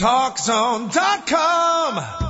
TalkZone.com. 0.00 2.29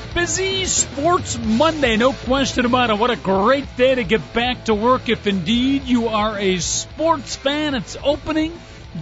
busy 0.13 0.65
sports 0.65 1.37
Monday, 1.37 1.95
no 1.95 2.11
question 2.11 2.65
about 2.65 2.89
it. 2.89 2.97
What 2.97 3.11
a 3.11 3.15
great 3.15 3.77
day 3.77 3.95
to 3.95 4.03
get 4.03 4.33
back 4.33 4.65
to 4.65 4.73
work 4.73 5.09
if 5.09 5.25
indeed 5.25 5.83
you 5.83 6.07
are 6.09 6.37
a 6.37 6.59
sports 6.59 7.35
fan. 7.35 7.75
It's 7.75 7.97
opening 8.03 8.57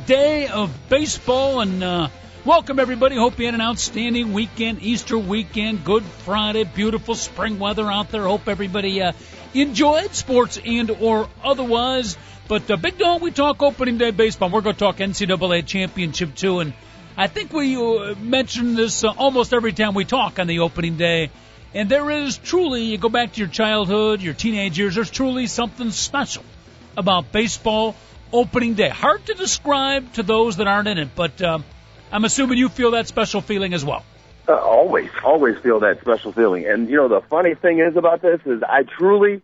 day 0.06 0.48
of 0.48 0.72
baseball 0.90 1.62
and 1.62 1.84
uh, 1.84 2.10
welcome 2.46 2.80
everybody. 2.80 3.16
Hope 3.16 3.40
you 3.40 3.46
had 3.46 3.56
an 3.56 3.62
outstanding 3.62 4.34
weekend, 4.34 4.84
Easter 4.84 5.18
weekend, 5.18 5.84
Good 5.84 6.04
Friday, 6.04 6.64
beautiful 6.64 7.16
spring 7.16 7.58
weather 7.58 7.90
out 7.92 8.10
there. 8.10 8.24
Hope 8.24 8.48
everybody 8.48 9.02
uh, 9.02 9.14
enjoyed 9.54 10.14
sports 10.14 10.60
and 10.64 10.92
or 10.92 11.28
otherwise. 11.44 12.18
But 12.48 12.70
uh, 12.70 12.78
Big 12.78 12.98
Dog, 12.98 13.22
we 13.22 13.32
talk 13.32 13.62
opening 13.64 13.98
day 13.98 14.12
baseball. 14.12 14.50
We're 14.50 14.62
going 14.62 14.76
to 14.76 14.80
talk 14.80 14.98
NCAA 14.98 15.66
championship 15.66 16.36
too 16.36 16.60
and 16.60 16.74
I 17.20 17.28
think 17.28 17.52
we 17.52 17.76
uh, 17.76 18.16
mention 18.16 18.76
this 18.76 19.04
uh, 19.04 19.10
almost 19.10 19.52
every 19.52 19.74
time 19.74 19.94
we 19.94 20.06
talk 20.06 20.40
on 20.40 20.48
the 20.48 20.60
opening 20.60 20.96
day. 20.96 21.32
And 21.74 21.90
there 21.90 22.10
is 22.10 22.38
truly, 22.38 22.84
you 22.84 22.98
go 22.98 23.10
back 23.10 23.34
to 23.34 23.40
your 23.40 23.50
childhood, 23.50 24.22
your 24.22 24.34
teenage 24.34 24.80
years, 24.80 24.96
there's 24.96 25.12
truly 25.12 25.48
something 25.48 25.92
special 25.92 26.46
about 26.96 27.34
baseball 27.34 27.98
opening 28.32 28.76
day. 28.76 28.88
Hard 28.88 29.26
to 29.26 29.34
describe 29.34 30.14
to 30.14 30.24
those 30.24 30.56
that 30.58 30.68
aren't 30.68 30.88
in 30.88 30.98
it, 30.98 31.10
but 31.14 31.42
um, 31.42 31.66
I'm 32.10 32.24
assuming 32.24 32.58
you 32.58 32.70
feel 32.70 32.92
that 32.92 33.10
special 33.10 33.42
feeling 33.42 33.74
as 33.74 33.84
well. 33.84 34.06
Uh, 34.48 34.54
always, 34.54 35.10
always 35.22 35.58
feel 35.58 35.82
that 35.82 36.00
special 36.00 36.32
feeling. 36.32 36.68
And, 36.68 36.90
you 36.90 36.96
know, 36.96 37.10
the 37.10 37.20
funny 37.20 37.54
thing 37.54 37.80
is 37.80 37.98
about 37.98 38.22
this 38.22 38.40
is 38.46 38.64
I 38.64 38.84
truly, 38.84 39.42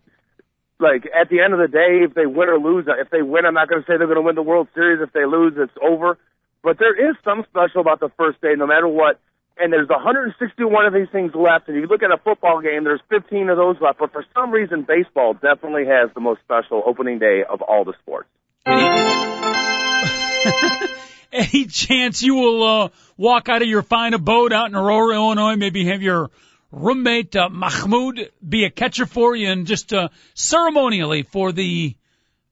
like, 0.80 1.10
at 1.14 1.28
the 1.28 1.42
end 1.42 1.52
of 1.52 1.60
the 1.60 1.68
day, 1.68 2.06
if 2.06 2.14
they 2.14 2.26
win 2.26 2.48
or 2.48 2.58
lose, 2.58 2.86
if 2.88 3.10
they 3.10 3.22
win, 3.22 3.46
I'm 3.46 3.54
not 3.54 3.68
going 3.68 3.82
to 3.82 3.86
say 3.86 3.98
they're 3.98 4.08
going 4.08 4.16
to 4.16 4.22
win 4.22 4.36
the 4.36 4.44
World 4.44 4.70
Series. 4.74 5.02
If 5.02 5.12
they 5.12 5.26
lose, 5.26 5.56
it's 5.58 5.78
over. 5.82 6.18
But 6.66 6.80
there 6.80 7.12
is 7.12 7.16
some 7.24 7.46
special 7.48 7.82
about 7.82 8.00
the 8.00 8.10
first 8.18 8.42
day, 8.42 8.56
no 8.58 8.66
matter 8.66 8.88
what. 8.88 9.20
And 9.56 9.72
there's 9.72 9.88
161 9.88 10.88
of 10.88 10.94
these 10.94 11.08
things 11.12 11.34
left. 11.36 11.70
And 11.70 11.78
you 11.78 11.86
look 11.86 12.02
at 12.02 12.10
a 12.10 12.18
football 12.18 12.60
game, 12.60 12.84
there's 12.84 13.02
15 13.08 13.50
of 13.50 13.58
those 13.58 13.76
left. 13.80 14.00
But 14.00 14.12
for 14.12 14.26
some 14.34 14.50
reason, 14.50 14.82
baseball 14.82 15.36
definitely 15.36 15.86
has 15.86 16.10
the 16.16 16.22
most 16.22 16.42
special 16.42 16.82
opening 16.84 17.20
day 17.20 17.44
of 17.48 17.62
all 17.62 17.86
the 17.86 17.94
sports. 18.02 18.28
Any 21.32 21.66
chance 21.66 22.24
you 22.24 22.34
will 22.34 22.64
uh, 22.64 22.90
walk 23.16 23.48
out 23.48 23.62
of 23.62 23.68
your 23.68 23.84
fine 23.84 24.16
abode 24.16 24.52
out 24.52 24.68
in 24.68 24.76
Aurora, 24.76 25.16
Illinois, 25.16 25.58
maybe 25.58 25.86
have 25.86 26.02
your 26.02 26.32
roommate 26.72 27.36
uh, 27.36 27.50
Mahmoud 27.50 28.32
be 28.48 28.66
a 28.66 28.72
catcher 28.72 29.06
for 29.06 29.36
you 29.36 29.52
and 29.52 29.68
just 29.68 29.94
uh, 29.94 30.10
ceremonially 30.34 31.22
for 31.24 31.52
the 31.52 31.96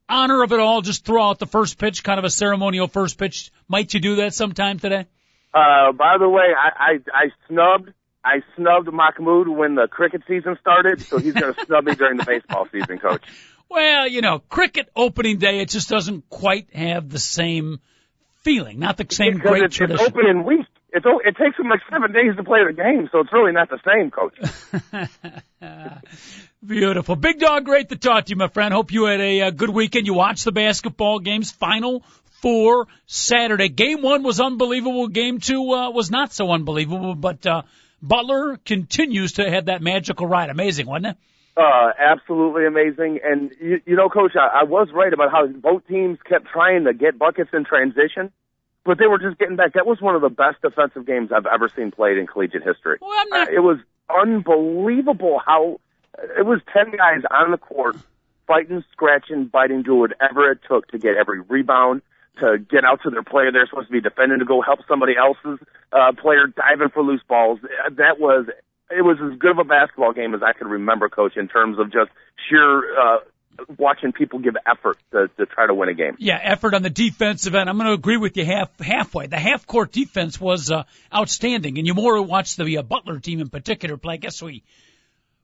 honor 0.10 0.44
of 0.44 0.52
it 0.52 0.60
all, 0.60 0.82
just 0.82 1.06
throw 1.06 1.30
out 1.30 1.40
the 1.40 1.46
first 1.46 1.78
pitch, 1.78 2.04
kind 2.04 2.20
of 2.20 2.26
a 2.26 2.30
ceremonial 2.30 2.88
first 2.88 3.18
pitch. 3.18 3.52
Might 3.68 3.94
you 3.94 4.00
do 4.00 4.16
that 4.18 4.34
sometime 4.34 4.80
today? 4.80 5.06
Uh, 5.54 5.92
by 5.92 6.18
the 6.20 6.28
way, 6.28 6.46
I, 6.58 6.94
I, 6.94 7.00
I 7.14 7.26
snubbed, 7.48 7.94
I 8.24 8.42
snubbed 8.56 8.92
Mahmoud 8.92 9.48
when 9.48 9.76
the 9.76 9.88
cricket 9.88 10.24
season 10.28 10.58
started, 10.60 11.02
so 11.02 11.20
he's 11.20 11.34
going 11.34 11.54
to 11.56 11.66
snub 11.66 11.86
me 11.86 11.96
during 11.96 12.18
the 12.18 12.26
baseball 12.26 12.68
season, 12.72 12.98
coach. 13.00 13.24
Well, 13.70 14.08
you 14.08 14.22
know, 14.22 14.40
cricket 14.40 14.90
opening 14.96 15.38
day, 15.38 15.60
it 15.60 15.70
just 15.70 15.90
doesn't 15.90 16.30
quite 16.30 16.74
have 16.74 17.10
the 17.10 17.20
same 17.20 17.80
feeling, 18.44 18.80
not 18.80 18.98
the 18.98 19.06
same 19.10 19.36
because 19.36 19.50
great 19.50 19.64
it's, 19.64 19.76
tradition. 19.76 20.06
It's 20.06 20.16
opening 20.16 20.44
week. 20.44 20.66
It's, 20.96 21.06
it 21.26 21.36
takes 21.38 21.58
them 21.58 21.70
like 21.70 21.82
seven 21.90 22.12
days 22.12 22.36
to 22.38 22.44
play 22.44 22.60
the 22.66 22.74
game, 22.74 23.10
so 23.12 23.20
it's 23.22 23.34
really 23.34 23.52
not 23.52 23.68
the 23.70 23.80
same, 23.84 24.12
coach. 24.12 24.38
Beautiful. 26.66 27.16
Big 27.16 27.40
dog, 27.40 27.66
great 27.66 27.90
to 27.90 27.96
talk 27.96 28.26
to 28.26 28.30
you, 28.30 28.36
my 28.36 28.48
friend. 28.48 28.74
Hope 28.74 28.92
you 28.92 29.06
had 29.06 29.20
a, 29.20 29.40
a 29.42 29.52
good 29.52 29.72
weekend. 29.72 30.06
You 30.06 30.14
watched 30.14 30.46
the 30.46 30.52
basketball 30.52 31.20
games. 31.20 31.52
Final 31.52 32.04
four 32.44 32.88
Saturday. 33.08 33.70
Game 33.70 34.04
one 34.04 34.22
was 34.22 34.40
unbelievable. 34.40 35.08
Game 35.08 35.40
two 35.40 35.72
uh, 35.72 35.90
was 35.90 36.12
not 36.12 36.32
so 36.32 36.52
unbelievable, 36.52 37.16
but 37.16 37.44
uh, 37.48 37.64
Butler 38.02 38.60
continues 38.64 39.34
to 39.34 39.50
have 39.50 39.66
that 39.66 39.82
magical 39.82 40.28
ride. 40.28 40.50
Amazing, 40.50 40.86
wasn't 40.86 41.08
it? 41.08 41.18
Uh, 41.56 41.92
absolutely 41.98 42.66
amazing. 42.66 43.20
And 43.24 43.52
you, 43.60 43.82
you 43.86 43.96
know, 43.96 44.10
coach, 44.10 44.34
I, 44.36 44.62
I 44.62 44.64
was 44.64 44.90
right 44.94 45.14
about 45.14 45.32
how 45.32 45.48
both 45.48 45.88
teams 45.88 46.18
kept 46.28 46.48
trying 46.48 46.86
to 46.86 46.94
get 46.94 47.18
buckets 47.18 47.50
in 47.54 47.64
transition, 47.64 48.32
but 48.86 48.98
they 48.98 49.08
were 49.08 49.20
just 49.20 49.38
getting 49.38 49.56
back. 49.56 49.74
That 49.74 49.86
was 49.86 50.02
one 50.02 50.16
of 50.16 50.22
the 50.22 50.30
best 50.30 50.62
defensive 50.62 51.06
games 51.06 51.32
I've 51.32 51.46
ever 51.46 51.70
seen 51.70 51.92
played 51.92 52.18
in 52.18 52.28
collegiate 52.28 52.64
history. 52.64 52.98
Well, 53.02 53.12
I'm 53.14 53.30
not... 53.30 53.48
uh, 53.48 53.52
it 53.52 53.60
was 53.60 53.78
unbelievable 54.10 55.42
how 55.46 55.80
it 56.38 56.46
was 56.46 56.60
10 56.74 56.92
guys 56.92 57.22
on 57.32 57.52
the 57.52 57.58
court 57.58 57.96
fighting, 58.48 58.84
scratching, 58.92 59.46
biting, 59.46 59.84
doing 59.84 60.00
whatever 60.00 60.52
it 60.52 60.60
took 60.68 60.88
to 60.90 60.98
get 60.98 61.16
every 61.16 61.40
rebound, 61.42 62.02
to 62.40 62.58
get 62.58 62.84
out 62.84 63.02
to 63.04 63.10
their 63.10 63.24
player 63.24 63.52
they're 63.52 63.68
supposed 63.68 63.88
to 63.88 63.92
be 63.92 64.02
defending, 64.02 64.40
to 64.40 64.46
go 64.46 64.62
help 64.62 64.80
somebody 64.88 65.14
else's 65.18 65.66
uh, 65.92 66.12
player 66.22 66.48
diving 66.48 66.90
for 66.90 67.04
loose 67.04 67.22
balls. 67.28 67.60
That 67.98 68.20
was, 68.20 68.48
it 68.92 69.02
was 69.02 69.18
as 69.24 69.38
good 69.40 69.52
of 69.52 69.60
a 69.60 69.64
basketball 69.64 70.14
game 70.14 70.34
as 70.34 70.42
I 70.44 70.54
could 70.54 70.68
remember, 70.68 71.10
coach, 71.10 71.38
in 71.38 71.48
terms 71.48 71.80
of 71.80 71.92
just 71.92 72.12
sheer, 72.50 73.00
uh, 73.00 73.20
watching 73.78 74.12
people 74.12 74.40
give 74.40 74.56
effort 74.66 74.98
to, 75.12 75.28
to 75.38 75.46
try 75.46 75.68
to 75.68 75.74
win 75.74 75.90
a 75.90 75.94
game. 75.94 76.16
Yeah, 76.18 76.40
effort 76.42 76.74
on 76.74 76.82
the 76.82 76.90
defensive 76.90 77.56
end. 77.56 77.70
I'm 77.70 77.78
going 77.78 77.88
to 77.88 77.94
agree 77.94 78.18
with 78.18 78.38
you 78.38 78.46
half 78.46 78.78
halfway. 78.80 79.28
The 79.28 79.40
half 79.40 79.66
court 79.66 79.92
defense 79.92 80.40
was 80.40 80.72
uh, 80.72 80.84
outstanding, 81.14 81.78
and 81.78 81.88
you 81.88 81.94
more 81.94 82.22
watch 82.22 82.56
the 82.56 82.78
uh, 82.78 82.82
Butler 82.82 83.20
team 83.20 83.40
in 83.40 83.50
particular 83.50 83.98
play. 83.98 84.16
I 84.16 84.18
guess 84.18 84.42
we 84.42 84.64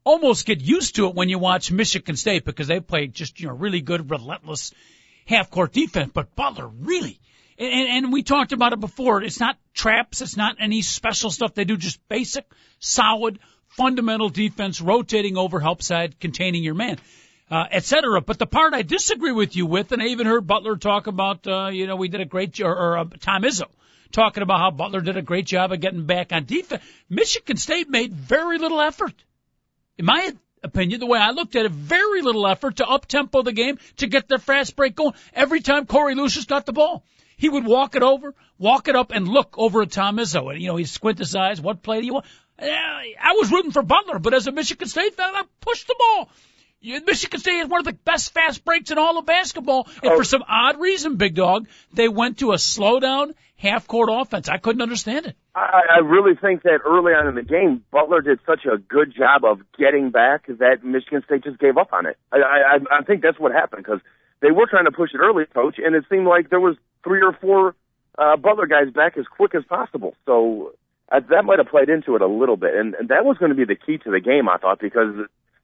almost 0.04 0.46
get 0.46 0.62
used 0.62 0.96
to 0.96 1.08
it 1.08 1.16
when 1.16 1.30
you 1.30 1.40
watch 1.40 1.72
Michigan 1.72 2.16
State 2.16 2.46
because 2.46 2.68
they 2.68 2.80
play 2.80 3.08
just 3.08 3.40
you 3.40 3.48
know 3.48 3.54
really 3.54 3.82
good, 3.82 4.10
relentless 4.10 4.74
half 5.26 5.50
court 5.50 5.74
defense. 5.74 6.12
But 6.14 6.36
Butler 6.36 6.68
really, 6.68 7.20
and, 7.58 8.06
and 8.06 8.14
we 8.14 8.24
talked 8.24 8.52
about 8.52 8.74
it 8.74 8.80
before. 8.80 9.22
It's 9.22 9.40
not 9.40 9.58
traps. 9.74 10.22
It's 10.22 10.38
not 10.38 10.56
any 10.60 10.82
special 10.82 11.30
stuff. 11.30 11.54
They 11.54 11.66
do 11.66 11.78
just 11.78 12.00
basic, 12.08 12.46
solid, 12.80 13.40
fundamental 13.68 14.30
defense, 14.30 14.82
rotating 14.82 15.38
over 15.38 15.60
help 15.60 15.82
side, 15.84 16.20
containing 16.20 16.64
your 16.64 16.76
man. 16.76 16.98
Uh, 17.52 17.66
et 17.72 17.84
cetera. 17.84 18.22
But 18.22 18.38
the 18.38 18.46
part 18.46 18.76
I 18.76 18.84
disagree 18.84 19.32
with 19.32 19.56
you 19.56 19.66
with, 19.66 19.92
and 19.92 20.04
I 20.04 20.08
even 20.08 20.28
heard 20.28 20.46
Butler 20.46 20.78
talk 20.78 21.08
about, 21.08 21.48
uh, 21.48 21.70
you 21.74 21.88
know, 21.88 21.96
we 21.96 22.08
did 22.08 22.22
a 22.22 22.26
great 22.26 22.52
job, 22.52 22.78
or 22.78 22.98
uh, 22.98 23.06
Tom 23.22 23.42
Izzo 23.42 23.66
talking 24.12 24.44
about 24.44 24.60
how 24.60 24.72
Butler 24.72 25.02
did 25.02 25.18
a 25.18 25.24
great 25.24 25.48
job 25.48 25.72
of 25.72 25.80
getting 25.80 26.06
back 26.06 26.32
on 26.32 26.46
defense. 26.46 26.84
Michigan 27.10 27.58
State 27.58 27.90
made 27.90 28.14
very 28.14 28.60
little 28.60 28.80
effort 28.80 29.14
in 30.00 30.06
my 30.06 30.34
opinion, 30.64 31.02
the 31.02 31.06
way 31.06 31.20
I 31.20 31.32
looked 31.32 31.56
at 31.58 31.66
it, 31.66 31.72
very 31.72 32.22
little 32.22 32.48
effort 32.48 32.78
to 32.78 32.88
up 32.88 33.06
tempo 33.06 33.44
the 33.44 33.52
game 33.52 33.78
to 33.98 34.08
get 34.08 34.30
their 34.30 34.40
fast 34.40 34.76
break 34.78 34.96
going. 34.96 35.14
Every 35.34 35.60
time 35.60 35.86
Korie 35.86 36.16
Lucious 36.16 36.46
got 36.46 36.66
the 36.66 36.72
ball, 36.72 37.04
he 37.36 37.50
would 37.50 37.66
walk 37.66 37.96
it 37.96 38.02
over, 38.02 38.34
walk 38.58 38.88
it 38.88 38.96
up, 38.96 39.12
and 39.12 39.28
look 39.28 39.56
over 39.58 39.82
at 39.82 39.92
Tom 39.92 40.18
Izzo. 40.18 40.52
And, 40.52 40.62
you 40.62 40.70
know, 40.70 40.78
he'd 40.78 40.88
squint 40.88 41.20
his 41.20 41.36
eyes. 41.36 41.60
What 41.60 41.84
play 41.84 42.00
do 42.00 42.06
you 42.06 42.14
want? 42.14 42.26
I 42.62 43.34
was 43.38 43.52
rooting 43.52 43.72
for 43.72 43.84
Butler, 43.84 44.20
but 44.20 44.34
as 44.34 44.48
a 44.48 44.52
Michigan 44.54 44.88
State 44.88 45.16
fan, 45.16 45.36
I 45.36 45.44
pushed 45.60 45.88
the 45.88 45.96
ball. 46.00 46.30
Michigan 46.82 47.40
State 47.40 47.60
is 47.60 47.68
one 47.68 47.80
of 47.82 47.86
the 47.86 47.94
best 47.94 48.34
fast 48.34 48.64
breaks 48.64 48.92
in 48.92 48.98
all 48.98 49.18
of 49.18 49.26
basketball. 49.26 49.88
And 50.02 50.16
for 50.16 50.24
some 50.24 50.44
odd 50.48 50.80
reason, 50.80 51.18
Big 51.18 51.36
Dog, 51.36 51.68
they 51.94 52.08
went 52.08 52.40
to 52.40 52.54
a 52.54 52.58
slow 52.58 53.00
down, 53.00 53.34
half 53.58 53.88
court 53.88 54.10
offense. 54.12 54.48
I 54.48 54.58
couldn't 54.58 54.82
understand 54.82 55.26
it. 55.26 55.36
I, 55.54 55.82
I 55.96 56.00
really 56.00 56.36
think 56.36 56.64
that 56.64 56.80
early 56.86 57.12
on 57.14 57.28
in 57.28 57.36
the 57.36 57.44
game, 57.44 57.84
Butler 57.92 58.22
did 58.22 58.40
such 58.46 58.66
a 58.66 58.78
good 58.78 59.14
job 59.16 59.44
of 59.44 59.60
getting 59.78 60.10
back 60.10 60.48
that 60.48 60.84
Michigan 60.84 61.22
State 61.26 61.44
just 61.44 61.60
gave 61.60 61.78
up 61.78 61.92
on 61.92 62.06
it. 62.06 62.18
I, 62.32 62.38
I, 62.38 63.00
I 63.00 63.04
think 63.04 63.22
that's 63.22 63.40
what 63.40 63.52
happened 63.52 63.84
because 63.84 64.00
they 64.42 64.52
were 64.52 64.68
trying 64.68 64.86
to 64.86 64.92
push 64.92 65.10
it 65.14 65.18
early, 65.18 65.46
coach, 65.54 65.76
and 65.84 65.96
it 65.96 66.06
seemed 66.10 66.28
like 66.28 66.50
there 66.50 66.62
was 66.62 66.78
three 67.04 67.22
or 67.22 67.34
four 67.34 67.76
uh, 68.18 68.38
Butler 68.38 68.68
guys 68.68 68.92
back 68.94 69.18
as 69.18 69.26
quick 69.28 69.54
as 69.54 69.64
possible. 69.66 70.16
So 70.26 70.74
uh, 71.12 71.20
that 71.30 71.44
might 71.44 71.60
have 71.60 71.68
played 71.68 71.90
into 71.90 72.16
it 72.16 72.22
a 72.22 72.28
little 72.28 72.58
bit, 72.58 72.74
and, 72.74 72.94
and 72.96 73.10
that 73.10 73.26
was 73.26 73.38
going 73.38 73.50
to 73.50 73.56
be 73.56 73.66
the 73.66 73.76
key 73.76 73.98
to 73.98 74.12
the 74.12 74.22
game, 74.22 74.48
I 74.48 74.58
thought, 74.58 74.80
because 74.80 75.16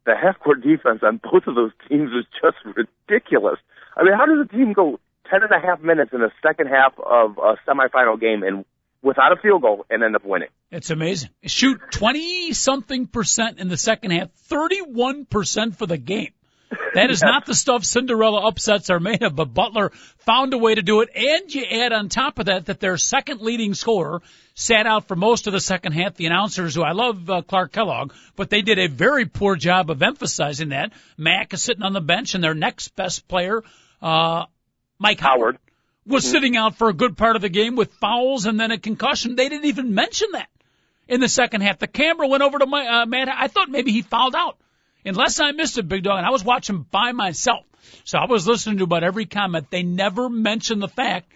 the 0.06 0.14
half 0.16 0.40
court 0.40 0.62
defense 0.62 1.02
on 1.04 1.20
both 1.22 1.48
of 1.48 1.56
those 1.56 1.72
teams 1.90 2.12
was 2.12 2.26
just 2.42 2.58
ridiculous. 2.76 3.60
I 3.98 4.04
mean, 4.04 4.14
how 4.14 4.26
does 4.26 4.46
a 4.46 4.52
team 4.52 4.74
go 4.74 5.00
ten 5.30 5.42
and 5.44 5.52
a 5.52 5.66
half 5.66 5.82
minutes 5.82 6.12
in 6.14 6.20
the 6.20 6.32
second 6.42 6.68
half 6.68 6.94
of 7.00 7.38
a 7.38 7.56
semifinal 7.68 8.20
game 8.20 8.44
and 8.44 8.66
without 9.02 9.32
a 9.32 9.36
field 9.42 9.62
goal 9.62 9.86
and 9.90 10.04
end 10.04 10.16
up 10.16 10.26
winning? 10.26 10.50
It's 10.72 10.90
amazing. 10.90 11.30
Shoot 11.46 11.80
twenty 11.92 12.54
something 12.54 13.08
percent 13.08 13.60
in 13.60 13.68
the 13.68 13.78
second 13.78 14.12
half, 14.12 14.32
thirty 14.32 14.80
one 14.80 15.26
percent 15.26 15.78
for 15.78 15.86
the 15.86 15.98
game. 15.98 16.32
That 16.96 17.12
is 17.12 17.22
not 17.22 17.46
the 17.46 17.54
stuff 17.54 17.84
Cinderella 17.86 18.48
upsets 18.48 18.90
are 18.90 19.00
made 19.00 19.22
of, 19.22 19.36
but 19.36 19.54
Butler 19.54 19.92
found 20.20 20.54
a 20.54 20.58
way 20.58 20.74
to 20.76 20.82
do 20.82 21.02
it. 21.02 21.10
And 21.16 21.54
you 21.54 21.64
add 21.66 21.92
on 21.94 22.10
top 22.10 22.40
of 22.40 22.46
that 22.48 22.66
that 22.68 22.80
their 22.80 22.98
second 22.98 23.42
leading 23.42 23.74
scorer 23.74 24.22
sat 24.54 24.88
out 24.88 25.08
for 25.08 25.16
most 25.16 25.48
of 25.48 25.54
the 25.54 25.60
second 25.60 25.92
half. 25.92 26.16
The 26.16 26.26
announcers, 26.26 26.74
who 26.74 26.84
I 26.84 26.94
love 26.94 27.30
uh, 27.30 27.42
Clark 27.42 27.74
Kellogg, 27.74 28.14
but 28.36 28.50
they 28.50 28.62
did 28.62 28.80
a 28.80 28.88
very 28.88 29.26
poor 29.26 29.56
job 29.56 29.92
of 29.92 30.02
emphasizing 30.02 30.70
that. 30.70 30.94
Mack 31.18 31.54
is 31.54 31.62
sitting 31.62 31.84
on 31.84 31.94
the 31.94 32.02
bench 32.02 32.34
and 32.34 32.44
their 32.44 32.54
next 32.56 32.96
best 32.96 33.28
player, 33.28 33.62
uh, 34.02 34.46
Mike 34.98 35.20
Howard, 35.20 35.40
Howard. 35.42 35.58
was 36.06 36.24
Mm-hmm. 36.24 36.32
sitting 36.32 36.58
out 36.58 36.76
for 36.78 36.88
a 36.90 36.94
good 36.94 37.18
part 37.18 37.36
of 37.36 37.42
the 37.42 37.50
game 37.50 37.76
with 37.76 37.92
fouls 37.96 38.46
and 38.46 38.58
then 38.60 38.72
a 38.72 38.78
concussion. 38.78 39.36
They 39.36 39.50
didn't 39.50 39.66
even 39.66 39.94
mention 39.94 40.30
that 40.32 40.48
in 41.10 41.20
the 41.20 41.28
second 41.30 41.62
half. 41.62 41.80
The 41.80 41.88
camera 41.88 42.28
went 42.28 42.42
over 42.44 42.58
to 42.60 42.66
my, 42.66 42.88
uh, 42.88 43.06
Matt. 43.06 43.28
I 43.28 43.48
thought 43.50 43.70
maybe 43.70 43.92
he 43.92 44.02
fouled 44.02 44.36
out. 44.36 44.58
Unless 45.06 45.40
I 45.40 45.52
missed 45.52 45.78
it, 45.78 45.88
Big 45.88 46.04
Dog, 46.04 46.18
and 46.18 46.26
I 46.26 46.32
was 46.32 46.44
watching 46.44 46.86
by 46.90 47.12
myself. 47.12 47.66
So 48.04 48.18
I 48.18 48.26
was 48.26 48.48
listening 48.48 48.80
to 48.80 48.84
about 48.86 49.04
every 49.04 49.26
comment. 49.26 49.70
They 49.70 49.84
never 49.84 50.30
mentioned 50.30 50.82
the 50.82 50.88
fact 50.88 51.32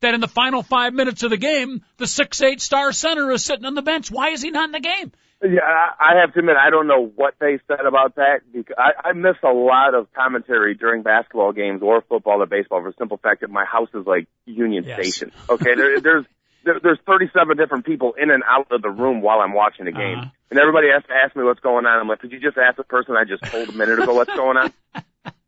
that 0.00 0.14
in 0.14 0.20
the 0.20 0.28
final 0.28 0.62
five 0.62 0.92
minutes 0.92 1.22
of 1.22 1.30
the 1.30 1.36
game, 1.36 1.82
the 1.96 2.06
six 2.06 2.42
eight 2.42 2.60
star 2.60 2.92
center 2.92 3.30
is 3.30 3.44
sitting 3.44 3.64
on 3.64 3.74
the 3.74 3.82
bench. 3.82 4.10
Why 4.10 4.30
is 4.30 4.42
he 4.42 4.50
not 4.50 4.66
in 4.66 4.72
the 4.72 4.80
game? 4.80 5.12
Yeah, 5.42 5.60
I 5.62 6.14
I 6.14 6.20
have 6.20 6.32
to 6.34 6.38
admit, 6.38 6.56
I 6.56 6.70
don't 6.70 6.86
know 6.86 7.06
what 7.16 7.34
they 7.38 7.58
said 7.68 7.84
about 7.86 8.16
that 8.16 8.40
because 8.52 8.76
I, 8.78 9.08
I 9.08 9.12
miss 9.12 9.36
a 9.42 9.52
lot 9.52 9.94
of 9.94 10.12
commentary 10.12 10.74
during 10.74 11.02
basketball 11.02 11.52
games 11.52 11.82
or 11.82 12.02
football 12.02 12.42
or 12.42 12.46
baseball 12.46 12.82
for 12.82 12.90
the 12.90 12.96
simple 12.98 13.16
fact 13.18 13.40
that 13.40 13.50
my 13.50 13.64
house 13.64 13.88
is 13.94 14.06
like 14.06 14.26
Union 14.46 14.84
Yes. 14.84 15.00
Station. 15.00 15.32
Okay, 15.48 15.74
there, 15.74 16.00
there's 16.00 16.24
there, 16.64 16.80
there's 16.82 16.98
37 17.06 17.56
different 17.56 17.84
people 17.86 18.14
in 18.20 18.30
and 18.30 18.42
out 18.48 18.66
of 18.70 18.82
the 18.82 18.90
room 18.90 19.20
while 19.22 19.40
I'm 19.40 19.52
watching 19.52 19.84
the 19.84 19.92
game, 19.92 20.18
Uh-huh. 20.18 20.30
and 20.50 20.58
everybody 20.58 20.88
has 20.92 21.02
to 21.04 21.12
ask 21.14 21.34
me 21.36 21.44
what's 21.44 21.60
going 21.60 21.86
on. 21.86 21.98
I'm 22.00 22.08
like, 22.08 22.20
could 22.20 22.32
you 22.32 22.40
just 22.40 22.56
ask 22.58 22.76
the 22.76 22.84
person 22.84 23.14
I 23.16 23.24
just 23.24 23.42
told 23.44 23.68
a 23.68 23.72
minute 23.72 23.98
ago 24.00 24.14
what's 24.14 24.34
going 24.34 24.56
on? 24.56 24.72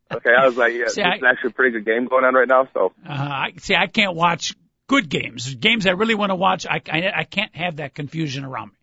Okay, 0.09 0.31
I 0.31 0.47
was 0.47 0.57
like, 0.57 0.73
yeah, 0.73 0.87
See, 0.87 1.03
it's 1.03 1.21
I- 1.23 1.29
actually 1.31 1.49
a 1.51 1.53
pretty 1.53 1.73
good 1.73 1.85
game 1.85 2.07
going 2.07 2.25
on 2.25 2.33
right 2.33 2.47
now. 2.47 2.69
So 2.73 2.93
Uh, 3.05 3.13
I 3.13 3.53
see. 3.59 3.75
I 3.75 3.89
can't 3.89 4.15
watch 4.15 4.55
good 4.87 5.09
games. 5.09 5.53
Games 5.57 5.85
I 5.85 5.91
really 5.91 6.15
want 6.15 6.31
to 6.31 6.37
watch. 6.37 6.65
I, 6.65 6.81
I 6.89 7.11
I 7.13 7.25
can't 7.25 7.55
have 7.57 7.77
that 7.79 7.93
confusion 7.93 8.45
around 8.45 8.69
me. 8.69 8.76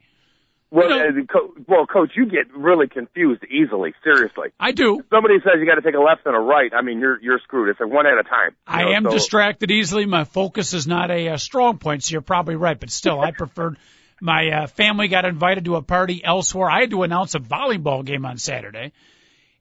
Well, 0.73 0.89
You 0.89 1.11
know- 1.13 1.25
co- 1.31 1.53
well, 1.67 1.85
coach, 1.85 2.13
you 2.15 2.25
get 2.25 2.51
really 2.55 2.87
confused 2.87 3.43
easily. 3.45 3.93
Seriously, 4.03 4.49
I 4.59 4.71
do. 4.71 5.01
somebody 5.11 5.35
says 5.43 5.53
you 5.59 5.67
got 5.67 5.75
to 5.75 5.83
take 5.83 5.93
a 5.93 5.99
left 5.99 6.25
and 6.25 6.35
a 6.35 6.39
right. 6.39 6.71
I 6.73 6.81
mean, 6.81 6.99
you're 6.99 7.21
you're 7.21 7.39
screwed. 7.43 7.69
It's 7.69 7.79
like 7.79 7.91
one 7.91 8.07
at 8.07 8.17
a 8.17 8.23
time. 8.23 8.55
I 8.65 8.83
know, 8.85 8.91
am 8.93 9.03
so- 9.03 9.11
distracted 9.11 9.69
easily. 9.69 10.07
My 10.07 10.23
focus 10.23 10.73
is 10.73 10.87
not 10.87 11.11
a, 11.11 11.29
uh 11.29 11.37
strong 11.37 11.77
point, 11.77 12.03
so 12.03 12.13
you're 12.13 12.21
probably 12.21 12.55
right. 12.55 12.79
But 12.79 12.89
still, 12.89 13.21
I 13.21 13.29
preferred. 13.37 13.77
My 14.19 14.47
uh, 14.49 14.67
family 14.67 15.09
got 15.09 15.25
invited 15.25 15.65
to 15.65 15.75
a 15.75 15.81
party 15.83 16.23
elsewhere. 16.23 16.71
I 16.71 16.79
had 16.81 16.89
to 16.91 17.03
announce 17.03 17.35
a 17.35 17.39
volleyball 17.39 18.03
game 18.03 18.25
on 18.25 18.37
Saturday, 18.37 18.93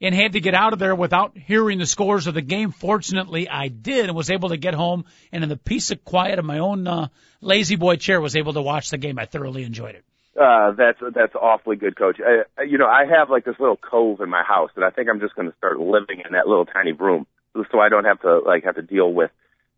and 0.01 0.15
had 0.15 0.33
to 0.33 0.41
get 0.41 0.55
out 0.55 0.73
of 0.73 0.79
there 0.79 0.95
without 0.95 1.37
hearing 1.37 1.79
the 1.79 1.87
scores 1.87 2.27
of 2.27 2.33
the 2.35 2.43
game. 2.43 2.71
Fortunately, 2.71 3.49
I 3.51 3.69
did 3.69 4.07
and 4.07 4.15
was 4.17 4.31
able 4.31 4.49
to 4.49 4.57
get 4.57 4.73
home, 4.73 5.05
and 5.31 5.43
in 5.43 5.51
the 5.51 5.57
peace 5.59 5.91
of 5.91 6.05
quiet 6.07 6.39
of 6.39 6.45
my 6.47 6.61
own 6.61 6.87
uh, 6.87 7.09
La-Z-Boy 7.43 7.97
chair, 7.97 8.19
was 8.21 8.35
able 8.37 8.55
to 8.55 8.63
watch 8.63 8.89
the 8.91 8.99
game. 8.99 9.19
I 9.19 9.27
thoroughly 9.27 9.65
enjoyed 9.65 9.95
it. 9.97 10.05
Uh, 10.39 10.73
that's 10.73 10.99
that's 11.15 11.35
awfully 11.35 11.77
good, 11.77 11.97
coach. 11.97 12.19
I, 12.19 12.63
you 12.63 12.79
know, 12.79 12.87
I 12.87 13.05
have 13.05 13.29
like 13.29 13.45
this 13.45 13.57
little 13.61 13.77
cove 13.77 14.21
in 14.21 14.31
my 14.31 14.43
house, 14.43 14.71
and 14.77 14.85
I 14.85 14.91
think 14.91 15.09
I'm 15.11 15.21
just 15.21 15.35
going 15.35 15.51
to 15.51 15.57
start 15.59 15.79
living 15.79 16.23
in 16.25 16.33
that 16.33 16.47
little 16.47 16.65
tiny 16.65 16.93
room, 16.93 17.27
so 17.55 17.79
I 17.79 17.91
don't 17.91 18.05
have 18.05 18.21
to 18.23 18.39
like 18.39 18.65
have 18.65 18.77
to 18.77 18.83
deal 18.83 19.13
with 19.13 19.31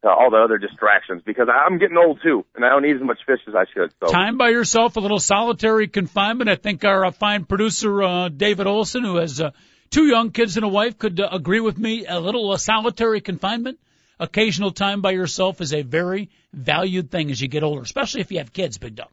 uh, 0.05 0.11
all 0.11 0.31
the 0.31 0.37
other 0.37 0.59
distractions 0.59 1.23
because 1.25 1.49
I'm 1.53 1.79
getting 1.79 1.97
old 1.97 2.21
too, 2.23 2.45
and 2.55 2.65
I 2.65 2.69
don't 2.69 2.85
eat 2.85 2.95
as 2.95 3.03
much 3.03 3.19
fish 3.27 3.41
as 3.49 3.55
I 3.55 3.65
should. 3.73 3.93
So 4.01 4.13
Time 4.13 4.39
by 4.39 4.51
yourself, 4.51 4.97
a 4.97 5.01
little 5.01 5.19
solitary 5.19 5.89
confinement. 5.89 6.49
I 6.49 6.57
think 6.57 6.85
our 6.85 7.07
uh, 7.07 7.11
fine 7.11 7.47
producer 7.47 8.03
uh, 8.03 8.29
David 8.29 8.69
Olson, 8.69 9.03
who 9.03 9.17
has 9.17 9.41
uh, 9.41 9.51
two 9.91 10.05
young 10.05 10.31
kids 10.31 10.57
and 10.57 10.65
a 10.65 10.69
wife, 10.69 10.99
could 10.99 11.19
uh, 11.19 11.31
agree 11.33 11.61
with 11.61 11.79
me. 11.79 12.07
A 12.07 12.21
little 12.21 12.53
uh, 12.53 12.59
solitary 12.59 13.21
confinement, 13.21 13.81
occasional 14.21 14.71
time 14.71 15.01
by 15.01 15.11
yourself 15.11 15.61
is 15.61 15.73
a 15.73 15.83
very 15.83 16.31
valued 16.53 17.11
thing 17.11 17.33
as 17.33 17.41
you 17.41 17.49
get 17.49 17.65
older, 17.65 17.83
especially 17.83 18.21
if 18.21 18.31
you 18.31 18.39
have 18.39 18.53
kids, 18.53 18.79
Big 18.79 18.95
Dog. 18.95 19.09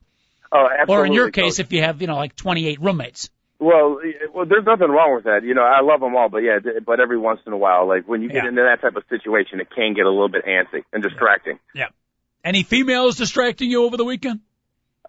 Oh, 0.51 0.68
absolutely, 0.80 0.95
Or 0.95 1.06
in 1.06 1.13
your 1.13 1.25
coach. 1.31 1.33
case, 1.44 1.59
if 1.59 1.71
you 1.74 1.81
have 1.81 2.01
you 2.01 2.07
know 2.07 2.15
like 2.15 2.36
28 2.36 2.81
roommates. 2.81 3.30
Well, 3.59 4.00
y- 4.03 4.13
well, 4.33 4.45
there's 4.45 4.65
nothing 4.65 4.89
wrong 4.89 5.13
with 5.15 5.25
that. 5.25 5.44
You 5.44 5.53
know, 5.53 5.62
I 5.63 5.81
love 5.81 6.00
them 6.00 6.15
all, 6.15 6.30
but 6.30 6.39
yeah, 6.39 6.57
but 6.86 7.00
every 7.00 7.18
once 7.19 7.42
in 7.45 7.53
a 7.53 7.57
while, 7.57 7.88
like 7.88 8.07
when 8.07 8.21
you 8.24 8.27
get 8.30 8.44
Yeah. 8.44 8.50
into 8.50 8.63
that 8.63 8.81
type 8.81 8.95
of 8.95 9.03
situation, 9.09 9.59
it 9.59 9.68
can 9.69 9.94
get 9.94 10.06
a 10.06 10.09
little 10.09 10.30
bit 10.30 10.45
antsy 10.45 10.83
and 10.92 11.03
distracting. 11.03 11.59
Yeah. 11.75 11.89
Any 12.44 12.63
females 12.63 13.18
distracting 13.18 13.69
you 13.69 13.83
over 13.83 13.98
the 13.98 14.03
weekend? 14.06 14.39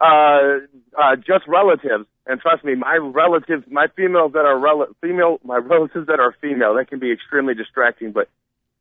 Uh, 0.00 0.66
uh, 0.98 1.16
just 1.16 1.46
relatives, 1.46 2.06
and 2.26 2.40
trust 2.40 2.64
me, 2.64 2.74
my 2.74 2.96
relatives, 2.96 3.64
my 3.70 3.86
females 3.96 4.32
that 4.32 4.44
are 4.44 4.58
rel- 4.58 4.88
female, 5.00 5.38
my 5.44 5.56
relatives 5.58 6.06
that 6.08 6.18
are 6.20 6.34
female, 6.40 6.74
that 6.74 6.88
can 6.88 6.98
be 6.98 7.10
extremely 7.12 7.54
distracting. 7.54 8.12
But 8.12 8.28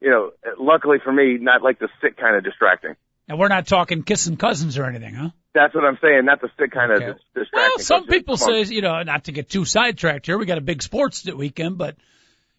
you 0.01 0.09
know, 0.09 0.31
luckily 0.59 0.97
for 1.03 1.13
me, 1.13 1.37
not 1.39 1.61
like 1.61 1.79
the 1.79 1.89
sick 2.01 2.17
kind 2.17 2.35
of 2.35 2.43
distracting. 2.43 2.95
And 3.27 3.39
we're 3.39 3.47
not 3.47 3.67
talking 3.67 4.03
kissing 4.03 4.35
cousins 4.37 4.77
or 4.77 4.85
anything, 4.85 5.13
huh? 5.13 5.29
That's 5.53 5.73
what 5.75 5.83
I'm 5.85 5.97
saying, 6.01 6.25
not 6.25 6.41
the 6.41 6.49
sick 6.59 6.71
kind 6.71 6.91
Okay. 6.91 7.05
of 7.09 7.15
dis- 7.15 7.23
distracting. 7.35 7.59
Well, 7.59 7.79
some 7.79 8.07
people 8.07 8.37
say, 8.37 8.63
you 8.63 8.81
know, 8.81 9.03
not 9.03 9.25
to 9.25 9.31
get 9.31 9.49
too 9.49 9.65
sidetracked 9.65 10.25
here, 10.25 10.37
we 10.37 10.45
got 10.45 10.57
a 10.57 10.61
big 10.61 10.81
sports 10.81 11.25
weekend, 11.25 11.77
but 11.77 11.95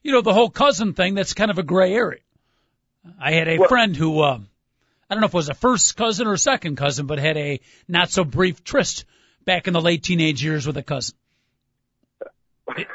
you 0.02 0.12
know, 0.12 0.20
the 0.20 0.32
whole 0.34 0.50
cousin 0.50 0.94
thing, 0.94 1.14
that's 1.14 1.32
kind 1.34 1.50
of 1.50 1.58
a 1.58 1.62
gray 1.62 1.94
area. 1.94 2.20
I 3.20 3.32
had 3.32 3.48
a 3.48 3.58
Well- 3.58 3.68
friend 3.68 3.96
who, 3.96 4.20
uh, 4.20 4.38
I 5.08 5.14
don't 5.14 5.20
know 5.20 5.26
if 5.26 5.34
it 5.34 5.36
was 5.36 5.48
a 5.48 5.54
first 5.54 5.96
cousin 5.96 6.26
or 6.26 6.36
second 6.36 6.76
cousin, 6.76 7.06
but 7.06 7.18
had 7.18 7.36
a 7.36 7.60
not 7.88 8.10
so 8.10 8.24
brief 8.24 8.64
tryst 8.64 9.04
back 9.44 9.66
in 9.68 9.74
the 9.74 9.80
late 9.80 10.02
teenage 10.02 10.42
years 10.42 10.66
with 10.66 10.76
a 10.76 10.82
cousin. 10.82 11.14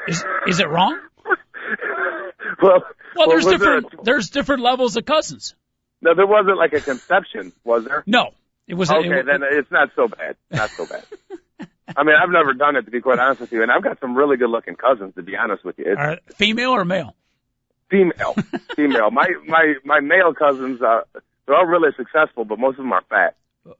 Is, 0.08 0.24
is 0.46 0.60
it 0.60 0.68
wrong? 0.68 0.98
well, 2.62 2.82
Well, 3.14 3.28
there's 3.28 3.46
different, 3.46 3.90
There, 3.90 4.00
there's 4.04 4.30
different 4.30 4.62
levels 4.62 4.96
of 4.96 5.04
cousins. 5.04 5.54
No, 6.00 6.14
there 6.14 6.26
wasn't 6.26 6.58
like 6.58 6.72
a 6.72 6.80
conception, 6.80 7.52
was 7.64 7.84
there? 7.84 8.04
No, 8.06 8.30
it 8.66 8.74
was, 8.74 8.90
Okay, 8.90 9.20
it, 9.20 9.26
then 9.26 9.42
it's 9.42 9.70
not 9.70 9.90
so 9.96 10.08
bad. 10.08 10.36
Not 10.50 10.70
so 10.70 10.86
bad. 10.86 11.04
I 11.96 12.04
mean, 12.04 12.14
I've 12.22 12.30
never 12.30 12.52
done 12.52 12.76
it 12.76 12.82
to 12.82 12.90
be 12.90 13.00
quite 13.00 13.18
honest 13.18 13.40
with 13.40 13.52
you, 13.52 13.62
and 13.62 13.72
I've 13.72 13.82
got 13.82 13.98
some 14.00 14.14
really 14.14 14.36
good-looking 14.36 14.76
cousins 14.76 15.14
to 15.14 15.22
be 15.22 15.36
honest 15.36 15.64
with 15.64 15.78
you. 15.78 15.86
It's 15.88 15.98
are 15.98 16.18
female 16.36 16.70
or 16.70 16.84
male? 16.84 17.14
female, 17.90 18.34
female. 18.76 19.10
My 19.10 19.28
my 19.46 19.74
my 19.84 20.00
male 20.00 20.34
cousins, 20.34 20.80
uh, 20.82 21.02
they're 21.46 21.56
all 21.56 21.66
really 21.66 21.90
successful, 21.96 22.44
but 22.44 22.58
most 22.58 22.78
of 22.78 22.84
them 22.84 22.92
are 22.92 23.04
fat. 23.08 23.36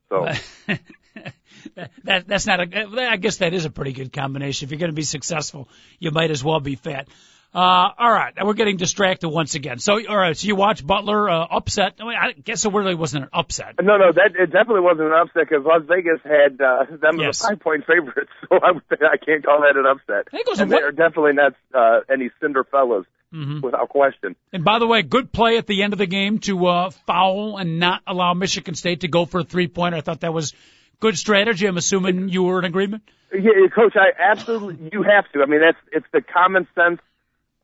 So 0.09 0.27
that 2.05 2.27
that's 2.27 2.47
not 2.47 2.61
a. 2.61 3.09
I 3.11 3.17
guess 3.17 3.39
that 3.39 3.55
is 3.55 3.65
a 3.65 3.71
pretty 3.71 3.93
good 3.93 4.13
combination. 4.13 4.67
If 4.67 4.71
you're 4.71 4.81
going 4.81 4.91
to 4.91 4.97
be 4.97 5.03
successful, 5.03 5.69
you 5.99 6.11
might 6.11 6.31
as 6.31 6.43
well 6.43 6.61
be 6.61 6.77
fat. 6.77 7.09
Uh, 7.55 7.59
all 7.99 8.13
right, 8.13 8.35
we're 8.45 8.53
getting 8.53 8.77
distracted 8.77 9.29
once 9.29 9.55
again. 9.55 9.79
So, 9.79 9.99
all 10.07 10.17
right, 10.19 10.37
so 10.37 10.47
you 10.47 10.55
watch 10.55 10.87
Butler 10.87 11.31
uh, 11.31 11.47
upset. 11.51 11.95
I, 11.99 12.05
mean, 12.05 12.15
I 12.15 12.33
guess 12.33 12.65
it 12.67 12.73
really 12.73 12.95
wasn't 12.95 13.25
an 13.25 13.31
upset. 13.33 13.77
no, 13.83 13.97
no, 13.97 14.13
that 14.13 14.33
it 14.39 14.47
definitely 14.53 14.83
wasn't 14.83 15.09
an 15.09 15.15
upset 15.15 15.49
because 15.49 15.65
Las 15.65 15.83
Vegas 15.89 16.21
had 16.25 16.61
uh, 16.61 16.85
them 17.01 17.19
Yes. 17.19 17.41
as 17.41 17.45
a 17.47 17.49
five-point 17.49 17.85
favorite. 17.87 18.29
So 18.51 18.57
I 18.63 18.73
would 18.73 18.83
say 18.91 18.97
I 19.05 19.17
can't 19.17 19.45
call 19.45 19.63
that 19.63 19.77
an 19.79 19.87
upset. 19.87 20.29
I 20.29 20.31
think 20.31 20.47
it 20.47 20.51
was 20.51 20.61
and 20.61 20.73
a 20.73 20.77
they 20.77 20.83
are 20.83 20.93
definitely 20.93 21.33
not 21.35 21.55
uh, 21.75 22.01
any 22.11 22.31
Cinderfellas 22.43 23.05
Mhm. 23.35 23.61
without 23.63 23.89
question. 23.91 24.37
And 24.55 24.65
by 24.65 24.79
the 24.79 24.87
way, 24.87 25.03
good 25.03 25.33
play 25.33 25.59
at 25.59 25.67
the 25.67 25.83
end 25.83 25.93
of 25.93 25.99
the 25.99 26.07
game 26.07 26.39
to 26.41 26.67
uh, 26.67 26.91
foul 27.07 27.59
and 27.59 27.79
not 27.79 28.01
allow 28.07 28.33
Michigan 28.35 28.75
State 28.75 29.01
to 29.01 29.09
go 29.09 29.27
for 29.27 29.41
a 29.41 29.45
three-pointer. 29.45 29.97
I 29.99 30.01
thought 30.01 30.21
that 30.21 30.33
was 30.33 30.55
good 31.01 31.19
strategy. 31.19 31.67
I'm 31.67 31.77
assuming 31.77 32.31
you 32.31 32.43
were 32.45 32.59
in 32.59 32.65
agreement. 32.65 33.03
Yeah, 33.31 33.69
coach, 33.75 33.95
I 33.97 34.13
absolutely 34.19 34.89
you 34.93 35.03
have 35.03 35.31
to. 35.33 35.43
I 35.43 35.47
mean, 35.47 35.61
that's 35.61 35.77
it's 35.93 36.07
the 36.13 36.23
common 36.23 36.67
sense. 36.75 37.01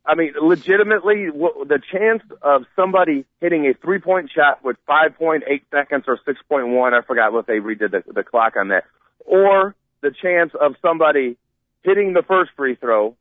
I 0.07 0.15
mean, 0.15 0.35
legitimately, 0.41 1.31
the 1.31 1.81
chance 1.91 2.23
of 2.43 2.67
somebody 2.77 3.25
hitting 3.41 3.67
a 3.67 3.75
three-point 3.75 4.31
shot 4.31 4.63
with 4.63 4.77
5.8 4.87 5.41
seconds 5.71 6.05
or 6.07 6.19
6.1, 6.19 6.93
I 6.93 7.03
forgot 7.07 7.33
what 7.33 7.47
they 7.47 7.59
redid 7.59 7.91
the, 7.91 8.05
the 8.13 8.23
clock 8.23 8.57
on 8.57 8.69
that, 8.69 8.85
or 9.25 9.75
the 10.03 10.11
chance 10.11 10.53
of 10.61 10.75
somebody 10.83 11.39
hitting 11.83 12.13
the 12.13 12.23
first 12.23 12.51
free 12.57 12.75
throw, 12.75 13.17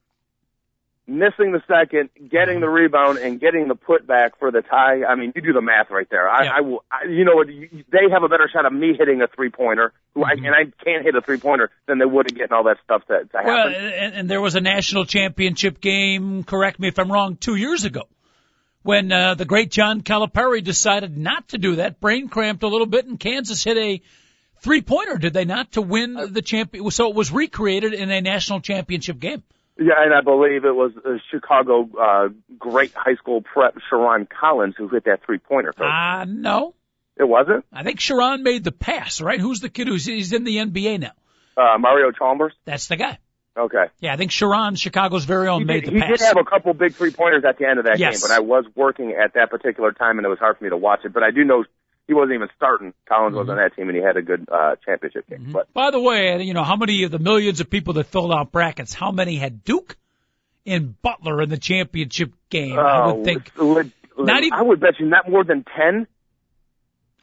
missing 1.06 1.52
the 1.52 1.62
second, 1.68 2.10
getting 2.30 2.62
the 2.62 2.70
rebound, 2.70 3.18
and 3.18 3.40
getting 3.40 3.68
the 3.68 3.76
putback 3.76 4.32
for 4.40 4.52
the 4.52 4.62
tie. 4.62 5.04
I 5.04 5.16
mean, 5.16 5.34
you 5.36 5.42
do 5.42 5.54
the 5.54 5.62
math 5.62 5.90
right 5.90 6.08
there. 6.10 6.30
I, 6.30 6.44
Yeah. 6.44 6.52
I 6.58 6.62
will. 6.62 6.84
I, 6.92 7.10
you 7.10 7.26
know 7.26 7.36
what? 7.36 7.48
They 7.48 8.10
have 8.12 8.24
a 8.24 8.30
better 8.30 8.50
shot 8.52 8.66
of 8.66 8.74
me 8.74 8.94
hitting 8.98 9.22
a 9.22 9.28
three-pointer, 9.28 9.92
who 10.14 10.24
I, 10.24 10.32
and 10.32 10.48
I 10.48 10.72
can't 10.84 11.04
hit 11.04 11.16
a 11.16 11.22
three-pointer 11.22 11.72
than 11.88 12.00
they 12.00 12.06
would 12.06 12.32
at 12.32 12.38
getting 12.38 12.54
all 12.54 12.64
that 12.66 12.78
stuff 12.84 13.06
to, 13.08 13.26
to 13.26 13.38
happen. 13.38 13.54
Well, 13.54 13.68
and, 13.68 14.14
and 14.14 14.30
there 14.30 14.42
was 14.42 14.56
a 14.56 14.62
national 14.62 15.06
championship 15.06 15.82
game. 15.82 16.44
Correct 16.44 16.80
me 16.80 16.88
if 16.88 16.98
I'm 16.98 17.12
wrong. 17.12 17.36
Two 17.36 17.56
years 17.56 17.84
ago, 17.84 18.04
when 18.82 19.12
uh, 19.12 19.36
the 19.36 19.46
great 19.46 19.72
John 19.72 20.02
Calipari 20.02 20.64
decided 20.64 21.18
not 21.18 21.50
to 21.50 21.58
do 21.58 21.78
that, 21.78 22.00
brain 22.00 22.30
cramped 22.30 22.64
a 22.64 22.68
little 22.68 22.88
bit, 22.88 23.06
and 23.06 23.20
Kansas 23.20 23.64
hit 23.64 23.78
a 23.78 24.02
three-pointer. 24.62 25.18
Did 25.18 25.34
they 25.34 25.46
not 25.46 25.74
to 25.74 25.82
win 25.82 26.14
the 26.32 26.42
champion? 26.42 26.90
So 26.92 27.10
it 27.10 27.16
was 27.16 27.32
recreated 27.32 27.94
in 27.94 28.10
a 28.10 28.22
national 28.22 28.62
championship 28.62 29.20
game. 29.20 29.44
Yeah, 29.78 29.94
and 29.98 30.14
I 30.14 30.22
believe 30.22 30.66
it 30.66 30.76
was 30.76 30.92
uh, 31.04 31.18
Chicago 31.32 31.90
uh, 32.00 32.30
great 32.60 32.94
high 32.96 33.16
school 33.16 33.42
prep 33.42 33.76
Sherron 33.92 34.28
Collins 34.30 34.76
who 34.78 34.88
hit 34.88 35.06
that 35.06 35.22
three 35.26 35.40
pointer. 35.40 35.74
Uh 35.84 36.26
no. 36.28 36.76
it 37.18 37.24
wasn't 37.28 37.66
I 37.74 37.84
think 37.84 38.00
Sherron 38.00 38.42
made 38.44 38.64
the 38.64 38.72
pass, 38.72 39.20
right? 39.22 39.40
Who's 39.40 39.62
the 39.62 39.70
kid 39.70 39.88
who's 39.88 40.06
he's 40.06 40.32
in 40.34 40.44
the 40.44 40.58
NBA 40.58 41.00
now? 41.00 41.12
uh, 41.58 41.78
Mario 41.80 42.12
Chalmers. 42.12 42.54
That's 42.66 42.88
the 42.88 42.96
guy. 42.98 43.18
Okay. 43.56 43.86
Yeah, 44.00 44.14
I 44.14 44.18
think 44.18 44.32
Sherron, 44.32 44.76
Chicago's 44.80 45.26
very 45.26 45.48
own, 45.48 45.60
He, 45.62 45.66
made 45.66 45.84
did, 45.84 45.90
the 45.92 45.96
he 45.98 46.02
pass. 46.02 46.10
did 46.18 46.22
have 46.22 46.38
a 46.38 46.44
couple 46.44 46.74
big 46.74 46.96
three 46.96 47.12
pointers 47.12 47.44
at 47.48 47.60
the 47.60 47.68
end 47.68 47.78
of 47.78 47.86
that 47.86 48.00
Yes. 48.00 48.16
game, 48.22 48.28
but 48.28 48.36
I 48.36 48.40
was 48.40 48.66
working 48.76 49.12
at 49.12 49.36
that 49.36 49.52
particular 49.52 49.92
time 49.92 50.18
and 50.18 50.26
it 50.26 50.30
was 50.30 50.40
hard 50.40 50.58
for 50.58 50.64
me 50.64 50.72
to 50.72 50.78
watch 50.78 51.02
it. 51.06 51.14
But 51.14 51.22
I 51.22 51.30
do 51.30 51.44
know 51.44 51.64
he 52.08 52.14
wasn't 52.14 52.34
even 52.34 52.50
starting. 52.56 52.94
Collins 53.08 53.36
was 53.36 53.50
on 53.50 53.58
that 53.58 53.76
team 53.76 53.88
and 53.90 53.98
he 53.98 54.04
had 54.04 54.18
a 54.18 54.22
good 54.22 54.48
uh 54.52 54.76
championship 54.86 55.28
game. 55.30 55.50
But 55.52 55.74
By 55.74 55.92
the 55.92 56.00
way, 56.00 56.42
you 56.44 56.54
know, 56.54 56.64
how 56.64 56.76
many 56.76 57.04
of 57.04 57.12
the 57.12 57.20
millions 57.20 57.60
of 57.62 57.70
people 57.70 57.94
that 57.96 58.06
filled 58.06 58.32
out 58.32 58.52
brackets, 58.52 58.94
how 58.94 59.12
many 59.12 59.38
had 59.38 59.64
Duke 59.64 59.96
and 60.66 61.00
Butler 61.02 61.42
in 61.42 61.50
the 61.50 61.58
championship 61.58 62.34
game? 62.50 62.78
I 62.78 63.04
oh, 63.06 63.16
would 63.16 63.26
think, 63.26 63.52
li- 63.58 63.92
Not 64.18 64.44
even- 64.44 64.54
I 64.58 64.62
would 64.62 64.80
bet 64.80 65.00
you 65.00 65.08
not 65.08 65.30
more 65.30 65.44
than 65.44 65.64
ten. 65.76 66.08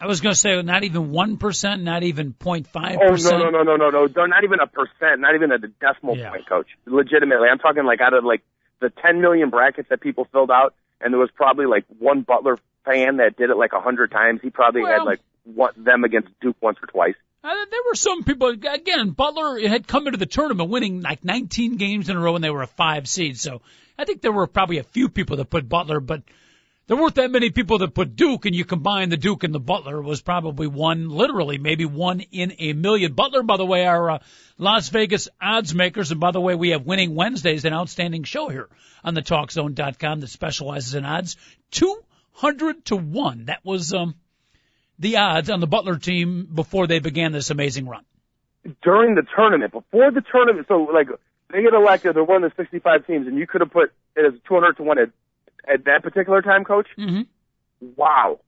I 0.03 0.07
was 0.07 0.23
going 0.23 0.33
to 0.33 0.39
say 0.39 0.61
not 0.63 0.83
even 0.83 1.11
1%, 1.11 1.83
not 1.83 2.03
even 2.05 2.33
0.5%. 2.33 2.97
Oh 3.03 3.17
no 3.17 3.51
no 3.51 3.51
no 3.51 3.63
no 3.63 3.77
no 3.77 3.91
no! 3.91 4.09
They're 4.09 4.27
not 4.29 4.45
even 4.45 4.59
a 4.59 4.67
percent, 4.67 5.21
not 5.21 5.35
even 5.35 5.53
a 5.53 5.59
decimal 5.59 6.17
Yeah. 6.17 6.31
point, 6.31 6.49
coach. 6.49 6.69
Legitimately, 6.87 7.49
I'm 7.53 7.59
talking 7.59 7.85
like 7.85 8.01
out 8.01 8.15
of 8.15 8.25
like 8.25 8.41
the 8.81 8.89
10 8.89 9.21
million 9.21 9.51
brackets 9.51 9.91
that 9.91 10.01
people 10.01 10.27
filled 10.33 10.51
out, 10.51 10.75
and 11.03 11.13
there 11.13 11.21
was 11.21 11.29
probably 11.35 11.67
like 11.67 11.85
one 11.99 12.23
Butler 12.23 12.57
fan 12.85 13.19
that 13.19 13.37
did 13.37 13.51
it 13.51 13.57
like 13.57 13.73
a 13.73 13.81
hundred 13.81 14.11
times. 14.11 14.41
He 14.43 14.51
probably 14.51 14.83
Well- 14.83 14.93
had 14.93 15.05
like 15.05 15.21
one, 15.45 15.73
them 15.77 16.05
against 16.05 16.29
Duke 16.41 16.57
once 16.61 16.79
or 16.83 16.87
twice. 16.87 17.15
Uh, 17.43 17.49
there 17.71 17.81
were 17.89 17.95
some 17.95 18.23
people, 18.23 18.49
again, 18.49 19.11
Butler 19.11 19.67
had 19.67 19.87
come 19.87 20.07
into 20.07 20.19
the 20.19 20.27
tournament 20.27 20.69
winning 20.69 21.01
like 21.01 21.25
19 21.25 21.77
games 21.77 22.11
in 22.11 22.17
a 22.17 22.21
row 22.21 22.35
and 22.35 22.45
they 22.45 22.51
were 22.51 22.63
a 22.63 22.67
five 22.67 23.09
seed. 23.09 23.39
So 23.39 23.63
I 23.99 24.05
think 24.05 24.21
there 24.21 24.33
were 24.33 24.47
probably 24.47 24.77
a 24.77 24.83
few 24.83 25.09
people 25.09 25.39
that 25.39 25.49
put 25.49 25.67
Butler, 25.67 26.01
but 26.01 26.23
there 26.87 26.99
weren't 26.99 27.15
that 27.15 27.31
many 27.31 27.51
people 27.51 27.79
that 27.79 27.95
put 27.95 28.15
Duke 28.15 28.45
and 28.45 28.55
you 28.55 28.67
combine 28.67 29.09
the 29.09 29.17
Duke 29.17 29.43
and 29.43 29.55
the 29.55 29.61
Butler 29.61 30.03
was 30.03 30.21
probably 30.21 30.67
one, 30.67 31.09
literally 31.09 31.57
maybe 31.57 31.87
one 31.87 32.21
in 32.21 32.53
a 32.59 32.75
million. 32.75 33.15
Butler, 33.15 33.43
by 33.43 33.57
the 33.57 33.65
way, 33.65 33.87
our 33.87 34.11
uh, 34.11 34.19
Las 34.59 34.91
Vegas 34.91 35.29
odds 35.41 35.75
makers. 35.75 36.11
And 36.11 36.21
by 36.21 36.33
the 36.33 36.41
way, 36.43 36.55
we 36.57 36.71
have 36.71 36.85
Winning 36.85 37.15
Wednesdays, 37.15 37.65
an 37.65 37.73
outstanding 37.73 38.25
show 38.25 38.49
here 38.49 38.69
on 39.03 39.15
the 39.15 39.23
TalkZone.com 39.23 40.21
that 40.21 40.29
specializes 40.29 40.95
in 40.95 41.07
odds. 41.07 41.39
200 42.39 42.85
to 42.87 42.97
1. 42.97 43.47
That 43.47 43.61
was, 43.65 43.93
um, 43.93 44.15
the 44.99 45.17
odds 45.19 45.51
on 45.51 45.61
the 45.61 45.67
Butler 45.67 45.97
team 45.97 46.49
before 46.53 46.87
they 46.87 46.99
began 46.99 47.33
this 47.33 47.51
amazing 47.51 47.87
run. 47.89 48.05
during 48.83 49.15
the 49.15 49.23
tournament, 49.35 49.73
before 49.73 50.11
the 50.11 50.21
tournament, 50.31 50.67
so 50.69 50.83
like 50.93 51.09
they 51.51 51.63
get 51.63 51.73
elected, 51.73 52.15
they're 52.15 52.23
one 52.25 52.45
of 52.45 52.51
the 52.55 52.63
65 52.63 53.07
teams, 53.07 53.27
and 53.27 53.39
you 53.39 53.47
could 53.47 53.63
have 53.63 53.71
put 53.71 53.93
it 54.17 54.25
as 54.27 54.39
200 54.47 54.77
to 54.77 54.83
one 54.83 54.99
at, 54.99 55.09
at 55.67 55.85
that 55.87 56.03
particular 56.03 56.43
time, 56.43 56.65
coach. 56.65 56.87
Mm-hmm. 56.99 57.23
Wow, 57.97 58.41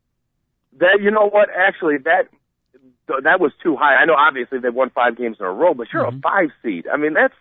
that 0.79 0.99
you 1.01 1.11
know 1.11 1.29
what? 1.31 1.49
Actually, 1.51 1.97
that 2.05 2.29
that 3.25 3.41
was 3.41 3.53
too 3.63 3.75
high. 3.77 3.95
I 3.97 4.05
know 4.05 4.15
obviously 4.15 4.59
they 4.59 4.69
won 4.69 4.91
five 4.91 5.17
games 5.17 5.39
in 5.41 5.47
a 5.47 5.51
row, 5.51 5.73
but 5.75 5.87
you're 5.93 6.05
Mhm. 6.05 6.19
a 6.19 6.21
five 6.21 6.51
seed. 6.63 6.87
I 6.87 6.99
mean, 6.99 7.15
that's 7.15 7.35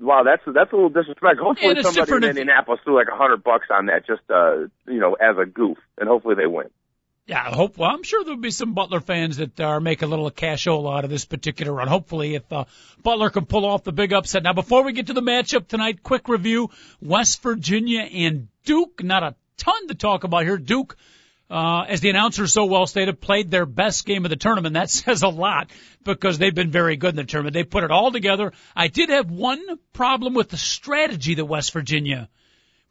wow, 0.00 0.22
that's 0.24 0.42
that's 0.46 0.72
a 0.72 0.74
little 0.74 0.90
disrespectful. 0.90 1.46
Hopefully, 1.46 1.74
it's 1.76 1.94
somebody 1.94 2.26
in 2.26 2.30
Indianapolis 2.30 2.80
threw 2.84 2.96
like 2.96 3.08
a 3.12 3.16
hundred 3.16 3.42
bucks 3.42 3.66
on 3.70 3.86
that, 3.86 4.06
just 4.06 4.22
uh, 4.30 4.68
you 4.86 5.00
know, 5.00 5.14
as 5.14 5.36
a 5.38 5.46
goof, 5.46 5.78
and 5.98 6.08
hopefully 6.08 6.34
they 6.34 6.46
win. 6.46 6.66
Yeah, 7.26 7.44
I 7.46 7.54
hope. 7.54 7.76
Well, 7.76 7.90
I'm 7.90 8.04
sure 8.04 8.24
there'll 8.24 8.40
be 8.40 8.50
some 8.50 8.72
Butler 8.72 9.00
fans 9.00 9.36
that 9.36 9.60
are 9.60 9.80
make 9.80 10.00
a 10.00 10.06
little 10.06 10.30
cashola 10.30 10.96
out 10.96 11.04
of 11.04 11.10
this 11.10 11.26
particular 11.26 11.72
run. 11.74 11.86
Hopefully, 11.86 12.34
if 12.36 12.50
uh, 12.50 12.64
Butler 13.02 13.28
can 13.28 13.44
pull 13.44 13.66
off 13.66 13.84
the 13.84 13.92
big 13.92 14.14
upset. 14.14 14.42
Now, 14.42 14.54
before 14.54 14.82
we 14.82 14.92
get 14.92 15.08
to 15.08 15.12
the 15.12 15.20
matchup 15.20 15.68
tonight, 15.68 16.02
quick 16.02 16.28
review: 16.28 16.70
West 17.02 17.42
Virginia 17.42 18.00
and 18.00 18.48
Duke. 18.64 19.04
Not 19.04 19.22
a 19.22 19.34
ton 19.58 19.88
to 19.88 19.94
talk 19.94 20.24
about 20.24 20.44
here. 20.44 20.56
Duke. 20.56 20.96
Uh, 21.50 21.84
as 21.88 22.02
the 22.02 22.10
announcer 22.10 22.46
so 22.46 22.66
well 22.66 22.86
stated, 22.86 23.20
played 23.20 23.50
their 23.50 23.64
best 23.64 24.04
game 24.04 24.26
of 24.26 24.30
the 24.30 24.36
tournament. 24.36 24.74
That 24.74 24.90
says 24.90 25.22
a 25.22 25.28
lot 25.28 25.70
because 26.04 26.38
they've 26.38 26.54
been 26.54 26.70
very 26.70 26.96
good 26.96 27.10
in 27.10 27.16
the 27.16 27.24
tournament. 27.24 27.54
They 27.54 27.64
put 27.64 27.84
it 27.84 27.90
all 27.90 28.12
together. 28.12 28.52
I 28.76 28.88
did 28.88 29.08
have 29.08 29.30
one 29.30 29.60
problem 29.92 30.34
with 30.34 30.50
the 30.50 30.58
strategy 30.58 31.34
that 31.34 31.44
West 31.44 31.72
Virginia 31.72 32.28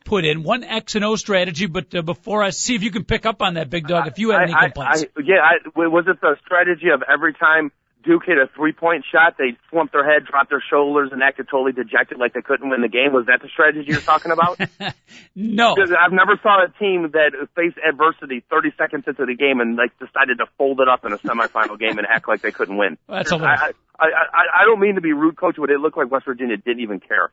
put 0.06 0.26
in, 0.26 0.42
one 0.42 0.64
X 0.64 0.96
and 0.96 1.06
O 1.06 1.16
strategy. 1.16 1.68
But 1.68 1.94
uh, 1.94 2.02
before 2.02 2.42
I 2.42 2.50
see 2.50 2.74
if 2.74 2.82
you 2.82 2.92
can 2.92 3.04
pick 3.04 3.26
up 3.26 3.42
on 3.42 3.56
that, 3.56 3.70
Big 3.70 3.88
Dog, 3.88 4.08
if 4.08 4.18
you 4.18 4.32
had 4.32 4.44
any 4.44 4.54
complaints. 4.54 5.04
I, 5.04 5.20
I, 5.20 5.24
yeah, 5.24 5.42
I, 5.44 5.88
was 5.88 6.06
it 6.08 6.20
the 6.22 6.36
strategy 6.44 6.90
of 6.90 7.04
every 7.08 7.34
time 7.34 7.72
Duke 8.08 8.24
hit 8.26 8.38
a 8.38 8.48
three 8.56 8.72
point 8.72 9.04
shot, 9.12 9.36
they 9.38 9.58
slumped 9.70 9.92
their 9.92 10.10
head, 10.10 10.26
dropped 10.26 10.50
their 10.50 10.64
shoulders, 10.64 11.10
and 11.12 11.22
acted 11.22 11.48
totally 11.52 11.74
dejected 11.74 12.18
like 12.18 12.34
they 12.34 12.42
couldn't 12.42 12.70
win 12.70 12.82
the 12.82 12.88
game? 12.88 13.12
Was 13.12 13.26
that 13.26 13.42
the 13.42 13.50
strategy 13.50 13.92
you're 13.92 14.00
talking 14.00 14.32
about? 14.32 14.58
no. 15.36 15.76
Because 15.76 15.92
I've 15.92 16.14
never 16.14 16.40
saw 16.42 16.64
a 16.64 16.70
team 16.80 17.12
that 17.12 17.36
faced 17.54 17.78
adversity 17.78 18.44
30 18.50 18.72
seconds 18.78 19.04
into 19.08 19.26
the 19.26 19.36
game 19.36 19.60
and 19.60 19.76
like 19.76 19.92
decided 20.00 20.40
to 20.40 20.46
fold 20.58 20.80
it 20.80 20.88
up 20.88 21.04
in 21.04 21.12
a 21.12 21.18
semifinal 21.18 21.78
game 21.78 21.98
and 21.98 22.08
act 22.08 22.30
like 22.30 22.42
they 22.42 22.52
couldn't 22.52 22.78
win. 22.78 22.98
That's 23.10 23.32
I, 23.32 23.72
I, 24.00 24.06
I, 24.08 24.44
I 24.62 24.66
don't 24.66 24.80
mean 24.80 24.96
to 24.96 25.02
be 25.02 25.12
rude, 25.12 25.36
coach, 25.36 25.58
but 25.60 25.70
it 25.70 25.80
looked 25.80 25.98
like 25.98 26.10
West 26.10 26.26
Virginia 26.26 26.56
didn't 26.56 26.82
even 26.82 27.02
care. 27.02 27.32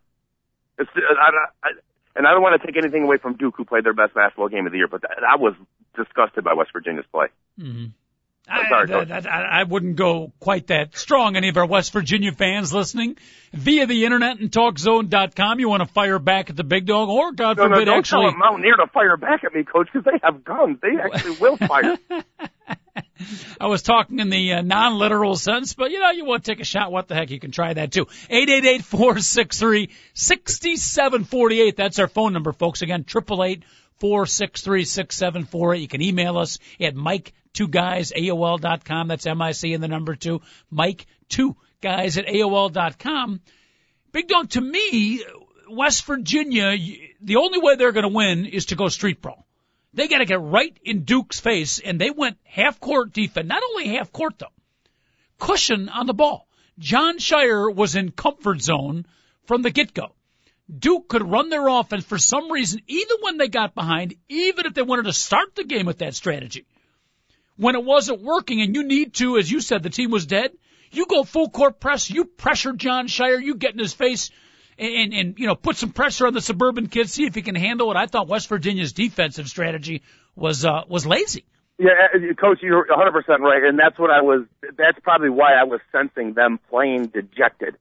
It's, 0.76 0.90
I, 0.96 1.30
I, 1.62 1.70
and 2.16 2.26
I 2.26 2.32
don't 2.32 2.42
want 2.42 2.60
to 2.60 2.66
take 2.66 2.76
anything 2.76 3.04
away 3.04 3.18
from 3.18 3.36
Duke, 3.36 3.54
who 3.56 3.64
played 3.64 3.84
their 3.84 3.94
best 3.94 4.14
basketball 4.14 4.48
game 4.48 4.66
of 4.66 4.72
the 4.72 4.78
year, 4.78 4.88
but 4.88 5.02
I 5.06 5.36
was 5.36 5.54
disgusted 5.96 6.42
by 6.42 6.54
West 6.54 6.70
Virginia's 6.72 7.06
play. 7.12 7.26
Mm-hmm. 7.60 7.86
I, 8.48 8.68
sorry, 8.68 8.88
Coach. 8.88 9.08
that- 9.08 9.26
I, 9.30 9.60
I 9.60 9.62
wouldn't 9.62 9.96
go 9.96 10.32
quite 10.38 10.66
that 10.66 10.96
strong. 10.96 11.36
Any 11.36 11.48
of 11.48 11.56
our 11.56 11.66
West 11.66 11.92
Virginia 11.92 12.32
fans 12.32 12.72
listening 12.74 13.16
via 13.52 13.86
the 13.86 14.04
internet 14.04 14.38
and 14.38 14.50
talkzone.com, 14.50 15.60
you 15.60 15.68
want 15.68 15.82
to 15.82 15.86
fire 15.88 16.18
back 16.18 16.50
at 16.50 16.56
the 16.56 16.64
big 16.64 16.84
dog, 16.86 17.08
or 17.08 17.32
God 17.32 17.56
No, 17.56 17.64
no, 17.64 17.70
forbid, 17.76 17.84
don't 17.86 17.98
actually. 17.98 18.24
tell 18.26 18.34
a 18.34 18.36
Mountaineer 18.36 18.76
to 18.76 18.86
fire 18.88 19.16
back 19.16 19.44
at 19.44 19.54
me, 19.54 19.64
coach, 19.64 19.88
because 19.92 20.04
they 20.04 20.18
have 20.22 20.44
guns. 20.44 20.78
They 20.82 20.96
actually 21.02 21.36
will 21.36 21.56
fire. 21.56 21.96
I 23.60 23.66
was 23.68 23.82
talking 23.82 24.18
in 24.20 24.28
the 24.28 24.54
uh, 24.54 24.62
non-literal 24.62 25.36
sense, 25.36 25.74
but 25.74 25.90
you 25.90 26.00
know, 26.00 26.10
you 26.10 26.24
want 26.24 26.44
to 26.44 26.50
take 26.52 26.60
a 26.60 26.64
shot. 26.64 26.92
What 26.92 27.08
the 27.08 27.14
heck? 27.14 27.30
You 27.30 27.40
can 27.40 27.50
try 27.50 27.72
that 27.72 27.92
too. 27.92 28.06
Eight 28.28 28.50
eight 28.50 28.64
eight 28.66 28.84
four 28.84 29.18
six 29.20 29.58
three 29.58 29.90
sixty 30.12 30.76
seven 30.76 31.24
forty 31.24 31.60
eight. 31.60 31.76
That's 31.76 31.98
our 31.98 32.08
phone 32.08 32.32
number, 32.32 32.52
folks. 32.52 32.82
Again, 32.82 33.04
triple 33.04 33.42
eight 33.42 33.62
four 33.98 34.26
six 34.26 34.62
three 34.62 34.84
six 34.84 35.16
seven 35.16 35.44
four 35.44 35.74
eight. 35.74 35.80
You 35.80 35.88
can 35.88 36.02
email 36.02 36.36
us 36.38 36.58
at 36.80 36.94
Mike 36.94 37.32
Two 37.54 37.68
Guys 37.68 38.12
AOL 38.14 38.60
dot 38.60 38.84
com. 38.84 39.08
That's 39.08 39.26
M 39.26 39.40
I 39.40 39.52
C 39.52 39.72
and 39.72 39.82
the 39.82 39.88
number 39.88 40.14
two. 40.14 40.42
Mike 40.70 41.06
Two 41.28 41.56
Guys 41.80 42.18
at 42.18 42.26
AOL 42.26 42.72
dot 42.72 42.98
com. 42.98 43.40
Big 44.12 44.28
dog 44.28 44.50
to 44.50 44.60
me, 44.60 45.24
West 45.70 46.04
Virginia. 46.04 46.76
The 47.22 47.36
only 47.36 47.60
way 47.60 47.76
they're 47.76 47.92
going 47.92 48.02
to 48.02 48.14
win 48.14 48.44
is 48.44 48.66
to 48.66 48.76
go 48.76 48.88
street 48.88 49.22
brawl. 49.22 49.46
They 49.94 50.08
got 50.08 50.18
to 50.18 50.24
get 50.24 50.40
right 50.40 50.76
in 50.82 51.04
Duke's 51.04 51.38
face, 51.38 51.78
and 51.78 52.00
they 52.00 52.10
went 52.10 52.36
half 52.42 52.80
court 52.80 53.12
defense. 53.12 53.48
Not 53.48 53.62
only 53.62 53.88
half 53.88 54.12
court 54.12 54.38
though, 54.38 54.46
cushion 55.38 55.88
on 55.88 56.06
the 56.06 56.14
ball. 56.14 56.48
Jon 56.78 57.18
Scheyer 57.18 57.72
was 57.72 57.94
in 57.94 58.10
comfort 58.10 58.60
zone 58.60 59.06
from 59.46 59.62
the 59.62 59.70
get 59.70 59.94
go. 59.94 60.14
Duke 60.76 61.08
could 61.08 61.22
run 61.22 61.50
their 61.50 61.68
offense 61.68 62.04
for 62.04 62.18
some 62.18 62.50
reason, 62.50 62.80
even 62.88 63.18
when 63.20 63.36
they 63.36 63.48
got 63.48 63.74
behind, 63.74 64.14
even 64.28 64.66
if 64.66 64.74
they 64.74 64.82
wanted 64.82 65.04
to 65.04 65.12
start 65.12 65.54
the 65.54 65.62
game 65.62 65.86
with 65.86 65.98
that 65.98 66.16
strategy. 66.16 66.66
When 67.56 67.76
it 67.76 67.84
wasn't 67.84 68.22
working 68.22 68.60
and 68.62 68.74
you 68.74 68.84
need 68.84 69.14
to, 69.14 69.38
as 69.38 69.50
you 69.50 69.60
said, 69.60 69.82
the 69.82 69.90
team 69.90 70.10
was 70.10 70.26
dead, 70.26 70.52
you 70.90 71.06
go 71.06 71.24
full 71.24 71.48
court 71.50 71.80
press, 71.80 72.10
you 72.10 72.24
pressure 72.24 72.72
Jon 72.72 73.06
Scheyer, 73.06 73.40
you 73.42 73.54
get 73.54 73.72
in 73.72 73.78
his 73.78 73.92
face 73.92 74.30
and, 74.78 74.92
and, 74.92 75.12
and 75.14 75.38
you 75.38 75.46
know, 75.46 75.54
put 75.54 75.76
some 75.76 75.90
pressure 75.90 76.26
on 76.26 76.34
the 76.34 76.40
suburban 76.40 76.88
kid, 76.88 77.08
see 77.08 77.24
if 77.26 77.34
he 77.34 77.42
can 77.42 77.54
handle 77.54 77.90
it. 77.90 77.96
I 77.96 78.06
thought 78.06 78.28
West 78.28 78.48
Virginia's 78.48 78.92
defensive 78.92 79.48
strategy 79.48 80.02
was, 80.34 80.64
uh, 80.64 80.82
was 80.88 81.06
lazy. 81.06 81.44
Yeah, 81.78 81.90
uh, 82.14 82.34
coach, 82.34 82.58
you're 82.62 82.86
100% 82.86 83.38
right, 83.40 83.64
and 83.64 83.78
that's 83.78 83.98
what 83.98 84.10
I 84.10 84.22
was. 84.22 84.46
That's 84.76 84.98
probably 85.02 85.30
why 85.30 85.54
I 85.54 85.64
was 85.64 85.80
sensing 85.90 86.34
them 86.34 86.60
playing 86.70 87.06
dejected. 87.06 87.76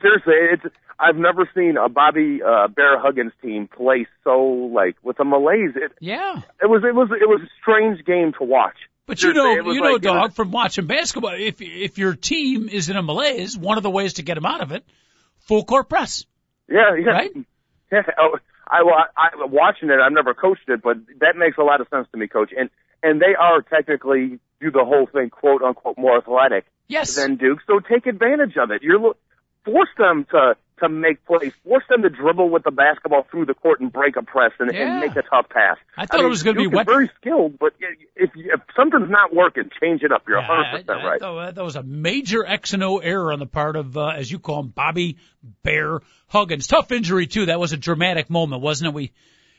Seriously, 0.00 0.34
it's. 0.52 0.62
I've 0.98 1.16
never 1.16 1.48
seen 1.54 1.76
a 1.76 1.88
Bobby 1.88 2.40
uh, 2.42 2.68
Bear 2.68 2.98
Huggins 3.00 3.32
team 3.42 3.66
play 3.66 4.06
so 4.22 4.42
like 4.42 4.96
with 5.02 5.18
a 5.20 5.24
malaise. 5.24 5.72
It, 5.74 5.92
Yeah. 6.00 6.42
it 6.62 6.66
was. 6.66 6.82
It 6.84 6.94
was. 6.94 7.08
It 7.12 7.26
was 7.26 7.40
a 7.42 7.50
strange 7.62 8.04
game 8.04 8.34
to 8.38 8.44
watch. 8.44 8.76
But 9.06 9.22
you 9.22 9.34
know, 9.34 9.52
you 9.72 9.80
know, 9.80 9.92
like- 9.92 10.02
dog, 10.02 10.32
from 10.34 10.50
watching 10.50 10.86
basketball, 10.86 11.34
if 11.36 11.60
if 11.60 11.98
your 11.98 12.14
team 12.14 12.68
is 12.68 12.88
in 12.88 12.96
a 12.96 13.02
malaise, 13.02 13.56
one 13.56 13.76
of 13.76 13.82
the 13.82 13.90
ways 13.90 14.14
to 14.14 14.22
get 14.22 14.34
them 14.34 14.46
out 14.46 14.60
of 14.62 14.72
it, 14.72 14.84
full 15.40 15.64
court 15.64 15.88
press, 15.88 16.24
Yeah, 16.68 16.94
yeah. 16.96 17.10
right? 17.10 17.30
Yeah, 17.92 18.00
oh, 18.18 18.38
I, 18.66 18.82
wa- 18.82 19.06
I 19.16 19.28
watching 19.46 19.88
it. 19.90 20.00
I've 20.00 20.10
never 20.10 20.34
coached 20.34 20.68
it, 20.68 20.82
but 20.82 20.96
that 21.20 21.36
makes 21.36 21.58
a 21.58 21.62
lot 21.62 21.80
of 21.80 21.86
sense 21.90 22.08
to 22.10 22.18
me, 22.18 22.26
coach. 22.26 22.50
And 22.58 22.70
and 23.04 23.20
they 23.20 23.34
are 23.38 23.60
technically 23.62 24.40
do 24.60 24.70
the 24.72 24.84
whole 24.84 25.06
thing, 25.06 25.30
quote 25.30 25.62
unquote, 25.62 25.96
more 25.98 26.16
athletic 26.18 26.64
Yes. 26.88 27.14
than 27.14 27.36
Duke. 27.36 27.60
So 27.68 27.78
take 27.80 28.06
advantage 28.06 28.56
of 28.56 28.70
it. 28.72 28.82
You're 28.82 29.14
force 29.64 29.88
them 29.98 30.26
to 30.30 30.56
to 30.80 30.88
make 30.88 31.24
plays. 31.24 31.52
Force 31.64 31.84
them 31.88 32.02
to 32.02 32.10
dribble 32.10 32.50
with 32.50 32.64
the 32.64 32.72
basketball 32.72 33.24
through 33.30 33.46
the 33.46 33.54
court 33.54 33.78
and 33.78 33.92
break 33.92 34.16
a 34.16 34.22
press 34.22 34.50
and, 34.58 34.72
Yeah. 34.74 34.90
and 34.90 35.00
make 35.00 35.14
a 35.16 35.22
tough 35.22 35.48
pass. 35.48 35.76
I 35.96 36.04
thought 36.04 36.18
it 36.18 36.22
mean, 36.24 36.30
was 36.30 36.42
gonna 36.42 36.58
be 36.60 36.66
wet- 36.66 36.86
very 36.86 37.08
skilled, 37.20 37.60
but 37.60 37.74
if, 38.16 38.30
if 38.34 38.60
something's 38.74 39.08
not 39.08 39.32
working, 39.32 39.70
change 39.80 40.02
it 40.02 40.10
up. 40.10 40.24
You're 40.26 40.40
Yeah, 40.40 40.48
100 40.48 40.64
I- 40.66 40.70
percent 40.82 40.90
I 40.90 41.06
right. 41.08 41.20
thought 41.20 41.54
that 41.54 41.64
was 41.64 41.76
a 41.76 41.84
major 41.84 42.44
X 42.44 42.72
and 42.72 42.82
O 42.82 42.98
error 42.98 43.32
on 43.32 43.38
the 43.38 43.46
part 43.46 43.76
of, 43.76 43.96
uh, 43.96 44.08
as 44.08 44.30
you 44.30 44.40
call 44.40 44.60
him, 44.60 44.68
Bobby 44.74 45.16
Bear 45.62 46.00
Huggins. 46.26 46.66
Tough 46.66 46.90
injury 46.90 47.28
too. 47.28 47.46
That 47.46 47.60
was 47.60 47.72
a 47.72 47.76
dramatic 47.76 48.28
moment, 48.28 48.60
wasn't 48.60 48.88
it? 48.88 48.94
We 48.94 49.12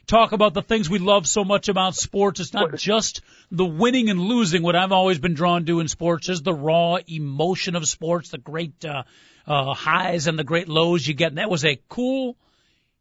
talk 0.07 0.31
about 0.31 0.53
the 0.53 0.61
things 0.61 0.89
we 0.89 0.99
love 0.99 1.27
so 1.27 1.43
much 1.43 1.69
about 1.69 1.95
sports. 1.95 2.39
It's 2.39 2.53
not 2.53 2.75
just 2.75 3.21
the 3.51 3.65
winning 3.65 4.09
and 4.09 4.19
losing. 4.19 4.63
What 4.63 4.75
I've 4.75 4.91
always 4.91 5.19
been 5.19 5.33
drawn 5.33 5.65
to 5.65 5.79
in 5.79 5.87
sports 5.87 6.29
is 6.29 6.41
the 6.41 6.53
raw 6.53 6.97
emotion 7.07 7.75
of 7.75 7.87
sports, 7.87 8.29
the 8.29 8.37
great 8.37 8.83
uh, 8.85 9.03
uh, 9.47 9.73
highs 9.73 10.27
and 10.27 10.37
the 10.37 10.43
great 10.43 10.67
lows 10.67 11.07
you 11.07 11.13
get. 11.13 11.29
And 11.29 11.37
that 11.37 11.49
was 11.49 11.65
a 11.65 11.79
cool 11.89 12.35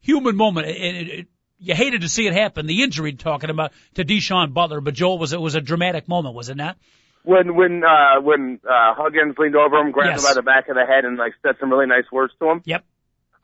human 0.01 0.37
moment. 0.37 0.69
It, 0.69 0.77
it, 0.77 1.09
it, 1.09 1.27
you 1.59 1.75
hated 1.75 2.03
to 2.03 2.09
see 2.09 2.27
it 2.27 2.35
happen. 2.35 2.67
The 2.67 2.83
injury 2.83 3.13
talking 3.13 3.49
about 3.51 3.73
to 3.95 4.05
Da'Sean 4.05 4.53
Butler, 4.53 4.81
but 4.81 4.95
Joel 4.95 5.19
was 5.19 5.33
it 5.33 5.41
was 5.41 5.55
a 5.55 5.61
dramatic 5.61 6.09
moment, 6.09 6.35
was 6.35 6.49
it 6.49 6.57
not? 6.57 6.77
When 7.23 7.55
when 7.55 7.83
uh, 7.85 8.21
when 8.21 8.61
uh, 8.69 8.95
Huggins 8.95 9.37
leaned 9.39 9.57
over 9.57 9.77
him, 9.79 9.93
grabbed 9.93 10.11
Yes. 10.11 10.23
him 10.23 10.31
by 10.31 10.35
the 10.35 10.43
back 10.43 10.69
of 10.69 10.75
the 10.75 10.85
head, 10.85 11.07
and 11.07 11.17
like 11.17 11.33
said 11.43 11.57
some 11.59 11.71
really 11.71 11.87
nice 11.87 12.05
words 12.13 12.35
to 12.39 12.51
him. 12.51 12.63
Yep. 12.67 12.85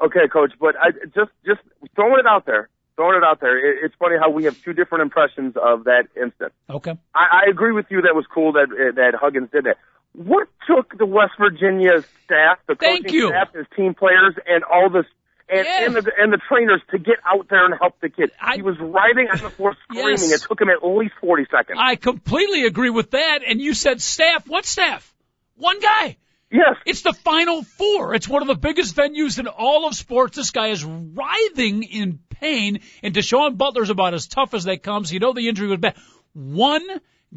Okay, 0.02 0.28
coach, 0.30 0.52
but 0.60 0.74
I 0.78 0.90
just 1.14 1.30
just 1.46 1.60
throwing 1.94 2.18
it 2.18 2.26
out 2.26 2.44
there, 2.44 2.68
throwing 3.00 3.16
it 3.16 3.24
out 3.24 3.40
there. 3.40 3.56
It, 3.56 3.84
it's 3.84 3.94
funny 3.98 4.16
how 4.20 4.28
we 4.28 4.44
have 4.44 4.62
two 4.62 4.74
different 4.74 5.02
impressions 5.02 5.54
of 5.56 5.84
that 5.84 6.08
instant. 6.20 6.52
Okay. 6.68 6.92
I, 7.14 7.42
I 7.46 7.50
agree 7.50 7.72
with 7.72 7.86
you. 7.88 8.02
That 8.02 8.14
was 8.14 8.26
cool 8.32 8.52
that 8.52 8.68
eh, 8.70 8.92
that 8.96 9.14
Huggins 9.18 9.48
did 9.50 9.64
that. 9.64 9.78
What 10.12 10.48
took 10.68 10.98
the 10.98 11.06
West 11.06 11.32
Virginia 11.38 12.02
staff, 12.24 12.58
the 12.68 12.74
Thank 12.74 13.04
coaching 13.06 13.14
you. 13.18 13.28
staff, 13.28 13.54
his 13.54 13.66
team 13.76 13.94
players, 13.94 14.34
and 14.46 14.64
all 14.64 14.90
this, 14.90 15.06
and, 15.48 15.64
Yes. 15.64 15.86
and 15.86 15.96
the 15.96 16.12
and 16.18 16.32
the 16.32 16.40
trainers 16.48 16.82
to 16.90 16.98
get 16.98 17.16
out 17.24 17.48
there 17.48 17.64
and 17.64 17.74
help 17.80 17.98
the 18.00 18.10
kid? 18.10 18.32
I- 18.40 18.56
he 18.56 18.62
was 18.62 18.76
writhing 18.78 19.28
on 19.32 19.38
the 19.42 19.50
floor 19.50 19.74
screaming. 19.84 20.10
Yes. 20.10 20.32
It 20.32 20.42
took 20.46 20.60
him 20.60 20.68
at 20.68 20.84
least 20.86 21.14
forty 21.22 21.46
seconds. 21.50 21.78
I 21.80 21.96
completely 21.96 22.64
agree 22.66 22.90
with 22.90 23.12
that. 23.12 23.38
And 23.46 23.60
you 23.62 23.72
said 23.72 24.02
staff. 24.02 24.46
What 24.46 24.66
staff? 24.66 25.10
One 25.56 25.80
guy. 25.80 26.16
Yes, 26.50 26.76
It's 26.84 27.02
the 27.02 27.12
Final 27.12 27.62
Four. 27.62 28.14
It's 28.14 28.28
one 28.28 28.42
of 28.42 28.48
the 28.48 28.56
biggest 28.56 28.96
venues 28.96 29.38
in 29.38 29.46
all 29.46 29.86
of 29.86 29.94
sports. 29.94 30.36
This 30.36 30.50
guy 30.50 30.68
is 30.68 30.84
writhing 30.84 31.84
in 31.84 32.18
pain, 32.28 32.80
and 33.02 33.14
Da'Sean 33.14 33.56
Butler's 33.56 33.90
about 33.90 34.14
as 34.14 34.26
tough 34.26 34.52
as 34.54 34.64
they 34.64 34.76
come. 34.76 35.04
So 35.04 35.14
you 35.14 35.20
know 35.20 35.32
the 35.32 35.48
injury 35.48 35.68
was 35.68 35.78
bad. 35.78 35.96
One 36.32 36.82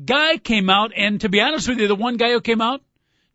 guy 0.04 0.38
came 0.38 0.70
out, 0.70 0.94
and 0.96 1.22
to 1.22 1.30
be 1.30 1.42
honest 1.42 1.70
with 1.70 1.80
you, 1.80 1.88
the 1.88 1.96
one 1.96 2.18
guy 2.18 2.32
who 2.32 2.42
came 2.42 2.62
out 2.62 2.82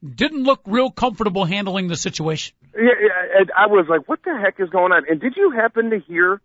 didn't 0.04 0.42
look 0.42 0.62
real 0.66 0.90
comfortable 0.90 1.44
handling 1.44 1.86
the 1.88 1.96
situation. 1.96 2.54
yeah, 2.74 2.82
yeah, 2.82 3.40
and 3.40 3.50
I 3.56 3.66
was 3.66 3.86
like, 3.88 4.08
what 4.08 4.20
the 4.24 4.36
heck 4.36 4.58
is 4.58 4.70
going 4.70 4.92
on? 4.92 5.04
And 5.08 5.20
did 5.20 5.34
you 5.36 5.52
happen 5.52 5.90
to 5.90 5.98
hear? 6.00 6.40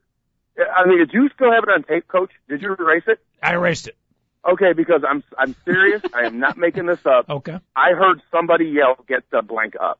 I 0.57 0.87
mean, 0.87 0.99
did 0.99 1.11
you 1.11 1.29
still 1.33 1.51
have 1.51 1.63
it 1.63 1.69
on 1.69 1.83
tape, 1.83 2.07
Coach? 2.07 2.31
Did 2.49 2.61
you 2.61 2.75
erase 2.77 3.03
it? 3.07 3.19
I 3.41 3.53
erased 3.53 3.87
it. 3.87 3.97
Okay, 4.45 4.73
because 4.73 5.03
I'm 5.07 5.23
I'm 5.38 5.55
serious. 5.63 6.01
I 6.13 6.25
am 6.25 6.39
not 6.39 6.57
making 6.57 6.85
this 6.85 7.05
up. 7.05 7.25
Okay. 7.33 7.57
I 7.75 7.91
heard 7.91 8.21
somebody 8.31 8.65
yell, 8.65 8.95
"Get 9.07 9.23
the 9.31 9.41
blank 9.41 9.75
up." 9.79 10.00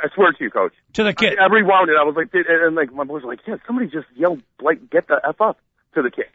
I 0.00 0.08
swear 0.14 0.32
to 0.32 0.44
you, 0.44 0.50
Coach. 0.50 0.72
To 0.94 1.04
the 1.04 1.12
kid. 1.12 1.38
I, 1.38 1.44
I 1.44 1.46
rewound 1.48 1.90
it. 1.90 1.96
I 2.00 2.04
was 2.04 2.14
like, 2.16 2.28
and, 2.32 2.46
and 2.46 2.74
like 2.76 2.92
my 2.92 3.04
boys 3.04 3.22
were 3.22 3.30
like, 3.30 3.40
"Yeah, 3.46 3.56
somebody 3.66 3.88
just 3.88 4.06
yelled, 4.14 4.42
like, 4.60 4.90
get 4.90 5.08
the 5.08 5.20
f 5.26 5.40
up 5.40 5.58
to 5.94 6.02
the 6.02 6.10
kid." 6.10 6.26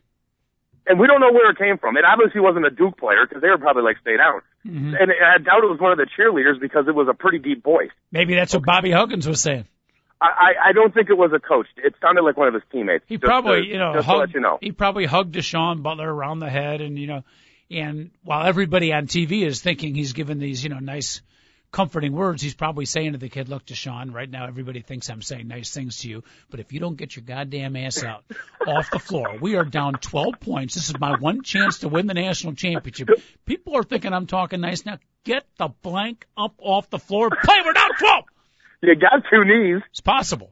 And 0.88 1.00
we 1.00 1.08
don't 1.08 1.20
know 1.20 1.32
where 1.32 1.50
it 1.50 1.58
came 1.58 1.78
from. 1.78 1.98
It 1.98 2.06
obviously 2.06 2.42
wasn't 2.42 2.66
a 2.66 2.70
Duke 2.70 2.98
player 2.98 3.26
because 3.28 3.42
they 3.42 3.50
were 3.50 3.58
probably 3.58 3.82
like, 3.82 3.98
stayed 4.02 4.20
out. 4.20 4.44
Mm-hmm. 4.68 4.94
And 5.00 5.12
I 5.12 5.38
doubt 5.40 5.64
it 5.64 5.70
was 5.70 5.80
one 5.80 5.92
of 5.92 5.98
the 5.98 6.06
cheerleaders 6.06 6.60
because 6.62 6.88
it 6.88 6.94
was 6.94 7.08
a 7.10 7.14
pretty 7.14 7.40
deep 7.40 7.64
voice. 7.64 7.90
Maybe 8.12 8.36
that's 8.36 8.54
what 8.54 8.64
Bobby 8.64 8.92
Huggins 8.92 9.28
was 9.28 9.42
saying. 9.42 9.66
I, 10.26 10.70
I, 10.70 10.72
don't 10.74 10.94
think 10.94 11.10
it 11.10 11.18
was 11.18 11.32
a 11.34 11.40
coach. 11.40 11.68
It 11.78 11.96
sounded 12.02 12.22
like 12.24 12.38
one 12.38 12.48
of 12.48 12.54
his 12.54 12.64
teammates. 12.72 13.06
He 13.08 13.16
Just 13.16 13.26
probably, 13.26 13.62
to- 13.62 13.68
you 13.68 13.78
know, 13.78 13.94
just 13.94 14.08
to 14.08 14.12
hugged, 14.12 14.20
let 14.30 14.34
you 14.34 14.42
know. 14.42 14.58
he 14.62 14.72
probably 14.72 15.06
hugged 15.06 15.36
Da'Sean 15.36 15.84
Butler 15.84 16.14
around 16.14 16.40
the 16.40 16.50
head, 16.50 16.82
and 16.82 16.98
you 16.98 17.08
know, 17.08 17.24
and 17.70 18.12
while 18.24 18.46
everybody 18.46 18.94
on 18.94 19.08
TV 19.08 19.46
is 19.46 19.62
thinking 19.62 19.96
he's 19.96 20.14
giving 20.14 20.38
these, 20.40 20.64
you 20.64 20.70
know, 20.70 20.80
nice, 20.80 21.22
comforting 21.72 22.14
words, 22.14 22.42
he's 22.42 22.54
probably 22.54 22.86
saying 22.86 23.14
to 23.14 23.18
the 23.18 23.28
kid, 23.30 23.50
"Look, 23.50 23.66
Da'Sean, 23.66 24.14
right 24.14 24.30
now 24.30 24.46
everybody 24.48 24.82
thinks 24.82 25.10
I'm 25.10 25.22
saying 25.22 25.48
nice 25.48 25.74
things 25.74 25.98
to 26.00 26.10
you, 26.10 26.24
but 26.50 26.60
if 26.60 26.72
you 26.72 26.80
don't 26.80 26.96
get 26.96 27.16
your 27.16 27.24
goddamn 27.26 27.76
ass 27.76 28.04
out 28.04 28.24
off 28.68 28.92
the 28.92 29.00
floor, 29.00 29.38
we 29.42 29.56
are 29.56 29.66
down 29.66 29.94
12 29.94 30.40
points. 30.40 30.76
This 30.76 30.90
is 30.90 31.00
my 31.00 31.18
one 31.18 31.42
chance 31.42 31.80
to 31.80 31.90
win 31.90 32.08
the 32.08 32.14
national 32.14 32.54
championship. 32.54 33.10
People 33.46 33.76
are 33.76 33.84
thinking 33.84 34.14
I'm 34.14 34.28
talking 34.28 34.62
nice 34.62 34.86
now. 34.86 35.00
Get 35.24 35.46
the 35.58 35.70
blank 35.82 36.28
up 36.38 36.54
off 36.60 36.90
the 36.92 37.00
floor. 37.00 37.30
Play. 37.30 37.56
We're 37.66 37.74
down 37.74 37.90
12. 37.98 38.24
You 38.86 38.96
got 38.96 39.24
two 39.32 39.44
knees. 39.44 39.82
It's 39.90 40.02
possible. 40.02 40.52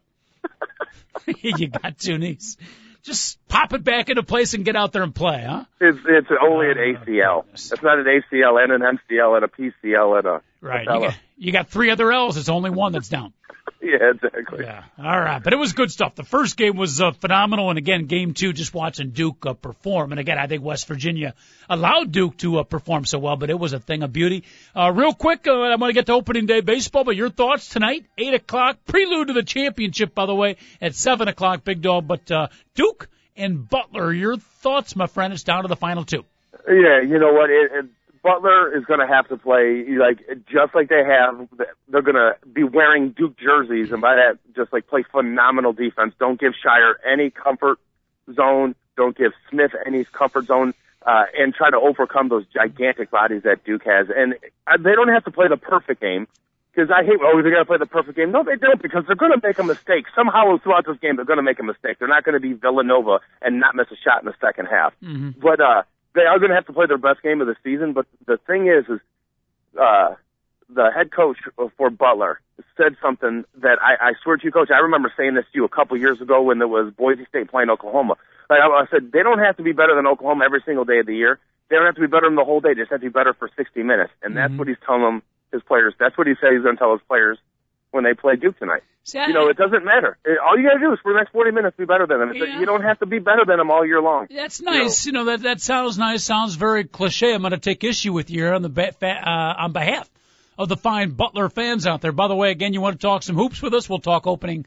you 1.26 1.68
got 1.68 1.98
two 1.98 2.18
knees. 2.18 2.58
Just 3.04 3.38
pop 3.48 3.74
it 3.74 3.84
back 3.84 4.10
into 4.10 4.24
place 4.24 4.54
and 4.54 4.64
get 4.64 4.76
out 4.76 4.94
there 4.94 5.04
and 5.04 5.14
play, 5.14 5.44
huh? 5.46 5.66
It's 5.82 6.00
it's 6.08 6.30
only 6.42 6.72
an 6.72 6.78
Oh, 6.78 7.06
ACL. 7.06 7.44
It's 7.54 7.84
not 7.84 8.00
an 8.00 8.06
ACL 8.06 8.64
and 8.64 8.72
an 8.72 8.98
MCL 8.98 9.36
and 9.36 9.46
a 9.46 9.48
PCL 9.48 10.20
and 10.20 10.28
a 10.28 10.42
Right. 10.64 10.88
You 10.88 11.00
got, 11.00 11.18
you 11.38 11.52
got 11.52 11.70
three 11.70 11.92
other 11.92 12.12
L's. 12.12 12.38
It's 12.38 12.48
only 12.48 12.70
one 12.70 12.94
that's 12.94 13.10
down. 13.10 13.34
Yeah, 13.82 14.12
exactly. 14.12 14.64
Yeah. 14.64 14.84
All 14.98 15.20
right. 15.20 15.44
But 15.44 15.52
it 15.52 15.58
was 15.58 15.74
good 15.74 15.92
stuff. 15.92 16.16
The 16.16 16.24
first 16.24 16.56
game 16.56 16.78
was 16.78 17.02
uh, 17.02 17.12
phenomenal. 17.12 17.70
And 17.70 17.78
again, 17.78 18.06
game 18.06 18.34
two, 18.34 18.54
just 18.54 18.74
watching 18.74 19.10
Duke 19.10 19.46
uh, 19.46 19.54
perform. 19.54 20.12
And 20.12 20.22
again, 20.22 20.38
I 20.38 20.48
think 20.48 20.64
West 20.64 20.88
Virginia 20.88 21.34
allowed 21.70 22.14
Duke 22.14 22.38
to 22.38 22.60
uh, 22.60 22.64
perform 22.64 23.04
so 23.04 23.20
well, 23.20 23.36
but 23.36 23.50
it 23.50 23.60
was 23.60 23.74
a 23.74 23.80
thing 23.80 24.02
of 24.02 24.14
beauty. 24.14 24.46
Uh, 24.74 24.94
real 24.94 25.14
quick, 25.14 25.46
uh, 25.48 25.52
I'm 25.52 25.80
going 25.80 25.90
to 25.90 25.94
get 25.94 26.06
to 26.06 26.14
opening 26.14 26.46
day 26.46 26.62
baseball, 26.62 27.04
but 27.04 27.18
your 27.18 27.30
thoughts 27.30 27.68
tonight, 27.68 28.06
8 28.18 28.36
o'clock, 28.36 28.78
prelude 28.86 29.28
to 29.28 29.34
the 29.34 29.44
championship, 29.44 30.16
by 30.16 30.28
the 30.28 30.36
way, 30.36 30.56
at 30.82 30.96
7 30.96 31.28
o'clock, 31.28 31.66
Big 31.66 31.82
Dog. 31.82 32.08
But 32.08 32.32
uh, 32.32 32.48
Duke 32.76 33.10
and 33.36 33.68
Butler, 33.70 34.14
your 34.14 34.38
thoughts, 34.38 34.96
my 34.96 35.08
friend. 35.08 35.34
It's 35.34 35.44
down 35.44 35.64
to 35.64 35.68
the 35.68 35.76
final 35.76 36.06
two. 36.06 36.24
Yeah, 36.70 37.02
you 37.02 37.20
know 37.20 37.34
what? 37.34 37.50
It, 37.50 37.72
it, 37.74 37.86
Butler 38.24 38.76
is 38.76 38.86
going 38.86 39.02
to 39.02 39.08
have 39.08 39.28
to 39.28 39.38
play 39.38 39.86
like 40.00 40.26
just 40.48 40.74
like 40.74 40.88
they 40.88 41.04
have. 41.04 41.48
They're 41.90 42.02
going 42.02 42.16
to 42.16 42.36
be 42.52 42.64
wearing 42.64 43.10
Duke 43.10 43.38
jerseys, 43.38 43.92
and 43.92 44.02
by 44.02 44.16
that, 44.16 44.40
just 44.56 44.72
like 44.72 44.88
play 44.88 45.04
phenomenal 45.12 45.74
defense. 45.74 46.14
Don't 46.20 46.40
give 46.40 46.54
Scheyer 46.54 46.94
any 47.06 47.30
comfort 47.30 47.80
zone. 48.34 48.76
Don't 48.96 49.16
give 49.18 49.34
Smith 49.50 49.72
any 49.86 50.06
comfort 50.06 50.46
zone, 50.46 50.74
uh, 51.06 51.26
and 51.38 51.54
try 51.54 51.70
to 51.70 51.78
overcome 51.78 52.30
those 52.30 52.46
gigantic 52.48 53.12
bodies 53.12 53.44
that 53.44 53.66
Duke 53.66 53.84
has. 53.84 54.08
And 54.16 54.36
uh, 54.68 54.78
they 54.78 54.94
don't 54.94 55.10
have 55.10 55.26
to 55.26 55.32
play 55.32 55.50
the 55.50 55.58
perfect 55.58 56.02
game. 56.02 56.28
Because 56.74 56.90
I 56.90 57.04
hate, 57.04 57.20
oh, 57.22 57.40
they're 57.44 57.52
going 57.52 57.62
to 57.62 57.66
play 57.66 57.78
the 57.78 57.86
perfect 57.86 58.18
game. 58.18 58.32
No, 58.32 58.44
they 58.44 58.56
don't, 58.56 58.82
because 58.82 59.04
they're 59.06 59.16
going 59.16 59.32
to 59.32 59.48
make 59.48 59.60
a 59.60 59.64
mistake. 59.64 60.06
Somehow 60.16 60.58
throughout 60.58 60.88
this 60.88 60.98
game, 60.98 61.18
they're 61.18 61.26
going 61.26 61.38
to 61.38 61.44
make 61.44 61.60
a 61.60 61.64
mistake. 61.64 62.00
They're 62.00 62.08
not 62.08 62.24
going 62.24 62.34
to 62.34 62.40
be 62.40 62.54
Villanova 62.54 63.20
and 63.44 63.60
not 63.60 63.76
miss 63.76 63.86
a 63.92 63.96
shot 63.96 64.24
in 64.24 64.26
the 64.26 64.34
second 64.42 64.66
half. 64.66 64.92
Mm-hmm. 65.04 65.40
But 65.40 65.60
uh, 65.60 65.84
they 66.16 66.22
are 66.22 66.40
going 66.40 66.50
to 66.50 66.56
have 66.56 66.68
to 66.68 66.74
play 66.74 66.86
their 66.86 66.98
best 66.98 67.22
game 67.22 67.42
of 67.42 67.48
the 67.48 67.56
season. 67.64 67.94
But 67.94 68.06
the 68.26 68.38
thing 68.38 68.68
is, 68.68 68.86
is 68.90 69.00
uh, 69.80 70.16
the 70.70 70.92
head 70.96 71.12
coach 71.12 71.38
for 71.78 71.90
Butler 71.90 72.40
said 72.78 72.96
something 73.02 73.46
that 73.58 73.80
I, 73.82 74.10
I 74.10 74.14
swear 74.24 74.38
to 74.38 74.44
you, 74.44 74.52
coach, 74.52 74.70
I 74.72 74.80
remember 74.80 75.12
saying 75.18 75.34
this 75.36 75.46
to 75.52 75.60
you 75.60 75.66
a 75.66 75.70
couple 75.70 75.98
years 75.98 76.22
ago 76.22 76.42
when 76.42 76.60
there 76.60 76.68
was 76.68 76.94
Boise 76.94 77.26
State 77.26 77.50
playing 77.50 77.70
Oklahoma. 77.70 78.16
Like 78.50 78.60
I, 78.62 78.68
I 78.68 78.86
said, 78.92 79.12
they 79.12 79.24
don't 79.24 79.40
have 79.40 79.58
to 79.58 79.64
be 79.64 79.72
better 79.72 79.96
than 79.96 80.06
Oklahoma 80.08 80.46
every 80.46 80.62
single 80.66 80.86
day 80.86 81.00
of 81.00 81.06
the 81.06 81.16
year. 81.16 81.40
They 81.70 81.76
don't 81.78 81.86
have 81.86 81.96
to 81.96 82.02
be 82.02 82.08
better 82.08 82.28
than 82.28 82.36
the 82.36 82.46
whole 82.46 82.60
day. 82.62 82.74
They 82.74 82.82
just 82.82 82.92
have 82.92 83.00
to 83.02 83.06
be 83.06 83.12
better 83.12 83.34
for 83.34 83.50
60 83.56 83.82
minutes. 83.84 84.12
And 84.22 84.38
that's 84.38 84.54
Mhm. 84.54 84.58
what 84.60 84.68
he's 84.68 84.78
telling 84.86 85.02
them, 85.02 85.24
his 85.52 85.64
players. 85.64 85.94
That's 85.98 86.18
what 86.18 86.28
he 86.28 86.36
said 86.40 86.54
he's 86.54 86.62
going 86.62 86.76
to 86.76 86.80
tell 86.80 86.92
his 86.94 87.02
players 87.08 87.40
when 87.94 88.04
they 88.04 88.14
play 88.14 88.36
Duke 88.36 88.58
tonight. 88.60 88.84
I- 89.16 89.28
You 89.28 89.34
know, 89.34 89.48
it 89.50 89.58
doesn't 89.58 89.84
matter. 89.86 90.18
It- 90.26 90.38
All 90.40 90.58
you 90.58 90.64
got 90.68 90.74
to 90.76 90.80
do 90.80 90.94
is 90.94 91.00
for 91.04 91.12
the 91.14 91.20
next 91.20 91.32
40 91.32 91.52
minutes 91.52 91.76
be 91.78 91.86
better 91.86 92.08
than 92.08 92.20
them. 92.20 92.34
Yeah. 92.36 92.60
You 92.60 92.66
don't 92.66 92.84
have 92.84 93.00
to 93.00 93.06
be 93.06 93.20
better 93.20 93.44
than 93.46 93.58
them 93.58 93.70
all 93.70 93.86
year 93.86 94.02
long. 94.02 94.28
That's 94.30 94.62
nice. 94.62 95.06
You 95.06 95.12
know, 95.12 95.26
that 95.26 95.42
that 95.44 95.62
sounds 95.62 95.98
nice. 95.98 96.24
Sounds 96.24 96.56
very 96.56 96.84
cliche. 96.86 97.34
I'm 97.34 97.42
going 97.42 97.52
to 97.52 97.58
take 97.58 97.84
issue 97.84 98.14
with 98.14 98.30
you 98.30 98.48
on 98.48 98.62
the 98.62 98.70
ba- 98.70 98.94
fa- 98.94 99.22
uh, 99.30 99.64
on 99.64 99.72
behalf 99.74 100.10
of 100.58 100.70
the 100.70 100.78
fine 100.78 101.12
Butler 101.12 101.50
fans 101.50 101.86
out 101.88 102.02
there. 102.02 102.12
By 102.12 102.28
the 102.28 102.36
way, 102.36 102.52
again, 102.52 102.74
you 102.74 102.82
want 102.82 103.00
to 103.00 103.02
talk 103.06 103.24
some 103.24 103.36
hoops 103.36 103.62
with 103.62 103.74
us? 103.74 103.90
We'll 103.90 104.00
talk 104.00 104.26
opening 104.28 104.66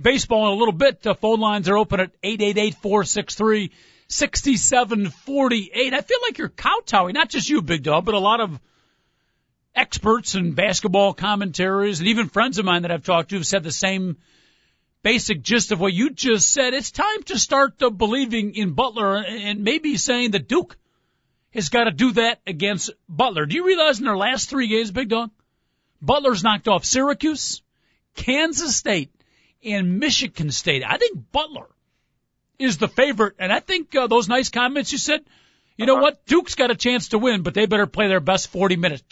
baseball 0.00 0.48
in 0.48 0.54
a 0.54 0.56
little 0.58 0.72
bit. 0.72 1.06
Uh, 1.06 1.14
phone 1.14 1.40
lines 1.40 1.68
are 1.68 1.76
open 1.78 2.00
at 2.00 2.10
eight 2.22 2.42
eight 2.42 2.58
eight 2.58 2.74
four 2.74 3.04
six 3.04 3.34
three 3.36 3.70
sixty 4.08 4.56
seven 4.56 5.08
forty 5.08 5.70
eight. 5.72 5.94
I 5.94 6.00
feel 6.02 6.18
like 6.26 6.38
you're 6.38 6.48
kowtowing, 6.50 7.14
not 7.14 7.28
just 7.30 7.48
you, 7.48 7.62
Big 7.62 7.82
Dog, 7.84 8.04
but 8.04 8.14
a 8.14 8.18
lot 8.18 8.40
of 8.40 8.60
experts 9.78 10.34
and 10.34 10.56
basketball 10.56 11.14
commentaries 11.14 12.00
and 12.00 12.08
even 12.08 12.28
friends 12.28 12.58
of 12.58 12.64
mine 12.64 12.82
that 12.82 12.90
I've 12.90 13.04
talked 13.04 13.30
to 13.30 13.36
have 13.36 13.46
said 13.46 13.62
the 13.62 13.72
same 13.72 14.16
basic 15.02 15.42
gist 15.42 15.70
of 15.72 15.80
what 15.80 15.92
you 15.92 16.10
just 16.10 16.50
said. 16.52 16.74
It's 16.74 16.90
time 16.90 17.22
to 17.26 17.38
start 17.38 17.80
uh, 17.82 17.90
believing 17.90 18.54
in 18.56 18.72
Butler 18.72 19.16
and 19.18 19.62
maybe 19.62 19.96
saying 19.96 20.32
that 20.32 20.48
Duke 20.48 20.76
has 21.54 21.68
got 21.68 21.84
to 21.84 21.92
do 21.92 22.12
that 22.12 22.40
against 22.46 22.90
Butler. 23.08 23.46
Do 23.46 23.54
you 23.54 23.64
realize 23.64 24.00
in 24.00 24.04
their 24.04 24.16
last 24.16 24.50
three 24.50 24.66
games, 24.68 24.90
Big 24.90 25.08
Dog, 25.08 25.30
Butler's 26.02 26.42
knocked 26.42 26.68
off 26.68 26.84
Syracuse, 26.84 27.62
Kansas 28.16 28.76
State, 28.76 29.10
and 29.64 29.98
Michigan 29.98 30.50
State. 30.52 30.84
I 30.86 30.98
think 30.98 31.18
Butler 31.32 31.66
is 32.58 32.78
the 32.78 32.88
favorite, 32.88 33.34
and 33.38 33.52
I 33.52 33.60
think 33.60 33.94
uh, 33.94 34.06
those 34.08 34.28
nice 34.28 34.50
comments 34.50 34.92
you 34.92 34.98
said. 34.98 35.20
You 35.76 35.86
know 35.86 35.94
Uh-huh. 35.94 36.02
what? 36.02 36.26
Duke's 36.26 36.56
got 36.56 36.70
a 36.72 36.76
chance 36.76 37.08
to 37.08 37.18
win, 37.18 37.42
but 37.42 37.54
they 37.54 37.66
better 37.66 37.86
play 37.86 38.08
their 38.08 38.20
best 38.20 38.48
40 38.48 38.76
minutes. 38.76 39.02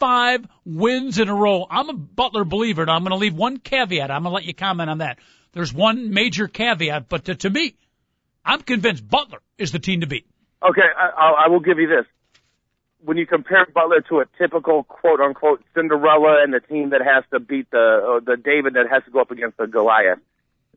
25 0.00 0.46
wins 0.64 1.18
in 1.18 1.28
a 1.28 1.34
row. 1.34 1.66
I'm 1.68 1.88
a 1.90 1.94
Butler 1.94 2.44
believer, 2.44 2.82
and 2.82 2.90
I'm 2.90 3.02
going 3.02 3.10
to 3.10 3.16
leave 3.16 3.34
one 3.34 3.58
caveat. 3.58 4.10
I'm 4.10 4.22
going 4.22 4.30
to 4.30 4.34
let 4.34 4.44
you 4.44 4.54
comment 4.54 4.88
on 4.88 4.98
that. 4.98 5.18
There's 5.52 5.72
one 5.74 6.12
major 6.12 6.48
caveat, 6.48 7.08
but 7.08 7.26
to, 7.26 7.34
to 7.34 7.50
me, 7.50 7.76
I'm 8.44 8.62
convinced 8.62 9.06
Butler 9.06 9.40
is 9.58 9.72
the 9.72 9.78
team 9.78 10.00
to 10.00 10.06
beat. 10.06 10.26
Okay, 10.62 10.80
I, 10.96 11.44
I 11.46 11.48
will 11.48 11.60
give 11.60 11.78
you 11.78 11.88
this. 11.88 12.06
When 13.02 13.16
you 13.16 13.26
compare 13.26 13.66
Butler 13.66 14.02
to 14.08 14.20
a 14.20 14.24
typical 14.38 14.84
quote 14.84 15.20
unquote 15.20 15.62
Cinderella 15.74 16.42
and 16.42 16.52
the 16.52 16.60
team 16.60 16.90
that 16.90 17.00
has 17.02 17.24
to 17.32 17.40
beat 17.40 17.70
the 17.70 17.78
uh, 17.78 18.20
the 18.20 18.36
David 18.36 18.74
that 18.74 18.86
has 18.90 19.02
to 19.04 19.10
go 19.10 19.20
up 19.20 19.30
against 19.30 19.56
the 19.56 19.66
Goliath, 19.66 20.18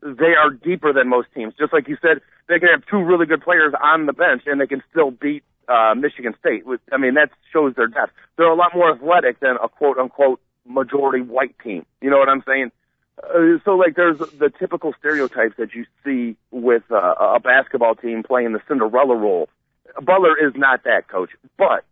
they 0.00 0.32
are 0.34 0.50
deeper 0.50 0.94
than 0.94 1.08
most 1.08 1.28
teams. 1.34 1.52
Just 1.58 1.74
like 1.74 1.86
you 1.86 1.98
said, 2.00 2.22
they 2.48 2.58
can 2.58 2.70
have 2.70 2.86
two 2.90 3.02
really 3.02 3.26
good 3.26 3.42
players 3.42 3.74
on 3.80 4.06
the 4.06 4.14
bench 4.14 4.42
and 4.46 4.58
they 4.58 4.66
can 4.66 4.82
still 4.90 5.10
beat 5.10 5.44
uh, 5.68 5.94
Michigan 5.94 6.34
State. 6.38 6.66
With, 6.66 6.80
I 6.92 6.96
mean, 6.96 7.14
that 7.14 7.30
shows 7.52 7.74
their 7.74 7.88
depth. 7.88 8.12
They're 8.36 8.50
a 8.50 8.54
lot 8.54 8.74
more 8.74 8.92
athletic 8.92 9.40
than 9.40 9.56
a 9.62 9.68
quote 9.68 9.98
unquote 9.98 10.40
majority 10.66 11.22
white 11.22 11.54
team. 11.62 11.84
You 12.00 12.10
know 12.10 12.18
what 12.18 12.28
I'm 12.28 12.42
saying? 12.46 12.70
Uh, 13.22 13.58
so 13.64 13.72
like 13.72 13.94
there's 13.96 14.18
the 14.18 14.50
typical 14.58 14.92
stereotypes 14.98 15.54
that 15.58 15.74
you 15.74 15.86
see 16.04 16.36
with 16.50 16.82
uh, 16.90 17.14
a 17.18 17.40
basketball 17.40 17.94
team 17.94 18.22
playing 18.22 18.52
the 18.52 18.60
Cinderella 18.66 19.14
role. 19.14 19.48
Butler 20.02 20.34
is 20.36 20.54
not 20.56 20.84
that 20.84 21.08
coach, 21.08 21.30
but 21.56 21.84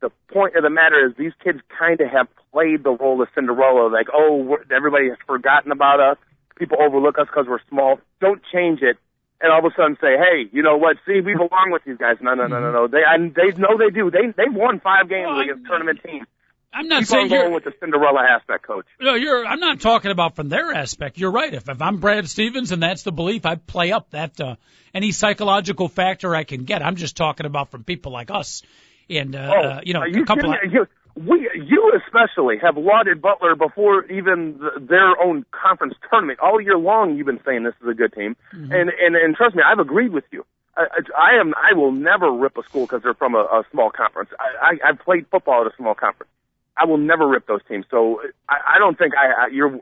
the 0.00 0.10
point 0.32 0.56
of 0.56 0.62
the 0.62 0.70
matter 0.70 1.06
is 1.06 1.14
these 1.16 1.32
kids 1.42 1.60
kind 1.76 2.00
of 2.00 2.08
have 2.08 2.28
played 2.52 2.84
the 2.84 2.90
role 2.90 3.20
of 3.20 3.28
Cinderella. 3.34 3.88
Like, 3.90 4.06
oh, 4.12 4.58
everybody 4.74 5.08
has 5.08 5.18
forgotten 5.26 5.72
about 5.72 6.00
us. 6.00 6.16
People 6.56 6.78
overlook 6.80 7.18
us 7.18 7.26
because 7.26 7.46
we're 7.48 7.60
small. 7.68 7.98
Don't 8.20 8.42
change 8.52 8.80
it, 8.82 8.96
and 9.40 9.52
all 9.52 9.64
of 9.64 9.64
a 9.64 9.74
sudden 9.74 9.96
say, 10.00 10.16
hey, 10.16 10.48
you 10.52 10.62
know 10.62 10.76
what? 10.76 10.96
See, 11.06 11.20
we 11.20 11.34
belong 11.34 11.70
with 11.70 11.84
these 11.84 11.96
guys. 11.96 12.16
No, 12.20 12.34
no, 12.34 12.46
no, 12.46 12.60
no, 12.60 12.72
no. 12.72 12.88
They, 12.88 13.04
I, 13.04 13.16
they 13.18 13.56
know 13.58 13.78
they 13.78 13.90
do. 13.90 14.10
They 14.10 14.32
they've 14.36 14.52
won 14.52 14.80
five 14.80 15.08
games 15.08 15.28
well, 15.28 15.40
against 15.40 15.66
tournament 15.66 16.00
teams. 16.04 16.26
I'm 16.72 16.86
not 16.86 17.00
Keep 17.00 17.08
saying 17.08 17.24
on 17.24 17.30
you're 17.30 17.50
with 17.50 17.64
the 17.64 17.72
Cinderella 17.80 18.20
aspect, 18.22 18.64
coach. 18.64 18.86
No, 19.00 19.14
you're. 19.14 19.44
I'm 19.44 19.58
not 19.58 19.80
talking 19.80 20.12
about 20.12 20.36
from 20.36 20.48
their 20.48 20.72
aspect. 20.72 21.18
You're 21.18 21.32
right. 21.32 21.52
If 21.52 21.68
if 21.68 21.82
I'm 21.82 21.98
Brad 21.98 22.28
Stevens 22.28 22.70
and 22.70 22.82
that's 22.82 23.02
the 23.02 23.12
belief, 23.12 23.44
I 23.44 23.56
play 23.56 23.90
up 23.90 24.10
that 24.10 24.40
uh, 24.40 24.56
any 24.94 25.10
psychological 25.10 25.88
factor 25.88 26.34
I 26.34 26.44
can 26.44 26.64
get. 26.64 26.82
I'm 26.82 26.96
just 26.96 27.16
talking 27.16 27.46
about 27.46 27.70
from 27.70 27.82
people 27.82 28.12
like 28.12 28.30
us, 28.30 28.62
and 29.08 29.34
uh, 29.34 29.52
oh, 29.52 29.60
uh, 29.60 29.80
you 29.82 29.94
know, 29.94 30.00
are 30.00 30.08
you 30.08 30.22
a 30.22 30.26
couple. 30.26 30.52
Of, 30.52 30.58
you, 30.70 30.86
we, 31.14 31.50
you 31.54 31.92
especially 32.04 32.58
have 32.62 32.76
lauded 32.76 33.20
Butler 33.20 33.54
before 33.56 34.04
even 34.06 34.58
the, 34.58 34.80
their 34.80 35.20
own 35.20 35.44
conference 35.50 35.94
tournament. 36.10 36.38
All 36.40 36.60
year 36.60 36.78
long, 36.78 37.16
you've 37.16 37.26
been 37.26 37.40
saying 37.44 37.64
this 37.64 37.74
is 37.82 37.88
a 37.88 37.94
good 37.94 38.12
team, 38.12 38.36
mm-hmm. 38.54 38.72
and 38.72 38.90
and 38.90 39.16
and 39.16 39.34
trust 39.34 39.54
me, 39.54 39.62
I've 39.66 39.78
agreed 39.78 40.12
with 40.12 40.24
you. 40.30 40.44
I, 40.76 40.86
I 41.18 41.40
am. 41.40 41.54
I 41.54 41.76
will 41.76 41.92
never 41.92 42.30
rip 42.30 42.56
a 42.56 42.62
school 42.62 42.86
because 42.86 43.02
they're 43.02 43.14
from 43.14 43.34
a, 43.34 43.40
a 43.40 43.64
small 43.70 43.90
conference. 43.90 44.30
I, 44.38 44.66
I, 44.66 44.88
I've 44.90 44.98
played 45.00 45.26
football 45.30 45.64
at 45.66 45.72
a 45.72 45.76
small 45.76 45.94
conference. 45.94 46.30
I 46.76 46.86
will 46.86 46.98
never 46.98 47.26
rip 47.26 47.46
those 47.46 47.60
teams. 47.68 47.84
So 47.90 48.22
I, 48.48 48.76
I 48.76 48.78
don't 48.78 48.96
think 48.96 49.14
I, 49.14 49.44
I 49.44 49.46
you're. 49.48 49.80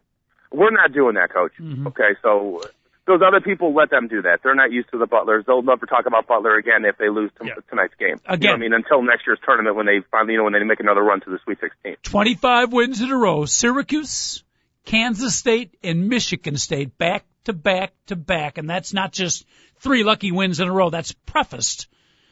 We're 0.50 0.70
not 0.70 0.92
doing 0.92 1.14
that, 1.16 1.30
coach. 1.30 1.52
Mm-hmm. 1.60 1.88
Okay, 1.88 2.16
so 2.22 2.62
those 3.08 3.20
other 3.26 3.40
people 3.40 3.74
let 3.74 3.90
them 3.90 4.06
do 4.06 4.22
that. 4.22 4.40
They're 4.44 4.54
not 4.54 4.70
used 4.70 4.90
to 4.92 4.98
the 4.98 5.06
Butlers. 5.06 5.44
They'll 5.46 5.62
never 5.62 5.86
talk 5.86 6.06
about 6.06 6.28
Butler 6.28 6.56
again 6.56 6.84
if 6.84 6.96
they 6.98 7.08
lose 7.08 7.30
to, 7.40 7.46
Yeah. 7.46 7.54
tonight's 7.68 7.94
game. 7.98 8.20
Again. 8.26 8.42
You 8.42 8.48
know 8.48 8.54
I 8.54 8.58
mean, 8.58 8.72
until 8.74 9.02
next 9.02 9.26
year's 9.26 9.40
tournament 9.44 9.74
when 9.74 9.86
they 9.86 10.00
finally, 10.10 10.34
you 10.34 10.38
know, 10.38 10.44
when 10.44 10.52
they 10.52 10.62
make 10.62 10.78
another 10.80 11.02
run 11.02 11.20
to 11.22 11.30
the 11.30 11.38
Sweet 11.42 11.58
16. 11.60 11.96
25 12.04 12.72
wins 12.72 13.00
in 13.00 13.10
a 13.10 13.16
row. 13.16 13.44
Syracuse, 13.46 14.44
Kansas 14.84 15.34
State, 15.34 15.74
and 15.82 16.08
Michigan 16.08 16.56
State 16.56 16.96
back 16.98 17.24
to 17.44 17.52
back 17.52 17.92
to 18.06 18.14
back. 18.16 18.58
And 18.58 18.68
that's 18.70 18.92
not 18.92 19.12
just 19.12 19.44
three 19.80 20.04
lucky 20.04 20.30
wins 20.30 20.60
in 20.60 20.68
a 20.68 20.72
row. 20.72 20.90
That's 20.90 21.12
prefaced 21.12 21.88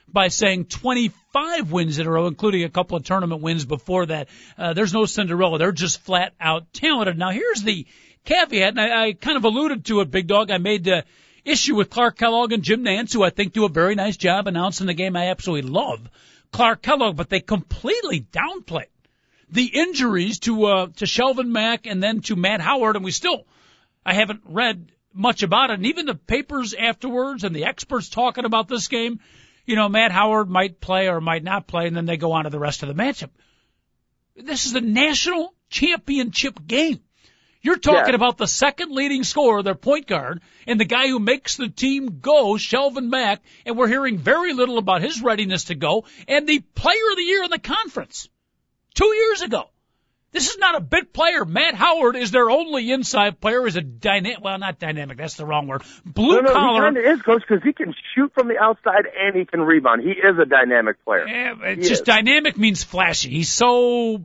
by 0.09 0.29
saying 0.29 0.67
25 0.67 1.73
wins 1.73 1.99
in 1.99 2.07
a 2.07 2.11
row, 2.11 2.27
including 2.27 2.65
a 2.65 2.69
couple 2.69 2.97
of 2.97 3.05
tournament 3.05 3.43
wins 3.43 3.65
before 3.65 4.07
that. 4.07 4.29
Uh, 4.57 4.73
there's 4.73 4.93
no 4.95 5.05
Cinderella. 5.05 5.59
They're 5.59 5.73
just 5.73 6.01
flat 6.01 6.33
out 6.41 6.73
talented. 6.73 7.19
Now 7.19 7.31
here's 7.31 7.63
the 7.63 7.87
caveat, 8.27 8.77
and 8.77 8.81
I, 8.81 9.07
I 9.07 9.13
kind 9.15 9.37
of 9.37 9.45
alluded 9.45 9.87
to 9.87 10.01
it, 10.01 10.11
Big 10.11 10.27
Dog. 10.27 10.51
I 10.51 10.59
made 10.59 10.85
the 10.85 11.05
issue 11.45 11.77
with 11.77 11.91
Clark 11.91 12.19
Kellogg 12.19 12.53
and 12.53 12.63
Jim 12.63 12.85
Nantz, 12.85 13.13
who 13.13 13.23
I 13.23 13.31
think 13.31 13.53
do 13.53 13.65
a 13.65 13.71
very 13.71 13.95
nice 13.95 14.17
job 14.17 14.49
announcing 14.49 14.87
the 14.87 14.95
game. 14.95 15.17
I 15.17 15.29
absolutely 15.29 15.71
love 15.71 16.11
Clark 16.53 16.83
Kellogg, 16.83 17.17
but 17.17 17.31
they 17.31 17.41
completely 17.41 18.21
downplay 18.21 18.85
the 19.49 19.65
injuries 19.65 20.41
to 20.41 20.67
uh, 20.67 20.87
to 20.97 21.05
Shelvin 21.05 21.49
Mack 21.49 21.87
and 21.87 22.03
then 22.03 22.21
to 22.23 22.37
Matt 22.37 22.61
Howard, 22.61 22.97
and 22.97 23.05
we 23.05 23.13
still 23.13 23.47
I 24.05 24.15
haven't 24.15 24.43
read 24.45 24.93
much 25.13 25.43
about 25.43 25.71
it. 25.71 25.75
And 25.75 25.87
even 25.87 26.07
the 26.07 26.15
papers 26.15 26.75
afterwards 26.75 27.45
and 27.45 27.55
the 27.55 27.65
experts 27.65 28.09
talking 28.09 28.45
about 28.45 28.69
this 28.69 28.89
game, 28.89 29.21
you 29.65 29.77
know, 29.77 29.89
Matt 29.89 30.13
Howard 30.13 30.49
might 30.49 30.81
play 30.81 31.09
or 31.09 31.21
might 31.21 31.45
not 31.45 31.67
play, 31.67 31.87
and 31.87 31.97
then 31.97 32.07
they 32.07 32.17
go 32.17 32.33
on 32.33 32.45
to 32.45 32.51
the 32.51 32.59
rest 32.59 32.83
of 32.83 32.89
the 32.89 33.03
matchup. 33.03 33.31
This 34.37 34.67
is 34.67 34.75
a 34.75 34.81
national 34.81 35.55
championship 35.71 36.59
game. 36.67 37.01
You're 37.67 37.79
talking 37.79 38.11
Yeah. 38.11 38.15
about 38.15 38.39
the 38.39 38.47
second 38.47 38.93
leading 38.93 39.25
scorer, 39.25 39.61
their 39.65 39.75
point 39.75 40.07
guard, 40.07 40.41
and 40.69 40.79
the 40.79 40.85
guy 40.85 41.09
who 41.09 41.19
makes 41.19 41.57
the 41.57 41.69
team 41.69 42.21
go, 42.21 42.55
Shelvin 42.55 43.09
Mack, 43.11 43.43
and 43.67 43.77
we're 43.77 43.89
hearing 43.89 44.19
very 44.19 44.53
little 44.53 44.79
about 44.79 45.03
his 45.03 45.21
readiness 45.21 45.65
to 45.65 45.75
go, 45.75 46.05
and 46.29 46.47
the 46.47 46.61
player 46.77 47.11
of 47.11 47.17
the 47.17 47.25
year 47.25 47.43
in 47.43 47.51
the 47.51 47.59
conference 47.59 48.29
two 48.95 49.13
years 49.13 49.43
ago. 49.43 49.65
This 50.31 50.49
is 50.49 50.59
not 50.59 50.77
a 50.77 50.81
bit 50.81 51.13
player. 51.13 51.45
Matt 51.45 51.75
Howard 51.75 52.15
is 52.15 52.31
their 52.31 52.51
only 52.51 52.93
inside 52.93 53.41
player. 53.41 53.67
Is 53.67 53.75
a 53.75 53.81
dynamic, 53.81 54.45
well, 54.45 54.59
not 54.59 54.79
dynamic. 54.79 55.17
That's 55.19 55.35
the 55.35 55.47
wrong 55.47 55.67
word. 55.67 55.83
Blue 56.05 56.37
no, 56.37 56.41
no, 56.43 56.53
collar. 56.53 56.75
he 56.75 56.81
kind 56.95 56.97
of 56.99 57.05
is, 57.05 57.23
coach, 57.23 57.43
because 57.49 57.65
he 57.65 57.73
can 57.73 57.95
shoot 58.15 58.33
from 58.35 58.47
the 58.47 58.59
outside 58.59 59.07
and 59.19 59.35
he 59.35 59.45
can 59.45 59.61
rebound. 59.63 60.03
He 60.03 60.11
is 60.11 60.39
a 60.41 60.45
dynamic 60.45 61.03
player. 61.05 61.27
Yeah, 61.27 61.55
it's 61.63 61.89
just 61.89 62.03
is. 62.03 62.07
dynamic 62.07 62.57
means 62.59 62.85
flashy. 62.85 63.31
He's 63.31 63.51
so 63.51 64.25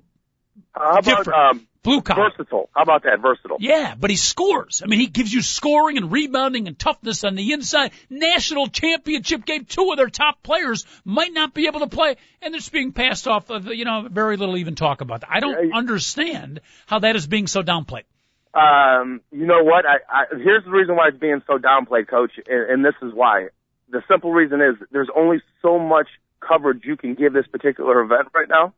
How 0.75 0.97
about 0.97 1.03
different. 1.05 1.29
um, 1.39 1.67
blue 1.83 2.01
collar. 2.01 2.29
versatile? 2.29 2.69
How 2.75 2.83
about 2.83 3.03
that, 3.03 3.19
versatile? 3.21 3.57
Yeah, 3.59 3.95
but 3.99 4.09
he 4.09 4.15
scores. 4.15 4.81
I 4.83 4.87
mean, 4.87 4.99
he 4.99 5.07
gives 5.07 5.33
you 5.33 5.41
scoring 5.41 5.97
and 5.97 6.11
rebounding 6.11 6.67
and 6.67 6.77
toughness 6.77 7.23
on 7.23 7.35
the 7.35 7.53
inside. 7.53 7.91
National 8.09 8.67
championship 8.67 9.45
game, 9.45 9.65
two 9.65 9.89
of 9.91 9.97
their 9.97 10.09
top 10.09 10.43
players 10.43 10.85
might 11.05 11.33
not 11.33 11.53
be 11.53 11.67
able 11.67 11.79
to 11.81 11.87
play, 11.87 12.15
and 12.41 12.55
it's 12.55 12.69
being 12.69 12.91
passed 12.91 13.27
off. 13.27 13.49
Of, 13.49 13.67
you 13.67 13.85
know, 13.85 14.07
very 14.09 14.37
little 14.37 14.57
even 14.57 14.75
talk 14.75 15.01
about 15.01 15.21
that. 15.21 15.29
I 15.31 15.39
don't 15.39 15.69
Yeah. 15.69 15.75
understand 15.75 16.61
how 16.85 16.99
that 16.99 17.15
is 17.15 17.27
being 17.27 17.47
so 17.47 17.61
downplayed. 17.63 18.03
Um, 18.53 19.21
you 19.31 19.45
know 19.45 19.63
what? 19.63 19.85
I, 19.85 19.97
I 20.09 20.23
here's 20.37 20.65
the 20.65 20.71
reason 20.71 20.95
why 20.95 21.07
it's 21.07 21.17
being 21.17 21.41
so 21.47 21.57
downplayed, 21.57 22.07
coach, 22.09 22.31
and, 22.47 22.69
and 22.69 22.85
this 22.85 22.95
is 23.01 23.13
why. 23.13 23.47
The 23.89 24.03
simple 24.09 24.31
reason 24.31 24.61
is 24.61 24.75
there's 24.91 25.09
only 25.15 25.41
so 25.61 25.79
much 25.79 26.07
coverage 26.39 26.81
you 26.83 26.97
can 26.97 27.13
give 27.15 27.33
this 27.33 27.47
particular 27.47 28.01
event 28.01 28.27
right 28.33 28.49
now. 28.49 28.73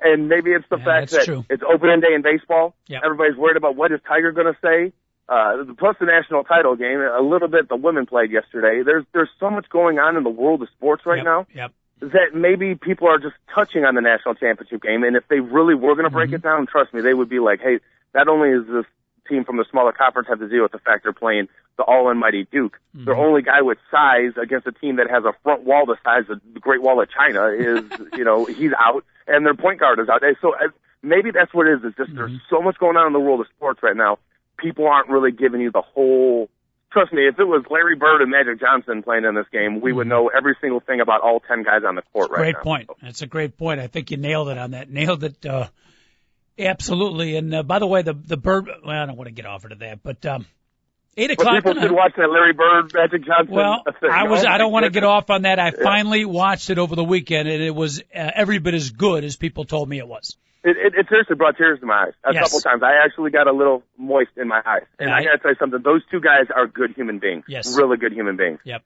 And 0.00 0.28
maybe 0.28 0.50
it's 0.52 0.66
the 0.70 0.78
Yeah, 0.78 0.84
fact 0.84 1.10
that 1.12 1.24
true. 1.24 1.44
it's 1.48 1.62
opening 1.66 2.00
day 2.00 2.14
in 2.14 2.22
baseball. 2.22 2.74
Yep. 2.88 3.02
Everybody's 3.04 3.36
worried 3.36 3.56
about 3.56 3.76
what 3.76 3.92
is 3.92 4.00
Tiger 4.06 4.30
going 4.32 4.52
to 4.52 4.58
say. 4.62 4.92
Uh, 5.28 5.64
plus 5.76 5.96
the 5.98 6.06
national 6.06 6.44
title 6.44 6.76
game, 6.76 7.00
a 7.00 7.20
little 7.20 7.48
bit 7.48 7.68
the 7.68 7.74
women 7.76 8.06
played 8.06 8.30
yesterday. 8.30 8.82
There's 8.84 9.04
there's 9.12 9.30
so 9.40 9.50
much 9.50 9.68
going 9.70 9.98
on 9.98 10.16
in 10.16 10.22
the 10.22 10.30
world 10.30 10.62
of 10.62 10.68
sports 10.76 11.04
right 11.04 11.16
yep, 11.16 11.24
now 11.24 11.46
Yep. 11.52 11.72
that 12.12 12.34
maybe 12.34 12.76
people 12.76 13.08
are 13.08 13.18
just 13.18 13.34
touching 13.52 13.84
on 13.84 13.96
the 13.96 14.00
national 14.02 14.34
championship 14.36 14.82
game. 14.82 15.02
And 15.02 15.16
if 15.16 15.26
they 15.28 15.40
really 15.40 15.74
were 15.74 15.94
going 15.96 16.04
to 16.04 16.10
break 16.10 16.28
Mm-hmm. 16.28 16.36
it 16.36 16.42
down, 16.42 16.66
trust 16.68 16.94
me, 16.94 17.00
they 17.00 17.12
would 17.14 17.28
be 17.28 17.40
like, 17.40 17.60
hey, 17.60 17.80
not 18.14 18.28
only 18.28 18.50
is 18.50 18.66
this 18.68 18.84
team 19.28 19.44
from 19.44 19.56
the 19.56 19.64
smaller 19.70 19.92
conference 19.92 20.28
have 20.28 20.38
to 20.38 20.48
deal 20.48 20.62
with 20.62 20.72
the 20.72 20.78
fact 20.78 21.02
they're 21.04 21.12
playing 21.12 21.48
the 21.76 21.82
all 21.82 22.06
almighty 22.08 22.46
Duke, 22.50 22.78
Mm-hmm. 22.96 23.04
their 23.04 23.16
only 23.16 23.42
guy 23.42 23.60
with 23.60 23.76
size 23.90 24.32
against 24.42 24.66
a 24.66 24.72
team 24.72 24.96
that 24.96 25.10
has 25.10 25.24
a 25.24 25.32
front 25.42 25.64
wall 25.64 25.84
the 25.84 25.96
size 26.02 26.24
of 26.30 26.40
the 26.54 26.60
Great 26.60 26.80
Wall 26.80 27.00
of 27.02 27.08
China 27.10 27.46
is, 27.48 27.84
you 28.16 28.24
know, 28.24 28.46
he's 28.46 28.72
out, 28.78 29.04
and 29.26 29.44
their 29.44 29.54
point 29.54 29.80
guard 29.80 29.98
is 30.00 30.08
out. 30.08 30.22
And 30.24 30.36
So 30.40 30.54
uh, 30.54 30.68
maybe 31.02 31.30
that's 31.30 31.52
what 31.52 31.66
it 31.66 31.74
is. 31.74 31.80
It's 31.84 31.96
just 31.96 32.08
Mm-hmm. 32.10 32.16
there's 32.18 32.40
so 32.48 32.62
much 32.62 32.78
going 32.78 32.96
on 32.96 33.06
in 33.06 33.12
the 33.12 33.20
world 33.20 33.40
of 33.40 33.46
sports 33.54 33.82
right 33.82 33.96
now. 33.96 34.18
People 34.58 34.86
aren't 34.88 35.10
really 35.10 35.32
giving 35.32 35.60
you 35.60 35.70
the 35.70 35.82
whole 35.82 36.48
Trust 36.92 37.12
me, 37.12 37.26
if 37.28 37.38
it 37.38 37.44
was 37.44 37.62
Larry 37.68 37.94
Bird 37.96 38.22
and 38.22 38.30
Magic 38.30 38.58
Johnson 38.58 39.02
playing 39.02 39.24
in 39.26 39.34
this 39.34 39.44
game, 39.52 39.82
we 39.82 39.92
would 39.92 40.06
know 40.06 40.28
every 40.28 40.56
single 40.62 40.80
thing 40.80 41.00
about 41.00 41.20
all 41.20 41.40
ten 41.40 41.62
guys 41.62 41.82
on 41.86 41.94
the 41.96 42.02
court 42.12 42.30
right 42.30 42.54
Mm-hmm. 42.54 42.62
Great 42.62 42.62
point. 42.62 42.90
That's 43.02 43.20
a 43.20 43.26
great 43.26 43.58
point. 43.58 43.80
I 43.80 43.86
think 43.88 44.10
you 44.10 44.16
nailed 44.16 44.48
it 44.48 44.56
on 44.56 44.70
that. 44.70 44.88
Nailed 45.00 45.22
it. 45.24 45.44
Uh, 45.44 45.66
absolutely. 46.58 47.36
And 47.36 47.54
uh, 47.54 47.62
by 47.62 47.78
the 47.78 47.86
way, 47.86 48.02
the 48.02 48.12
the 48.14 48.36
bird. 48.36 48.68
Well, 48.84 48.96
I 49.02 49.06
don't 49.06 49.16
want 49.16 49.28
to 49.28 49.32
get 49.34 49.46
off 49.46 49.64
into 49.64 49.76
that, 49.76 50.02
but 50.02 50.24
um, 50.26 50.46
eight 51.16 51.30
o'clock. 51.30 51.56
people 51.56 51.74
tonight- 51.74 51.86
should 51.88 51.92
watch 51.96 52.12
that 52.16 52.28
Larry 52.30 52.52
Bird, 52.52 52.92
Magic 52.94 53.24
Johnson. 53.26 53.54
Well, 53.54 53.82
thing. 54.00 54.10
I 54.10 54.24
was. 54.24 54.44
I 54.44 54.58
don't 54.58 54.72
want 54.72 54.84
to 54.84 54.90
get 54.90 55.04
off 55.04 55.30
on 55.30 55.42
that. 55.42 55.58
I 55.58 55.70
finally 55.70 56.24
watched 56.24 56.70
it 56.70 56.78
over 56.78 56.94
the 56.96 57.04
weekend, 57.04 57.48
and 57.48 57.62
it 57.62 57.74
was 57.74 58.00
uh, 58.14 58.30
every 58.34 58.58
bit 58.58 58.74
as 58.74 58.90
good 58.90 59.24
as 59.24 59.36
people 59.36 59.64
told 59.64 59.88
me 59.88 59.98
it 59.98 60.08
was. 60.08 60.36
It, 60.64 60.76
it, 60.78 60.94
it 60.98 61.06
seriously 61.08 61.36
brought 61.36 61.56
tears 61.56 61.78
to 61.78 61.86
my 61.86 62.06
eyes 62.06 62.12
a 62.24 62.34
Yes. 62.34 62.42
couple 62.48 62.58
times. 62.60 62.82
I 62.82 63.04
actually 63.04 63.30
got 63.30 63.46
a 63.46 63.52
little 63.52 63.84
moist 63.96 64.30
in 64.36 64.48
my 64.48 64.60
eyes. 64.66 64.82
And 64.98 65.08
Yeah, 65.08 65.14
I 65.14 65.18
I- 65.18 65.22
got 65.24 65.30
to 65.32 65.38
tell 65.38 65.50
you 65.52 65.56
something. 65.60 65.80
Those 65.84 66.02
two 66.10 66.18
guys 66.20 66.46
are 66.52 66.66
good 66.66 66.90
human 66.96 67.20
beings. 67.20 67.44
Yes. 67.46 67.76
Really 67.76 67.96
good 67.98 68.12
human 68.12 68.36
beings. 68.36 68.58
Yep. 68.64 68.82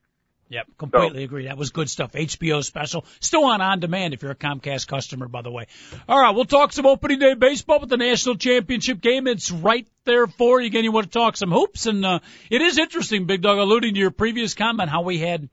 Yep. 0.50 0.66
Completely 0.78 1.22
agree. 1.22 1.44
That 1.44 1.56
was 1.56 1.70
good 1.70 1.88
stuff. 1.88 2.12
HBO 2.12 2.64
special. 2.64 3.04
Still 3.20 3.44
on 3.44 3.60
on 3.60 3.78
demand 3.78 4.14
if 4.14 4.22
you're 4.22 4.32
a 4.32 4.36
Comcast 4.36 4.88
customer, 4.88 5.28
by 5.28 5.42
the 5.42 5.50
way. 5.50 5.66
All 6.08 6.20
right. 6.20 6.34
We'll 6.34 6.44
talk 6.44 6.72
some 6.72 6.86
opening 6.86 7.20
day 7.20 7.34
baseball 7.34 7.78
with 7.78 7.88
the 7.88 7.96
national 7.96 8.34
championship 8.34 9.00
game. 9.00 9.28
It's 9.28 9.52
right 9.52 9.86
there 10.04 10.26
for 10.26 10.60
you. 10.60 10.66
Again, 10.66 10.82
you 10.82 10.90
want 10.90 11.06
to 11.06 11.16
talk 11.16 11.36
some 11.36 11.52
hoops 11.52 11.86
and, 11.86 12.04
uh, 12.04 12.18
it 12.50 12.62
is 12.62 12.78
interesting, 12.78 13.26
Big 13.26 13.42
Dog, 13.42 13.58
alluding 13.58 13.94
to 13.94 14.00
your 14.00 14.10
previous 14.10 14.54
comment, 14.54 14.90
how 14.90 15.02
we 15.02 15.18
had 15.18 15.48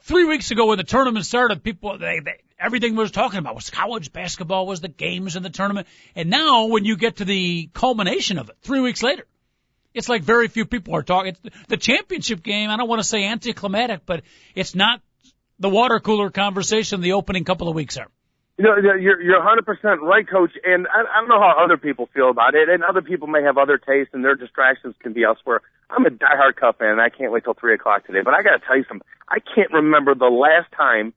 three 0.00 0.24
weeks 0.24 0.50
ago 0.50 0.68
when 0.68 0.78
the 0.78 0.84
tournament 0.84 1.26
started, 1.26 1.62
people, 1.62 1.98
they, 1.98 2.20
they, 2.20 2.40
everything 2.58 2.92
we 2.92 3.02
was 3.02 3.10
talking 3.10 3.38
about 3.38 3.54
was 3.54 3.68
college 3.68 4.14
basketball, 4.14 4.66
was 4.66 4.80
the 4.80 4.88
games 4.88 5.36
in 5.36 5.42
the 5.42 5.50
tournament. 5.50 5.86
And 6.16 6.30
now 6.30 6.66
when 6.66 6.86
you 6.86 6.96
get 6.96 7.16
to 7.16 7.26
the 7.26 7.68
culmination 7.74 8.38
of 8.38 8.48
it, 8.48 8.56
three 8.62 8.80
weeks 8.80 9.02
later, 9.02 9.26
it's 9.98 10.08
like 10.08 10.22
very 10.22 10.48
few 10.48 10.64
people 10.64 10.94
are 10.96 11.02
talking. 11.02 11.36
The 11.68 11.76
championship 11.76 12.42
game. 12.42 12.70
I 12.70 12.76
don't 12.76 12.88
want 12.88 13.00
to 13.00 13.08
say 13.08 13.24
anticlimactic, 13.24 14.06
but 14.06 14.22
it's 14.54 14.74
not 14.74 15.00
the 15.58 15.68
water 15.68 16.00
cooler 16.00 16.30
conversation 16.30 17.00
the 17.00 17.12
opening 17.12 17.44
couple 17.44 17.68
of 17.68 17.74
weeks 17.74 17.96
are. 17.96 18.08
You 18.56 18.64
know, 18.64 18.76
you're 18.76 19.20
you're 19.20 19.38
100 19.38 19.66
percent 19.66 20.02
right, 20.02 20.28
Coach. 20.28 20.52
And 20.64 20.86
I, 20.88 21.02
I 21.02 21.20
don't 21.20 21.28
know 21.28 21.38
how 21.38 21.62
other 21.62 21.76
people 21.76 22.08
feel 22.14 22.30
about 22.30 22.54
it, 22.54 22.68
and 22.68 22.82
other 22.82 23.02
people 23.02 23.28
may 23.28 23.42
have 23.42 23.58
other 23.58 23.78
tastes, 23.78 24.14
and 24.14 24.24
their 24.24 24.34
distractions 24.34 24.94
can 25.00 25.12
be 25.12 25.22
elsewhere. 25.22 25.60
I'm 25.90 26.04
a 26.06 26.10
diehard 26.10 26.56
Cub 26.56 26.78
fan, 26.78 26.88
and 26.88 27.00
I 27.00 27.08
can't 27.08 27.30
wait 27.30 27.44
till 27.44 27.54
three 27.54 27.74
o'clock 27.74 28.06
today. 28.06 28.20
But 28.24 28.34
I 28.34 28.42
got 28.42 28.60
to 28.60 28.66
tell 28.66 28.76
you 28.76 28.84
something. 28.88 29.06
I 29.28 29.38
can't 29.38 29.72
remember 29.72 30.14
the 30.14 30.26
last 30.26 30.72
time. 30.76 31.14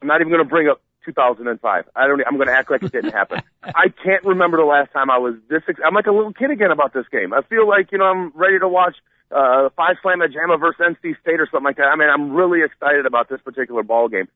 I'm 0.00 0.08
not 0.08 0.20
even 0.20 0.32
going 0.32 0.44
to 0.44 0.48
bring 0.48 0.68
up 0.68 0.80
2005. 1.04 1.84
I 1.94 2.06
don't. 2.06 2.22
I'm 2.26 2.36
going 2.36 2.48
to 2.48 2.54
act 2.54 2.70
like 2.70 2.82
it 2.82 2.92
didn't 2.92 3.12
happen. 3.12 3.42
I 3.62 3.88
can't 3.88 4.24
remember 4.24 4.56
the 4.56 4.64
last 4.64 4.92
time 4.92 5.10
I 5.10 5.18
was 5.18 5.34
this. 5.48 5.62
I'm 5.84 5.94
like 5.94 6.06
a 6.06 6.12
little 6.12 6.32
kid 6.32 6.50
again 6.50 6.70
about 6.70 6.92
this 6.92 7.06
game. 7.10 7.32
I 7.32 7.42
feel 7.42 7.68
like 7.68 7.92
you 7.92 7.98
know 7.98 8.06
I'm 8.06 8.30
ready 8.34 8.58
to 8.58 8.68
watch 8.68 8.96
uh 9.30 9.68
Phi 9.76 9.94
Slama 10.04 10.32
Jama 10.32 10.56
versus 10.58 10.80
NC 10.80 11.20
State 11.20 11.40
or 11.40 11.48
something 11.50 11.64
like 11.64 11.76
that. 11.76 11.86
I 11.86 11.96
mean, 11.96 12.08
I'm 12.08 12.32
really 12.32 12.62
excited 12.62 13.06
about 13.06 13.28
this 13.28 13.40
particular 13.40 13.82
ball 13.82 14.08
game. 14.08 14.28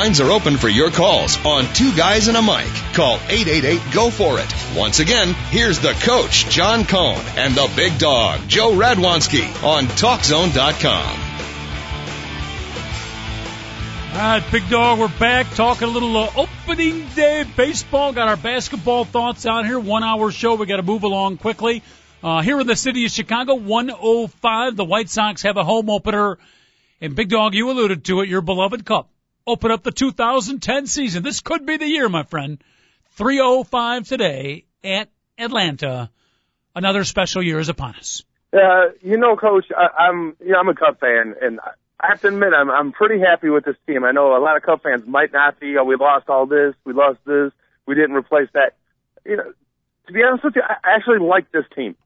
Lines 0.00 0.20
are 0.22 0.30
open 0.30 0.56
for 0.56 0.68
your 0.70 0.90
calls 0.90 1.36
on 1.44 1.70
Two 1.74 1.94
Guys 1.94 2.28
and 2.28 2.36
a 2.38 2.40
Mic. 2.40 2.72
Call 2.94 3.16
888 3.28 3.92
Go 3.92 4.10
For 4.10 4.38
It. 4.38 4.50
Once 4.74 4.98
again, 4.98 5.34
here's 5.50 5.78
the 5.78 5.92
coach, 5.92 6.48
John 6.48 6.86
Cohn, 6.86 7.20
and 7.36 7.54
the 7.54 7.70
big 7.76 7.98
dog, 7.98 8.40
Joe 8.48 8.72
Radwanski, 8.72 9.44
on 9.62 9.84
TalkZone.com. 9.84 11.20
All 14.12 14.16
right, 14.16 14.42
Big 14.50 14.70
Dog, 14.70 15.00
we're 15.00 15.08
back 15.18 15.50
talking 15.50 15.86
a 15.86 15.90
little 15.90 16.16
uh, 16.16 16.30
opening 16.34 17.06
day 17.14 17.44
baseball. 17.54 18.14
Got 18.14 18.28
our 18.28 18.38
basketball 18.38 19.04
thoughts 19.04 19.44
on 19.44 19.66
here. 19.66 19.78
One 19.78 20.02
hour 20.02 20.30
show. 20.30 20.54
We 20.54 20.64
got 20.64 20.76
to 20.76 20.82
move 20.82 21.02
along 21.02 21.36
quickly. 21.36 21.82
Uh, 22.24 22.40
here 22.40 22.58
in 22.58 22.66
the 22.66 22.74
city 22.74 23.04
of 23.04 23.10
Chicago, 23.10 23.54
105. 23.54 24.76
The 24.76 24.84
White 24.84 25.10
Sox 25.10 25.42
have 25.42 25.58
a 25.58 25.64
home 25.64 25.90
opener. 25.90 26.38
And 27.02 27.14
Big 27.14 27.28
Dog, 27.28 27.52
you 27.52 27.70
alluded 27.70 28.06
to 28.06 28.22
it, 28.22 28.30
your 28.30 28.40
beloved 28.40 28.86
Cup. 28.86 29.10
Open 29.50 29.72
up 29.72 29.82
the 29.82 29.90
2010 29.90 30.86
season. 30.86 31.24
This 31.24 31.40
could 31.40 31.66
be 31.66 31.76
the 31.76 31.88
year, 31.88 32.08
my 32.08 32.22
friend. 32.22 32.62
305 33.16 34.06
today 34.06 34.64
at 34.84 35.08
Atlanta. 35.36 36.08
Another 36.76 37.02
special 37.02 37.42
year 37.42 37.58
is 37.58 37.68
upon 37.68 37.96
us. 37.96 38.22
Uh, 38.52 38.92
you 39.02 39.16
know, 39.16 39.34
Coach, 39.34 39.64
I, 39.76 40.04
I'm 40.04 40.36
you 40.38 40.52
know, 40.52 40.60
I'm 40.60 40.68
a 40.68 40.74
Cub 40.76 41.00
fan, 41.00 41.34
and 41.42 41.58
I 41.98 42.10
have 42.10 42.20
to 42.20 42.28
admit 42.28 42.50
I'm 42.56 42.70
I'm 42.70 42.92
pretty 42.92 43.18
happy 43.18 43.48
with 43.48 43.64
this 43.64 43.74
team. 43.88 44.04
I 44.04 44.12
know 44.12 44.36
a 44.36 44.38
lot 44.38 44.56
of 44.56 44.62
Cub 44.62 44.84
fans 44.84 45.02
might 45.04 45.32
not 45.32 45.58
be. 45.58 45.76
Oh, 45.76 45.82
we 45.82 45.96
lost 45.96 46.28
all 46.28 46.46
this, 46.46 46.76
we 46.84 46.92
lost 46.92 47.18
this, 47.26 47.50
we 47.86 47.96
didn't 47.96 48.14
replace 48.14 48.50
that. 48.54 48.76
You 49.26 49.36
know, 49.36 49.52
to 50.06 50.12
be 50.12 50.22
honest 50.22 50.44
with 50.44 50.54
you, 50.54 50.62
I 50.62 50.76
actually 50.94 51.18
like 51.18 51.50
this 51.50 51.64
team, 51.74 51.96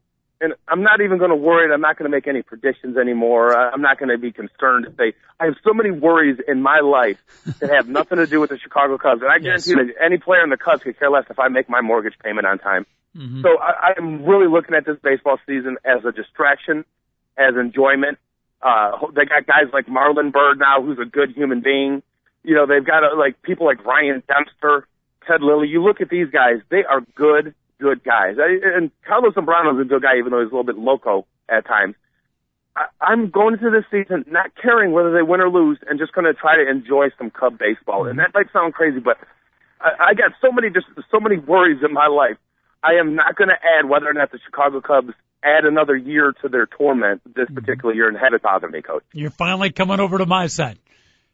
and 0.41 0.53
I'm 0.67 0.83
not 0.83 1.01
even 1.01 1.17
going 1.17 1.29
to 1.29 1.35
worry. 1.35 1.71
I'm 1.73 1.81
not 1.81 1.97
going 1.97 2.09
to 2.09 2.15
make 2.15 2.27
any 2.27 2.41
predictions 2.41 2.97
anymore. 2.97 3.55
I'm 3.55 3.81
not 3.81 3.97
going 3.99 4.09
to 4.09 4.17
be 4.17 4.31
concerned 4.31 4.85
if 4.87 4.97
they. 4.97 5.13
I 5.39 5.45
have 5.45 5.55
so 5.63 5.73
many 5.73 5.91
worries 5.91 6.39
in 6.47 6.61
my 6.61 6.79
life 6.79 7.17
that 7.59 7.69
have 7.69 7.87
nothing 7.87 8.17
to 8.17 8.27
do 8.27 8.39
with 8.39 8.49
the 8.49 8.57
Chicago 8.57 8.97
Cubs, 8.97 9.21
and 9.21 9.31
I 9.31 9.39
guarantee 9.39 9.71
Yes. 9.71 9.87
that 9.87 10.03
any 10.03 10.17
player 10.17 10.43
in 10.43 10.49
the 10.49 10.57
Cubs 10.57 10.83
could 10.83 10.97
care 10.99 11.09
less 11.09 11.25
if 11.29 11.39
I 11.39 11.47
make 11.47 11.69
my 11.69 11.81
mortgage 11.81 12.15
payment 12.23 12.45
on 12.47 12.59
time. 12.59 12.85
Mm-hmm. 13.17 13.41
So 13.43 13.57
I, 13.59 13.93
I'm 13.97 14.23
really 14.25 14.47
looking 14.47 14.75
at 14.75 14.85
this 14.85 14.97
baseball 15.01 15.37
season 15.47 15.77
as 15.85 16.03
a 16.05 16.11
distraction, 16.11 16.83
as 17.37 17.55
enjoyment. 17.55 18.17
Uh, 18.61 19.07
they 19.15 19.25
got 19.25 19.45
guys 19.45 19.65
like 19.73 19.85
Marlon 19.87 20.31
Byrd 20.31 20.59
now, 20.59 20.81
who's 20.81 20.99
a 20.99 21.05
good 21.05 21.31
human 21.35 21.61
being. 21.61 22.01
You 22.43 22.55
know, 22.55 22.65
they've 22.65 22.85
got 22.85 23.03
uh, 23.03 23.17
like 23.17 23.41
people 23.41 23.65
like 23.65 23.83
Ryan 23.85 24.21
Dempster, 24.27 24.87
Ted 25.27 25.41
Lilly. 25.41 25.67
You 25.67 25.83
look 25.83 26.01
at 26.01 26.09
these 26.09 26.29
guys; 26.29 26.61
they 26.69 26.83
are 26.83 27.01
good, 27.15 27.53
good 27.79 28.03
guys. 28.03 28.35
I, 28.39 28.77
and 28.77 28.91
Carlos 29.07 29.33
Zambrano's 29.33 29.79
a 29.79 29.85
good 29.85 30.01
guy, 30.01 30.17
even 30.17 30.31
though 30.31 30.41
he's 30.41 30.51
a 30.51 30.55
little 30.55 30.63
bit 30.63 30.77
loco 30.77 31.25
at 31.49 31.65
times. 31.65 31.95
I, 32.75 32.85
I'm 33.01 33.29
going 33.29 33.53
into 33.53 33.69
this 33.71 33.85
season 33.91 34.25
not 34.27 34.51
caring 34.61 34.91
whether 34.91 35.13
they 35.13 35.21
win 35.21 35.41
or 35.41 35.49
lose, 35.49 35.79
and 35.87 35.99
just 35.99 36.13
going 36.13 36.25
to 36.25 36.33
try 36.33 36.55
to 36.57 36.69
enjoy 36.69 37.09
some 37.17 37.31
Cub 37.31 37.57
baseball. 37.57 38.07
And 38.07 38.19
that 38.19 38.33
might 38.33 38.51
sound 38.51 38.73
crazy, 38.73 38.99
but 38.99 39.17
I, 39.81 40.11
I 40.11 40.13
got 40.13 40.31
so 40.41 40.51
many 40.51 40.69
just 40.69 40.87
so 41.11 41.19
many 41.19 41.37
worries 41.37 41.81
in 41.83 41.93
my 41.93 42.07
life. 42.07 42.37
I 42.83 42.99
am 42.99 43.15
not 43.15 43.35
going 43.35 43.49
to 43.49 43.55
add 43.55 43.89
whether 43.89 44.07
or 44.07 44.13
not 44.13 44.31
the 44.31 44.39
Chicago 44.45 44.79
Cubs 44.79 45.13
add 45.43 45.65
another 45.65 45.95
year 45.95 46.33
to 46.41 46.49
their 46.49 46.65
torment 46.65 47.21
this 47.25 47.45
mm-hmm. 47.45 47.55
particular 47.55 47.93
year, 47.93 48.07
and 48.07 48.17
have 48.17 48.33
it 48.33 48.41
bother 48.41 48.67
me, 48.67 48.81
Coach. 48.81 49.03
You're 49.13 49.29
finally 49.29 49.71
coming 49.71 49.99
over 49.99 50.17
to 50.17 50.25
my 50.25 50.47
side. 50.47 50.79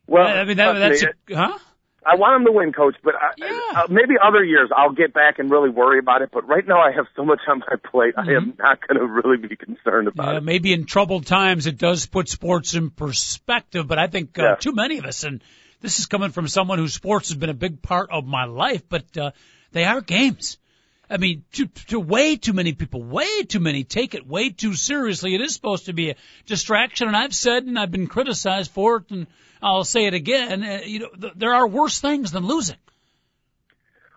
Well, 0.08 0.28
I 0.28 0.44
mean, 0.44 0.58
that, 0.58 0.74
that's, 0.74 1.04
me, 1.04 1.10
a, 1.32 1.36
huh? 1.36 1.58
I 2.06 2.16
want 2.16 2.38
them 2.44 2.46
to 2.52 2.58
win, 2.58 2.74
Coach, 2.74 2.96
but 3.04 3.14
I, 3.16 3.30
Yeah. 3.38 3.82
uh, 3.84 3.88
maybe 3.90 4.16
other 4.22 4.44
years 4.44 4.70
I'll 4.76 4.92
get 4.94 5.14
back 5.14 5.38
and 5.40 5.52
really 5.52 5.70
worry 5.70 6.00
about 6.00 6.22
it. 6.22 6.30
But 6.32 6.48
right 6.48 6.68
now 6.68 6.80
I 6.82 6.92
have 6.92 7.06
so 7.16 7.24
much 7.24 7.40
on 7.48 7.60
my 7.60 7.76
plate, 7.92 8.16
I 8.18 8.32
am 8.32 8.56
not 8.58 8.80
going 8.88 8.98
to 9.00 9.06
really 9.06 9.38
be 9.38 9.56
concerned 9.56 10.08
about 10.08 10.24
Mm-hmm. 10.26 10.32
Yeah, 10.32 10.38
it. 10.38 10.44
maybe 10.44 10.74
in 10.74 10.86
troubled 10.86 11.26
times 11.28 11.68
it 11.68 11.78
does 11.78 12.06
put 12.08 12.28
sports 12.30 12.74
in 12.74 12.90
perspective, 12.90 13.88
but 13.88 14.00
I 14.00 14.08
think 14.08 14.38
uh, 14.40 14.44
Yeah. 14.44 14.56
too 14.56 14.74
many 14.74 14.98
of 14.98 15.06
us, 15.06 15.24
and 15.24 15.44
this 15.82 16.00
is 16.00 16.08
coming 16.08 16.32
from 16.32 16.48
someone 16.48 16.80
whose 16.80 16.94
sports 16.94 17.30
has 17.30 17.38
been 17.38 17.50
a 17.50 17.56
big 17.56 17.82
part 17.82 18.10
of 18.12 18.26
my 18.26 18.46
life, 18.46 18.84
but 18.90 19.06
uh, 19.18 19.32
they 19.72 19.84
are 19.84 20.02
games. 20.02 20.58
I 21.12 21.18
mean, 21.18 21.44
to, 21.54 21.68
to 21.90 22.00
way 22.00 22.38
too 22.38 22.54
many 22.54 22.72
people, 22.72 23.04
way 23.04 23.44
too 23.44 23.60
many 23.60 23.84
take 23.84 24.16
it 24.16 24.26
way 24.26 24.50
too 24.50 24.74
seriously. 24.76 25.36
It 25.36 25.42
is 25.42 25.54
supposed 25.54 25.88
to 25.88 25.94
be 25.94 26.12
a 26.12 26.16
distraction, 26.46 27.10
and 27.10 27.18
I've 27.18 27.36
said 27.36 27.66
and 27.66 27.78
I've 27.78 27.92
been 27.92 28.08
criticized 28.08 28.72
for 28.72 28.98
it, 28.98 29.12
and 29.12 29.28
I'll 29.62 29.84
say 29.84 30.06
it 30.06 30.14
again. 30.14 30.64
Uh, 30.64 30.80
you 30.86 31.00
know, 31.00 31.10
th- 31.10 31.34
there 31.36 31.54
are 31.54 31.68
worse 31.68 32.00
things 32.00 32.32
than 32.32 32.48
losing. 32.48 32.78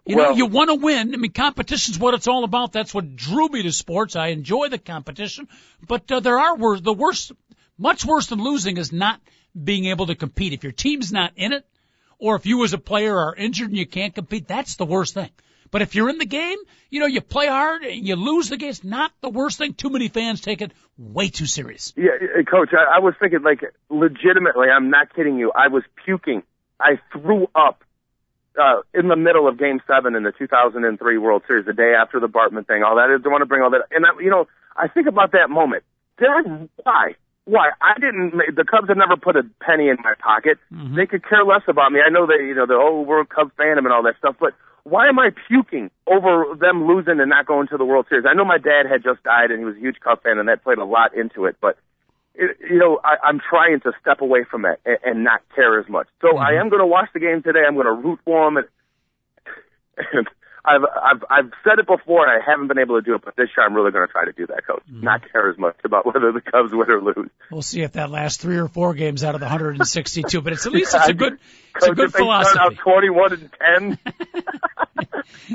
You 0.07 0.17
know, 0.17 0.31
you 0.31 0.47
want 0.47 0.69
to 0.69 0.75
win. 0.75 1.15
I 1.15 1.17
mean, 1.17 1.33
competition's 1.33 1.99
what 1.99 2.13
it's 2.15 2.29
all 2.29 2.45
about. 2.45 2.73
That's 2.73 2.93
what 2.93 3.17
drew 3.17 3.49
me 3.49 3.63
to 3.63 3.73
sports. 3.73 4.17
I 4.17 4.29
enjoy 4.29 4.69
the 4.69 4.79
competition, 4.79 5.49
but 5.87 6.11
uh, 6.13 6.21
there 6.21 6.39
are 6.39 6.57
worse. 6.57 6.81
The 6.81 6.93
worst, 6.93 7.33
much 7.79 8.05
worse 8.05 8.27
than 8.27 8.43
losing, 8.43 8.77
is 8.77 8.93
not 8.93 9.21
being 9.61 9.87
able 9.87 10.07
to 10.07 10.15
compete. 10.15 10.53
If 10.53 10.63
your 10.63 10.73
team's 10.73 11.11
not 11.11 11.33
in 11.37 11.55
it, 11.55 11.67
or 12.19 12.37
if 12.37 12.45
you 12.47 12.63
as 12.65 12.75
a 12.75 12.79
player 12.79 13.17
are 13.17 13.35
injured 13.35 13.71
and 13.71 13.79
you 13.79 13.87
can't 13.87 14.15
compete, 14.15 14.47
that's 14.47 14.77
the 14.77 14.87
worst 14.87 15.15
thing. 15.15 15.31
But 15.75 15.83
if 15.83 15.97
you're 15.97 16.09
in 16.09 16.19
the 16.19 16.25
game, 16.25 16.59
you 16.89 17.01
know, 17.01 17.07
you 17.07 17.21
play 17.21 17.49
hard 17.49 17.83
and 17.83 18.07
you 18.07 18.15
lose 18.15 18.49
the 18.49 18.57
game, 18.57 18.69
it's 18.69 18.85
not 18.85 19.11
the 19.23 19.29
worst 19.29 19.59
thing. 19.59 19.75
Too 19.75 19.91
many 19.91 20.07
fans 20.07 20.41
take 20.41 20.63
it 20.63 20.71
way 20.97 21.31
too 21.31 21.47
serious. 21.47 21.93
Yeah, 21.97 22.11
uh, 22.13 22.45
Coach, 22.49 22.69
I, 22.73 22.99
I 22.99 23.01
was 23.01 23.15
thinking 23.19 23.43
like 23.43 23.59
legitimately. 23.91 24.69
I'm 24.69 24.91
not 24.91 25.13
kidding 25.13 25.37
you. 25.37 25.51
I 25.51 25.67
was 25.67 25.83
puking. 26.05 26.45
I 26.79 27.01
threw 27.11 27.49
up 27.57 27.83
uh, 28.57 28.83
in 28.95 29.09
the 29.09 29.17
middle 29.17 29.49
of 29.49 29.59
Game 29.59 29.81
Seven 29.89 30.15
in 30.15 30.23
the 30.23 30.31
2003 30.31 31.19
World 31.19 31.43
Series, 31.49 31.67
the 31.67 31.73
day 31.73 31.93
after 32.01 32.21
the 32.21 32.29
Bartman 32.29 32.69
thing. 32.69 32.85
All 32.85 32.95
that. 32.95 33.11
I 33.11 33.21
don't 33.21 33.33
want 33.33 33.43
to 33.43 33.47
bring 33.47 33.63
all 33.63 33.71
that. 33.71 33.89
And 33.91 34.07
I, 34.07 34.11
you 34.23 34.31
know, 34.31 34.47
I 34.77 34.87
think 34.87 35.09
about 35.09 35.33
that 35.33 35.51
moment. 35.51 35.83
Did 36.21 36.29
I? 36.29 36.69
Why? 36.85 37.15
why 37.47 37.71
I 37.83 37.99
didn't. 37.99 38.31
The 38.55 38.65
Cubs 38.65 38.87
have 38.87 38.97
never 38.97 39.17
put 39.17 39.35
a 39.35 39.43
penny 39.61 39.89
in 39.89 39.97
my 40.05 40.15
pocket. 40.23 40.59
Mm-hmm. 40.73 40.95
They 40.95 41.07
could 41.07 41.29
care 41.29 41.45
less 41.45 41.63
about 41.67 41.91
me. 41.91 41.99
I 41.99 42.11
know 42.11 42.27
that 42.27 42.39
you 42.47 42.55
know 42.55 42.65
the 42.65 42.75
oh 42.75 43.01
we're 43.01 43.23
a 43.23 43.27
Cubs 43.27 43.51
fandom 43.59 43.91
and 43.91 43.93
all 43.93 44.05
that 44.05 44.15
stuff, 44.19 44.37
but 44.39 44.55
why 44.85 45.09
am 45.09 45.19
I 45.19 45.31
puking 45.49 45.91
over 46.07 46.55
them 46.59 46.87
losing 46.87 47.19
and 47.19 47.29
not 47.29 47.47
going 47.47 47.69
to 47.69 47.77
the 47.77 47.85
World 47.85 48.07
Series? 48.09 48.27
I 48.29 48.35
know 48.35 48.45
my 48.45 48.59
dad 48.59 48.85
had 48.89 49.03
just 49.03 49.23
died 49.23 49.51
and 49.51 49.59
he 49.59 49.65
was 49.65 49.77
a 49.77 49.81
huge 49.81 49.97
Cubs 50.01 50.23
fan 50.23 50.39
and 50.39 50.49
that 50.49 50.63
played 50.63 50.79
a 50.79 50.85
lot 50.85 51.17
into 51.17 51.47
it, 51.47 51.57
but 51.61 51.79
it, 52.35 52.57
you 52.61 52.79
know 52.79 53.01
I, 53.03 53.17
I'm 53.27 53.41
trying 53.41 53.81
to 53.81 53.93
step 54.01 54.21
away 54.21 54.45
from 54.49 54.65
it 54.65 54.81
and, 54.85 54.99
and 55.05 55.25
not 55.25 55.41
care 55.55 55.81
as 55.81 55.89
much. 55.89 56.07
So 56.21 56.37
I 56.37 56.53
mm-hmm. 56.53 56.61
am 56.61 56.69
going 56.69 56.81
to 56.81 56.87
watch 56.87 57.09
the 57.15 57.21
game 57.21 57.43
today. 57.43 57.61
I'm 57.67 57.75
going 57.75 57.87
to 57.87 57.93
root 57.93 58.21
for 58.25 58.47
them 58.47 58.57
and. 58.59 58.67
and 60.13 60.29
I've 60.67 60.81
I've 60.81 61.25
I've 61.29 61.51
said 61.63 61.79
it 61.79 61.87
before, 61.87 62.27
and 62.27 62.33
I 62.33 62.45
haven't 62.45 62.69
been 62.69 62.79
able 62.79 62.99
to 62.99 63.05
do 63.05 63.15
it. 63.15 63.23
But 63.23 63.37
this 63.37 63.49
year, 63.55 63.67
I'm 63.67 63.75
really 63.75 63.91
going 63.91 64.07
to 64.07 64.11
try 64.11 64.25
to 64.25 64.33
do 64.33 64.47
that, 64.47 64.67
Coach. 64.67 64.83
Mm-hmm. 64.91 65.05
Not 65.05 65.31
care 65.31 65.51
as 65.51 65.59
much 65.59 65.77
about 65.85 66.07
whether 66.07 66.33
the 66.33 66.41
Cubs 66.41 66.71
win 66.73 66.91
or 66.91 67.03
lose. 67.03 67.31
We'll 67.51 67.61
see 67.61 67.83
if 67.83 67.93
that 67.93 68.11
lasts 68.11 68.43
three 68.43 68.57
or 68.57 68.69
four 68.69 68.95
games 68.95 69.23
out 69.25 69.35
of 69.35 69.41
the 69.41 69.45
162. 69.45 70.41
But 70.41 70.55
it's 70.55 70.65
at 70.65 70.73
least 70.73 70.95
it's 70.95 71.09
a 71.09 71.13
good, 71.13 71.33
mean, 71.33 71.41
it's 71.43 71.43
a 71.43 71.64
Coach, 71.75 71.97
good 71.97 72.07
if 72.07 72.13
they 72.13 72.19
start 72.21 72.57
out 72.57 72.77
philosophy. 72.77 72.77
21 72.83 73.33
and 73.33 73.99
10, 73.99 73.99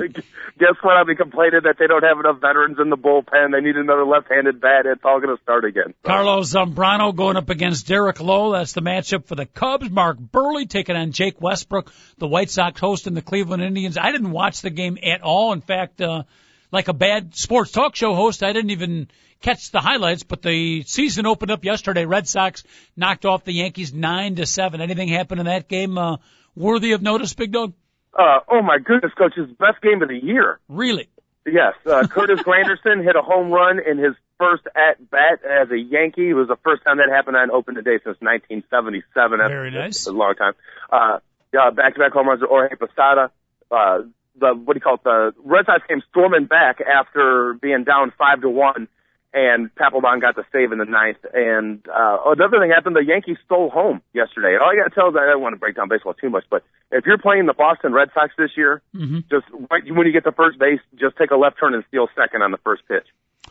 guess 0.58 0.74
what? 0.82 0.96
I'll 0.96 1.06
be 1.06 1.16
complaining 1.16 1.60
that 1.64 1.76
they 1.78 1.86
don't 1.86 2.02
have 2.02 2.18
enough 2.20 2.40
veterans 2.40 2.78
in 2.78 2.90
the 2.90 2.96
bullpen. 2.96 3.52
They 3.52 3.60
need 3.60 3.76
another 3.76 4.04
left-handed 4.04 4.60
bat. 4.60 4.86
It's 4.86 5.00
all 5.04 5.20
going 5.20 5.34
to 5.34 5.42
start 5.42 5.64
again. 5.64 5.94
So, 6.04 6.08
Carlos 6.08 6.52
Zambrano 6.52 7.14
going 7.14 7.36
up 7.36 7.48
against 7.48 7.86
Derek 7.86 8.20
Lowe. 8.20 8.52
That's 8.52 8.72
the 8.72 8.82
matchup 8.82 9.26
for 9.26 9.34
the 9.34 9.46
Cubs. 9.46 9.90
Mark 9.90 10.18
Buehrle 10.18 10.68
taking 10.68 10.96
on 10.96 11.12
Jake 11.12 11.40
Westbrook, 11.40 11.90
the 12.18 12.28
White 12.28 12.50
Sox 12.50 12.78
hosting 12.78 13.14
the 13.14 13.22
Cleveland 13.22 13.62
Indians. 13.62 13.96
I 13.96 14.12
didn't 14.12 14.30
watch 14.30 14.60
the 14.60 14.70
game 14.70 14.98
at 15.02 15.22
all. 15.22 15.52
In 15.52 15.62
fact, 15.62 16.00
uh, 16.00 16.24
like 16.72 16.88
a 16.88 16.92
bad 16.92 17.34
sports 17.34 17.70
talk 17.70 17.96
show 17.96 18.14
host, 18.14 18.42
I 18.42 18.52
didn't 18.52 18.70
even 18.70 19.08
catch 19.40 19.70
the 19.70 19.80
highlights. 19.80 20.22
But 20.22 20.42
the 20.42 20.82
season 20.82 21.26
opened 21.26 21.50
up 21.50 21.64
yesterday. 21.64 22.04
Red 22.04 22.28
Sox 22.28 22.64
knocked 22.96 23.24
off 23.24 23.44
the 23.44 23.52
Yankees 23.52 23.92
nine 23.92 24.36
to 24.36 24.46
seven. 24.46 24.80
Anything 24.80 25.08
happened 25.08 25.40
in 25.40 25.46
that 25.46 25.68
game 25.68 25.98
uh, 25.98 26.16
worthy 26.54 26.92
of 26.92 27.02
notice, 27.02 27.34
Big 27.34 27.52
Dog? 27.52 27.74
uh, 28.18 28.40
oh 28.48 28.62
my 28.62 28.78
goodness, 28.78 29.12
Coach! 29.16 29.34
His 29.36 29.48
best 29.58 29.80
game 29.82 30.02
of 30.02 30.08
the 30.08 30.18
year. 30.18 30.58
Really? 30.68 31.08
Yes, 31.46 31.74
uh, 31.86 32.06
Curtis 32.10 32.40
Granderson 32.40 33.02
hit 33.02 33.16
a 33.16 33.22
home 33.22 33.50
run 33.50 33.78
in 33.80 33.98
his 33.98 34.14
first 34.38 34.62
at 34.74 35.10
bat 35.10 35.40
as 35.44 35.70
a 35.70 35.78
Yankee. 35.78 36.30
It 36.30 36.34
was 36.34 36.48
the 36.48 36.56
first 36.64 36.82
time 36.84 36.98
that 36.98 37.08
happened 37.08 37.36
on 37.36 37.50
open 37.50 37.74
day 37.76 37.98
since 38.04 38.16
1977. 38.20 39.38
That's 39.38 39.48
Very 39.48 39.70
nice. 39.70 40.06
a 40.06 40.12
long 40.12 40.34
time. 40.34 40.52
Uh, 40.90 41.18
yeah, 41.52 41.70
back-to-back 41.70 42.12
home 42.12 42.28
runs. 42.28 42.42
Jorge 42.46 42.74
Posada. 42.76 43.30
Uh, 43.70 44.00
the 44.40 44.54
what 44.54 44.74
do 44.74 44.78
you 44.78 44.80
call 44.80 44.94
it? 44.94 45.04
The 45.04 45.32
Red 45.44 45.66
Sox 45.66 45.82
came 45.86 46.02
storming 46.10 46.46
back 46.46 46.80
after 46.80 47.54
being 47.60 47.84
down 47.84 48.12
five 48.18 48.40
to 48.42 48.50
one, 48.50 48.88
and 49.32 49.70
Papelbon 49.74 50.20
got 50.20 50.34
the 50.34 50.44
save 50.52 50.72
in 50.72 50.78
the 50.78 50.84
ninth. 50.84 51.18
And 51.32 51.86
uh, 51.88 52.18
another 52.26 52.58
thing 52.58 52.70
happened: 52.70 52.96
the 52.96 53.04
Yankees 53.04 53.36
stole 53.44 53.70
home 53.70 54.02
yesterday. 54.12 54.56
All 54.60 54.70
I 54.70 54.76
got 54.76 54.88
to 54.88 54.94
tell 54.94 55.08
is 55.08 55.16
I 55.16 55.26
don't 55.30 55.40
want 55.42 55.54
to 55.54 55.58
break 55.60 55.76
down 55.76 55.88
baseball 55.88 56.14
too 56.14 56.30
much, 56.30 56.44
but 56.50 56.64
if 56.90 57.06
you're 57.06 57.18
playing 57.18 57.46
the 57.46 57.54
Boston 57.54 57.92
Red 57.92 58.08
Sox 58.14 58.32
this 58.36 58.50
year, 58.56 58.82
just 59.30 59.46
right 59.70 59.82
when 59.86 60.06
you 60.06 60.12
get 60.12 60.24
to 60.24 60.32
first 60.32 60.58
base, 60.58 60.80
just 60.98 61.16
take 61.16 61.30
a 61.30 61.36
left 61.36 61.58
turn 61.60 61.74
and 61.74 61.84
steal 61.88 62.08
second 62.16 62.42
on 62.42 62.50
the 62.50 62.58
first 62.64 62.82
pitch. 62.88 63.06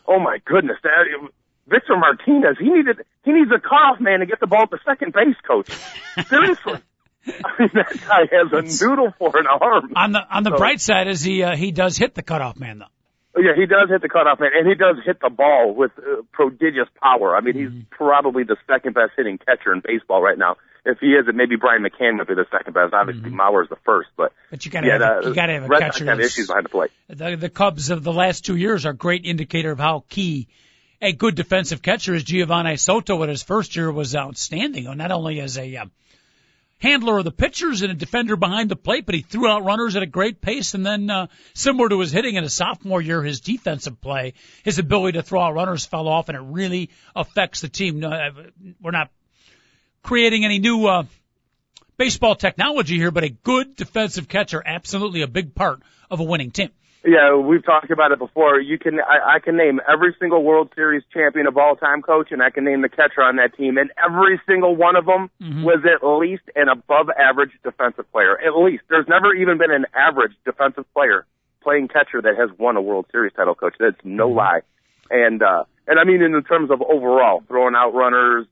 Oh 0.07 0.19
my 0.19 0.39
goodness, 0.45 0.77
that 0.83 1.05
Victor 1.69 1.95
Martinez, 1.97 2.57
he 2.59 2.69
needed 2.69 3.05
he 3.23 3.31
needs 3.31 3.51
a 3.51 3.59
cutoff 3.59 3.99
man 3.99 4.19
to 4.19 4.25
get 4.25 4.39
the 4.39 4.47
ball 4.47 4.67
to 4.67 4.77
second 4.83 5.13
base, 5.13 5.35
coach. 5.47 5.69
Seriously. 6.27 6.79
I 7.45 7.51
mean, 7.59 7.69
that 7.73 7.93
guy 8.07 8.21
has 8.31 8.51
a 8.53 8.85
noodle 8.85 9.13
for 9.17 9.37
an 9.37 9.47
arm. 9.47 9.91
On 9.95 10.11
the 10.11 10.21
on 10.35 10.43
the 10.43 10.51
So- 10.51 10.57
bright 10.57 10.81
side 10.81 11.07
is 11.07 11.21
he 11.21 11.43
uh, 11.43 11.55
he 11.55 11.71
does 11.71 11.97
hit 11.97 12.15
the 12.15 12.23
cutoff 12.23 12.59
man 12.59 12.79
though. 12.79 12.85
Yeah, 13.41 13.51
he 13.55 13.67
does 13.67 13.89
hit 13.89 14.01
the 14.01 14.09
cutoff 14.09 14.39
man, 14.39 14.49
and 14.57 14.67
he 14.67 14.75
does 14.75 14.97
hit 15.05 15.19
the 15.21 15.29
ball 15.29 15.73
with 15.73 15.91
uh, 15.97 16.23
prodigious 16.33 16.87
power. 17.01 17.35
I 17.37 17.41
mean, 17.41 17.53
he's 17.55 17.83
probably 17.91 18.43
the 18.43 18.57
second 18.67 18.93
best 18.95 19.11
hitting 19.15 19.37
catcher 19.37 19.71
in 19.71 19.81
baseball 19.85 20.21
right 20.21 20.37
now. 20.37 20.57
If 20.83 20.97
he 20.99 21.07
isn't, 21.13 21.35
maybe 21.35 21.55
Brian 21.55 21.83
McCann 21.83 22.17
would 22.17 22.27
be 22.27 22.33
the 22.33 22.47
second 22.51 22.73
best. 22.73 22.93
Obviously, 22.93 23.29
Mauer's 23.29 23.69
the 23.69 23.75
first, 23.85 24.09
but 24.17 24.33
But 24.49 24.65
you 24.65 24.71
gotta 24.71 24.87
yeah, 24.87 24.93
have 24.93 25.01
a- 25.01 25.21
the, 25.21 25.27
you 25.29 25.35
gotta 25.35 25.53
have 25.53 25.63
a 25.63 25.67
Red 25.67 25.79
catcher 25.81 26.05
have 26.05 26.19
issues 26.19 26.47
behind 26.47 26.65
the 26.65 26.69
plate. 26.69 26.91
The, 27.07 27.35
the 27.35 27.49
Cubs 27.49 27.91
of 27.91 28.03
the 28.03 28.11
last 28.11 28.45
two 28.45 28.55
years 28.55 28.85
are 28.85 28.91
a 28.91 28.95
great 28.95 29.25
indicator 29.25 29.71
of 29.71 29.79
how 29.79 30.03
key 30.09 30.47
a 31.01 31.13
good 31.13 31.35
defensive 31.35 31.81
catcher 31.81 32.15
is. 32.15 32.23
Geovany 32.25 32.77
Soto 32.79 33.21
in 33.23 33.29
his 33.29 33.43
first 33.43 33.75
year 33.75 33.91
was 33.91 34.15
outstanding, 34.15 34.85
not 34.97 35.11
only 35.11 35.39
as 35.39 35.57
a 35.57 35.75
uh, 35.77 35.85
handler 36.79 37.17
of 37.17 37.25
the 37.25 37.31
pitchers 37.31 37.81
and 37.81 37.91
a 37.91 37.95
defender 37.95 38.35
behind 38.35 38.69
the 38.69 38.75
plate, 38.75 39.05
but 39.05 39.15
he 39.15 39.21
threw 39.21 39.47
out 39.47 39.63
runners 39.63 39.95
at 39.95 40.03
a 40.03 40.07
great 40.07 40.41
pace. 40.41 40.73
And 40.73 40.85
then, 40.85 41.09
uh, 41.09 41.27
similar 41.53 41.89
to 41.89 41.99
his 41.99 42.11
hitting 42.11 42.35
in 42.35 42.43
his 42.43 42.53
sophomore 42.53 43.01
year, 43.01 43.21
his 43.21 43.41
defensive 43.41 44.01
play, 44.01 44.33
his 44.63 44.79
ability 44.79 45.17
to 45.17 45.23
throw 45.23 45.41
out 45.41 45.53
runners 45.53 45.85
fell 45.85 46.07
off, 46.07 46.29
and 46.29 46.37
it 46.37 46.41
really 46.41 46.89
affects 47.15 47.61
the 47.61 47.69
team. 47.69 48.03
Uh, 48.03 48.29
we're 48.81 48.91
not 48.91 49.11
creating 50.01 50.45
any 50.45 50.59
new 50.59 50.87
uh, 50.87 51.03
baseball 51.97 52.35
technology 52.35 52.95
here, 52.95 53.11
but 53.11 53.23
a 53.23 53.29
good 53.29 53.75
defensive 53.75 54.27
catcher, 54.27 54.63
absolutely 54.65 55.21
a 55.21 55.27
big 55.27 55.53
part 55.53 55.81
of 56.09 56.19
a 56.19 56.23
winning 56.23 56.51
team. 56.51 56.69
Yeah, 57.05 57.37
we've 57.37 57.63
talked 57.63 57.91
about 57.91 58.11
it 58.11 58.19
before. 58.19 58.59
You 58.59 58.77
can, 58.77 58.99
I, 58.99 59.35
I 59.35 59.39
can 59.39 59.55
name 59.55 59.79
every 59.91 60.13
single 60.19 60.43
World 60.43 60.69
Series 60.75 61.03
champion 61.13 61.47
of 61.47 61.57
all 61.57 61.77
time, 61.77 62.01
coach, 62.01 62.27
and 62.31 62.43
I 62.43 62.49
can 62.49 62.65
name 62.65 62.81
the 62.81 62.89
catcher 62.89 63.21
on 63.21 63.37
that 63.37 63.55
team, 63.55 63.77
and 63.77 63.89
every 64.03 64.39
single 64.45 64.75
one 64.75 64.97
of 64.97 65.05
them 65.05 65.29
was 65.63 65.79
at 65.85 66.05
least 66.05 66.43
an 66.55 66.67
above 66.67 67.09
average 67.09 67.51
defensive 67.63 68.11
player. 68.11 68.37
At 68.39 68.53
least. 68.57 68.83
There's 68.89 69.07
never 69.07 69.33
even 69.33 69.57
been 69.57 69.71
an 69.71 69.85
average 69.95 70.33
defensive 70.43 70.85
player 70.93 71.25
playing 71.63 71.87
catcher 71.87 72.21
that 72.21 72.35
has 72.37 72.49
won 72.57 72.75
a 72.75 72.81
World 72.81 73.05
Series 73.11 73.33
title, 73.33 73.55
coach. 73.55 73.75
That's 73.79 73.95
no 74.03 74.27
lie. 74.27 74.61
And, 75.09 75.41
uh, 75.41 75.63
and 75.87 75.99
I 75.99 76.03
mean 76.03 76.21
in 76.21 76.43
terms 76.43 76.69
of 76.69 76.81
overall, 76.81 77.43
throwing 77.47 77.75
out 77.75 77.91
runners, 77.93 78.45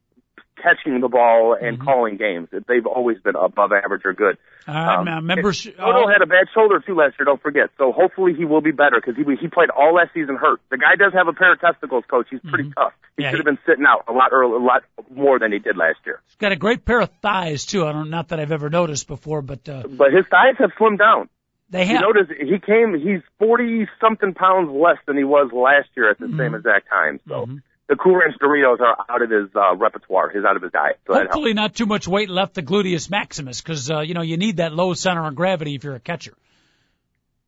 catching 0.61 0.99
the 1.01 1.07
ball, 1.07 1.55
and 1.59 1.79
calling 1.79 2.17
games. 2.17 2.49
They've 2.51 2.85
always 2.85 3.17
been 3.19 3.35
above 3.35 3.71
average 3.71 4.01
or 4.05 4.13
good. 4.13 4.37
Uh, 4.67 4.71
um, 4.71 5.25
members, 5.25 5.61
Soto 5.63 6.07
had 6.07 6.21
a 6.21 6.25
bad 6.25 6.47
shoulder 6.53 6.79
too 6.85 6.95
last 6.95 7.15
year. 7.19 7.25
Don't 7.25 7.41
forget. 7.41 7.69
So 7.77 7.91
hopefully 7.91 8.33
he 8.37 8.43
will 8.45 8.61
be 8.61 8.71
better 8.71 8.99
because 8.99 9.15
he 9.15 9.23
he 9.39 9.47
played 9.47 9.69
all 9.69 9.93
last 9.95 10.13
season 10.13 10.35
hurt. 10.35 10.59
The 10.69 10.77
guy 10.77 10.95
does 10.97 11.13
have 11.13 11.27
a 11.27 11.33
pair 11.33 11.53
of 11.53 11.61
testicles, 11.61 12.03
coach. 12.09 12.27
He's 12.29 12.41
pretty 12.41 12.71
tough. 12.71 12.93
He 13.15 13.23
Yeah, 13.23 13.29
should 13.31 13.39
have 13.39 13.45
been 13.45 13.59
sitting 13.65 13.85
out 13.87 14.03
a 14.07 14.11
lot 14.11 14.31
early, 14.33 14.55
a 14.55 14.65
lot 14.65 14.83
more 15.09 15.39
than 15.39 15.51
he 15.53 15.59
did 15.59 15.77
last 15.77 15.99
year. 16.05 16.21
He's 16.27 16.35
got 16.35 16.51
a 16.51 16.55
great 16.57 16.83
pair 16.85 16.99
of 16.99 17.09
thighs 17.21 17.65
too. 17.65 17.85
I 17.85 17.93
don't, 17.93 18.09
not 18.09 18.27
that 18.29 18.39
I've 18.39 18.51
ever 18.51 18.69
noticed 18.69 19.07
before, 19.07 19.41
but 19.41 19.67
uh, 19.69 19.83
But 19.87 20.11
his 20.13 20.25
thighs 20.29 20.55
have 20.59 20.71
slimmed 20.79 20.99
down. 20.99 21.29
they 21.69 21.85
You 21.85 21.93
have. 21.93 22.01
notice 22.01 22.27
he 22.37 22.59
came. 22.59 22.93
He's 22.99 23.21
forty 23.39 23.87
something 24.01 24.33
pounds 24.33 24.69
less 24.71 24.97
than 25.05 25.17
he 25.17 25.23
was 25.23 25.49
last 25.53 25.89
year 25.95 26.11
at 26.11 26.19
the 26.19 26.25
Mm-hmm. 26.25 26.39
same 26.39 26.55
exact 26.55 26.89
time. 26.89 27.19
So. 27.27 27.47
The 27.87 27.95
Cool 27.95 28.15
Ranch 28.15 28.35
Doritos 28.41 28.81
are 28.81 28.97
out 29.09 29.21
of 29.21 29.29
his 29.29 29.47
uh, 29.55 29.75
repertoire. 29.75 30.29
He's 30.29 30.43
out 30.43 30.57
of 30.57 30.61
his 30.61 30.73
diet. 30.73 30.99
So. 31.07 31.13
Hopefully, 31.13 31.53
not 31.53 31.73
too 31.73 31.85
much 31.85 32.07
weight 32.07 32.29
left 32.29 32.53
the 32.53 32.61
gluteus 32.61 33.09
maximus 33.09 33.61
because 33.61 33.89
uh, 33.89 34.01
you 34.01 34.13
know 34.13 34.21
you 34.21 34.35
need 34.35 34.57
that 34.57 34.73
low 34.73 34.93
center 34.93 35.25
of 35.25 35.35
gravity 35.35 35.75
if 35.75 35.83
you're 35.83 35.95
a 35.95 35.99
catcher. 35.99 36.33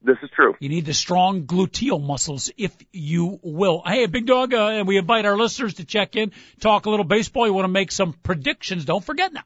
This 0.02 0.16
is 0.24 0.30
true. 0.34 0.56
You 0.62 0.70
need 0.70 0.86
the 0.86 0.94
strong 0.94 1.44
gluteal 1.44 2.02
muscles, 2.02 2.50
if 2.58 2.74
you 2.94 3.38
will. 3.44 3.84
Hey, 3.86 4.06
Big 4.06 4.26
Dog, 4.26 4.54
uh, 4.54 4.68
and 4.68 4.88
we 4.88 4.98
invite 4.98 5.26
our 5.26 5.38
listeners 5.38 5.74
to 5.76 5.84
check 5.84 6.16
in, 6.16 6.32
talk 6.62 6.86
a 6.86 6.90
little 6.90 7.04
baseball. 7.04 7.46
You 7.46 7.54
want 7.54 7.66
to 7.66 7.72
make 7.72 7.92
some 7.92 8.14
predictions? 8.14 8.86
Don't 8.86 9.04
forget 9.04 9.34
now. 9.34 9.44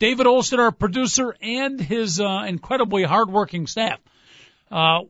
David 0.00 0.26
Olson, 0.26 0.58
our 0.58 0.72
producer, 0.72 1.36
and 1.40 1.80
his 1.80 2.20
uh, 2.20 2.44
incredibly 2.48 3.04
hardworking 3.04 3.68
staff 3.68 4.00
uh, 4.72 5.02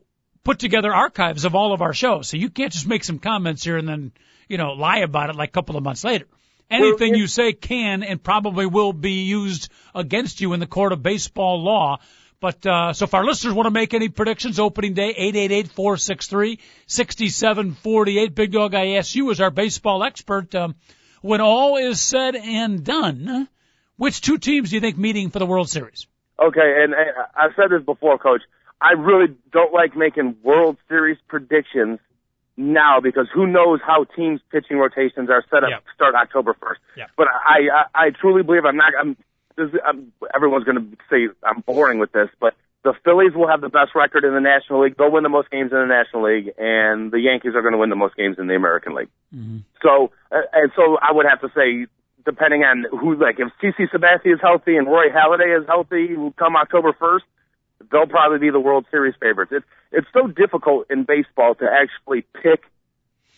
put 0.43 0.59
together 0.59 0.93
archives 0.93 1.45
of 1.45 1.55
all 1.55 1.73
of 1.73 1.81
our 1.81 1.93
shows. 1.93 2.27
So 2.27 2.37
you 2.37 2.51
can't 2.51 2.71
just 2.71 2.85
make 2.85 3.03
some 3.03 3.17
comments 3.17 3.63
here 3.63 3.77
and 3.77 3.89
then 3.89 4.11
you 4.47 4.57
know 4.57 4.73
lie 4.73 4.99
about 4.99 5.29
it 5.29 5.35
like 5.35 5.49
a 5.49 5.51
couple 5.51 5.77
of 5.77 5.83
months 5.83 6.03
later. 6.03 6.25
Anything 6.69 7.11
Well, 7.11 7.19
you 7.19 7.27
say 7.27 7.53
can 7.53 8.03
and 8.03 8.23
probably 8.23 8.65
will 8.65 8.93
be 8.93 9.23
used 9.23 9.69
against 9.93 10.41
you 10.41 10.53
in 10.53 10.59
the 10.59 10.67
court 10.67 10.91
of 10.91 11.03
baseball 11.03 11.61
law. 11.61 11.99
But 12.39 12.65
uh, 12.65 12.93
so 12.93 13.05
if 13.05 13.13
our 13.13 13.23
listeners 13.23 13.53
want 13.53 13.67
to 13.67 13.71
make 13.71 13.93
any 13.93 14.09
predictions, 14.09 14.59
opening 14.59 14.93
day, 14.93 15.13
888-463-6748. 15.77 18.35
Big 18.35 18.51
Dog, 18.51 18.75
I 18.75 18.95
ask 18.95 19.15
you 19.15 19.31
as 19.31 19.39
our 19.39 19.51
baseball 19.51 20.03
expert, 20.03 20.53
um, 20.55 20.75
when 21.21 21.39
all 21.39 21.77
is 21.77 22.01
said 22.01 22.35
and 22.35 22.83
done, 22.83 23.47
which 23.95 24.19
two 24.19 24.37
teams 24.37 24.71
do 24.71 24.75
you 24.75 24.81
think 24.81 24.97
meeting 24.97 25.29
for 25.29 25.39
the 25.39 25.45
World 25.45 25.69
Series? 25.69 26.05
Okay, 26.37 26.83
and, 26.83 26.93
and 26.93 27.11
I've 27.33 27.51
said 27.55 27.69
this 27.69 27.85
before, 27.85 28.17
Coach. 28.17 28.41
I 28.81 28.91
really 28.93 29.33
don't 29.51 29.71
like 29.71 29.95
making 29.95 30.35
World 30.43 30.75
Series 30.89 31.17
predictions 31.29 31.99
now 32.57 32.99
because 33.01 33.27
who 33.33 33.47
knows 33.47 33.79
how 33.85 34.03
teams' 34.15 34.41
pitching 34.51 34.77
rotations 34.77 35.29
are 35.29 35.43
set 35.49 35.63
up 35.63 35.69
Yep. 35.71 35.85
to 35.85 35.91
start 35.95 36.15
October 36.15 36.55
first. 36.61 36.79
Yep. 36.97 37.09
But 37.17 37.27
I, 37.27 37.59
I 37.73 38.05
I 38.07 38.09
truly 38.11 38.43
believe 38.43 38.65
I'm 38.65 38.77
not. 38.77 38.93
I'm. 38.99 39.17
This, 39.55 39.69
I'm 39.85 40.11
everyone's 40.33 40.63
going 40.63 40.77
to 40.77 40.97
say 41.11 41.27
I'm 41.43 41.61
boring 41.61 41.99
with 41.99 42.11
this, 42.11 42.29
but 42.39 42.55
the 42.83 42.93
Phillies 43.05 43.33
will 43.35 43.47
have 43.47 43.61
the 43.61 43.69
best 43.69 43.91
record 43.95 44.23
in 44.25 44.33
the 44.33 44.39
National 44.41 44.81
League. 44.83 44.95
They'll 44.97 45.11
win 45.11 45.21
the 45.23 45.29
most 45.29 45.49
games 45.51 45.71
in 45.71 45.77
the 45.77 45.85
National 45.85 46.23
League, 46.23 46.51
and 46.57 47.11
the 47.11 47.19
Yankees 47.19 47.53
are 47.55 47.61
going 47.61 47.73
to 47.73 47.77
win 47.77 47.89
the 47.91 47.95
most 47.95 48.15
games 48.15 48.37
in 48.39 48.47
the 48.47 48.55
American 48.55 48.95
League. 48.95 49.09
So, 49.83 50.11
uh, 50.31 50.41
and 50.53 50.71
so 50.75 50.97
I 51.01 51.11
would 51.11 51.25
have 51.29 51.39
to 51.41 51.49
say, 51.55 51.85
depending 52.25 52.63
on 52.63 52.85
who, 52.91 53.15
like, 53.15 53.39
if 53.39 53.49
CC 53.61 53.87
Sabathia 53.93 54.33
is 54.33 54.39
healthy 54.41 54.75
and 54.75 54.87
Roy 54.87 55.09
Halladay 55.09 55.59
is 55.61 55.67
healthy 55.67 56.15
come 56.37 56.55
October 56.55 56.93
1st, 56.93 57.21
they'll 57.91 58.07
probably 58.07 58.39
be 58.39 58.49
the 58.49 58.59
World 58.59 58.85
Series 58.91 59.15
favorites. 59.21 59.51
It's, 59.53 59.65
it's 59.91 60.07
so 60.13 60.27
difficult 60.27 60.87
in 60.89 61.03
baseball 61.03 61.55
to 61.55 61.65
actually 61.65 62.25
pick 62.41 62.63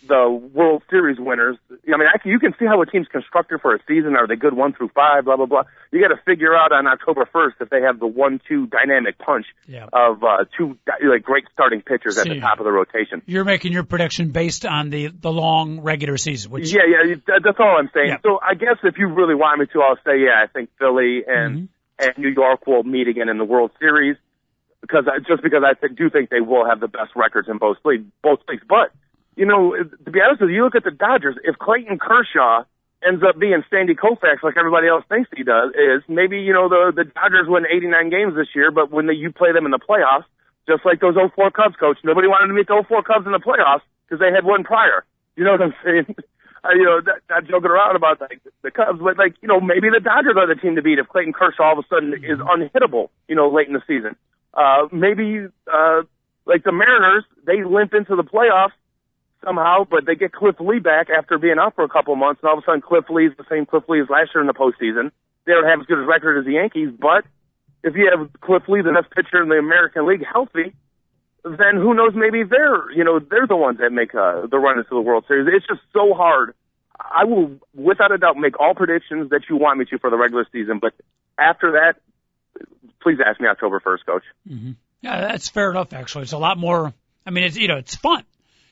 the 0.08 0.30
World 0.54 0.84
Series 0.92 1.18
winners. 1.20 1.58
I 1.72 1.98
mean, 1.98 2.08
I 2.14 2.20
can, 2.20 2.30
you 2.32 2.38
can 2.38 2.54
see 2.60 2.66
how 2.66 2.80
a 2.80 2.86
team's 2.86 3.08
constructed 3.08 3.60
for 3.62 3.74
a 3.74 3.80
season. 3.88 4.16
Are 4.16 4.28
they 4.28 4.36
good 4.36 4.54
one 4.54 4.72
through 4.74 4.90
five? 4.90 5.26
Blah 5.26 5.38
blah 5.38 5.48
blah. 5.48 5.64
You 5.92 6.00
got 6.00 6.14
to 6.16 6.22
figure 6.26 6.56
out 6.56 6.72
on 6.72 6.86
October 6.86 7.26
first 7.32 7.56
if 7.60 7.70
they 7.72 7.82
have 7.82 8.00
the 8.00 8.06
one-two 8.06 8.68
dynamic 8.68 9.18
punch 9.18 9.48
Yeah. 9.68 9.88
of 9.92 10.24
uh, 10.24 10.46
two 10.56 10.78
like 11.10 11.24
great 11.24 11.46
starting 11.54 11.82
pitchers 11.82 12.20
at 12.20 12.28
the 12.28 12.40
top 12.40 12.60
of 12.60 12.66
the 12.66 12.72
rotation. 12.72 13.24
You're 13.26 13.46
making 13.46 13.72
your 13.72 13.84
prediction 13.84 14.30
based 14.30 14.64
on 14.66 14.92
the 14.92 15.08
the 15.08 15.32
long 15.32 15.80
regular 15.82 16.18
season, 16.18 16.52
which 16.52 16.72
Yeah, 16.72 16.82
yeah, 16.88 17.16
that's 17.44 17.58
all 17.60 17.78
I'm 17.80 17.90
saying. 17.92 18.10
Yeah. 18.10 18.18
So 18.22 18.40
I 18.40 18.54
guess 18.54 18.78
if 18.84 19.00
you 19.00 19.08
really 19.08 19.34
want 19.36 19.60
me 19.60 19.66
to, 19.74 19.82
I'll 19.82 19.98
say 20.06 20.20
yeah. 20.24 20.44
I 20.44 20.48
think 20.48 20.70
Philly 20.78 21.24
and 21.28 21.56
Mm-hmm. 21.56 21.66
and 22.10 22.18
New 22.20 22.30
York 22.30 22.68
will 22.68 22.84
meet 22.84 23.08
again 23.08 23.30
in 23.30 23.38
the 23.40 23.46
World 23.46 23.72
Series 23.80 24.18
because 24.88 25.06
I, 25.10 25.20
just 25.20 25.42
because 25.42 25.64
I 25.66 25.74
th- 25.74 25.98
do 25.98 26.10
think 26.10 26.30
they 26.30 26.42
will 26.42 26.66
have 26.66 26.80
the 26.80 26.88
best 26.88 27.12
records 27.16 27.50
in 27.50 27.58
both 27.58 27.78
leagues, 27.84 28.06
both 28.22 28.40
leagues. 28.48 28.64
But 28.68 28.94
you 29.36 29.46
know, 29.46 29.76
to 29.76 30.12
be 30.12 30.22
honest 30.22 30.42
with 30.42 30.50
you, 30.50 30.58
you 30.58 30.64
look 30.64 30.76
at 30.76 30.84
the 30.84 30.92
Dodgers. 30.92 31.36
If 31.44 31.58
Clayton 31.58 32.00
Kershaw 32.00 32.64
ends 33.06 33.24
up 33.28 33.38
being 33.38 33.64
Sandy 33.70 33.96
Koufax 33.96 34.44
like 34.44 34.58
everybody 34.58 34.88
else 34.88 35.04
thinks 35.10 35.30
he 35.36 35.44
does, 35.44 35.72
is 35.74 36.04
maybe 36.08 36.40
you 36.40 36.54
know 36.54 36.70
the 36.70 36.94
the 36.96 37.04
Dodgers 37.04 37.48
win 37.48 37.66
89 37.66 38.10
games 38.10 38.34
this 38.36 38.54
year, 38.54 38.72
but 38.72 38.92
when 38.92 39.08
they, 39.08 39.14
you 39.14 39.32
play 39.32 39.52
them 39.52 39.66
in 39.66 39.72
the 39.72 39.82
playoffs, 39.82 40.30
just 40.68 40.86
like 40.86 41.02
those 41.02 41.16
04 41.16 41.52
Cubs 41.52 41.76
coach, 41.76 41.98
nobody 42.04 42.28
wanted 42.28 42.48
to 42.48 42.54
meet 42.54 42.68
the 42.68 42.78
04 42.88 43.04
Cubs 43.04 43.26
in 43.26 43.34
the 43.34 43.44
playoffs 43.44 43.86
because 44.06 44.20
they 44.20 44.32
had 44.32 44.46
one 44.46 44.64
prior. 44.64 45.04
You 45.36 45.44
know 45.44 45.52
what 45.52 45.62
I'm 45.62 45.76
saying? 45.84 46.16
Uh, 46.66 46.74
you 46.74 46.84
know, 46.84 46.98
not, 46.98 47.22
not 47.30 47.46
joking 47.46 47.70
around 47.70 47.96
about 47.96 48.20
like 48.20 48.42
the 48.64 48.72
Cubs, 48.72 48.98
but 49.00 49.20
like 49.20 49.36
you 49.42 49.48
know, 49.48 49.62
maybe 49.62 49.88
the 49.94 50.00
Dodgers 50.02 50.34
are 50.36 50.48
the 50.48 50.60
team 50.60 50.76
to 50.78 50.82
beat 50.82 50.98
if 50.98 51.08
Clayton 51.08 51.32
Kershaw 51.32 51.62
all 51.62 51.78
of 51.78 51.86
a 51.86 51.88
sudden 51.88 52.12
is 52.14 52.40
unhittable. 52.40 53.10
You 53.28 53.36
know, 53.36 53.50
late 53.50 53.68
in 53.68 53.74
the 53.74 53.84
season. 53.86 54.16
Uh, 54.56 54.88
maybe 54.92 55.48
uh, 55.72 56.02
like 56.46 56.64
the 56.64 56.72
Mariners, 56.72 57.24
they 57.46 57.64
limp 57.64 57.94
into 57.94 58.16
the 58.16 58.24
playoffs 58.24 58.72
somehow, 59.44 59.86
but 59.90 60.06
they 60.06 60.16
get 60.16 60.32
Cliff 60.32 60.56
Lee 60.60 60.80
back 60.80 61.08
after 61.10 61.38
being 61.38 61.60
out 61.60 61.76
for 61.76 61.84
a 61.84 61.90
couple 61.90 62.16
months, 62.16 62.42
and 62.42 62.50
all 62.50 62.58
of 62.58 62.64
a 62.64 62.66
sudden 62.66 62.82
Cliff 62.82 63.06
Lee's 63.10 63.32
the 63.38 63.46
same 63.50 63.66
Cliff 63.66 63.84
Lee 63.88 64.02
as 64.02 64.10
last 64.10 64.32
year 64.34 64.42
in 64.42 64.48
the 64.48 64.54
postseason. 64.54 65.12
They 65.46 65.52
don't 65.54 65.68
have 65.68 65.82
as 65.82 65.86
good 65.86 66.00
a 66.00 66.06
record 66.06 66.40
as 66.40 66.46
the 66.46 66.54
Yankees, 66.54 66.90
but 67.00 67.26
if 67.84 67.96
you 67.96 68.10
have 68.10 68.30
Cliff 68.42 68.64
Lee, 68.68 68.82
the 68.82 68.92
best 68.92 69.14
pitcher 69.14 69.44
in 69.44 69.50
the 69.50 69.58
American 69.58 70.08
League, 70.08 70.24
healthy, 70.26 70.74
then 71.44 71.76
who 71.76 71.94
knows? 71.94 72.14
Maybe 72.16 72.44
they're 72.44 72.92
you 72.92 73.04
know 73.04 73.20
they're 73.20 73.46
the 73.46 73.56
ones 73.56 73.78
that 73.80 73.92
make 73.92 74.16
uh, 74.16 74.48
the 74.48 74.58
run 74.58 74.80
into 74.80 74.90
the 74.90 75.02
World 75.02 75.26
Series. 75.28 75.48
It's 75.54 75.68
just 75.68 75.82
so 75.94 76.14
hard. 76.14 76.56
I 77.00 77.26
will, 77.26 77.52
without 77.76 78.12
a 78.12 78.18
doubt, 78.18 78.38
make 78.38 78.60
all 78.60 78.74
predictions 78.74 79.30
that 79.30 79.42
you 79.50 79.58
want 79.58 79.78
me 79.78 79.86
to 79.86 80.00
for 80.00 80.10
the 80.10 80.18
regular 80.18 80.48
season, 80.52 80.80
but 80.80 80.94
after 81.38 81.74
that, 81.74 81.98
please 83.02 83.18
ask 83.26 83.40
me 83.40 83.48
October 83.48 83.80
first, 83.80 84.06
Coach. 84.06 84.24
Yeah, 85.02 85.22
that's 85.22 85.50
fair 85.50 85.70
enough. 85.72 85.94
Actually, 85.94 86.24
it's 86.24 86.32
a 86.34 86.38
lot 86.38 86.58
more. 86.58 86.94
I 87.26 87.30
mean, 87.32 87.44
it's 87.44 87.58
you 87.58 87.68
know, 87.68 87.78
it's 87.78 87.96
fun 87.96 88.24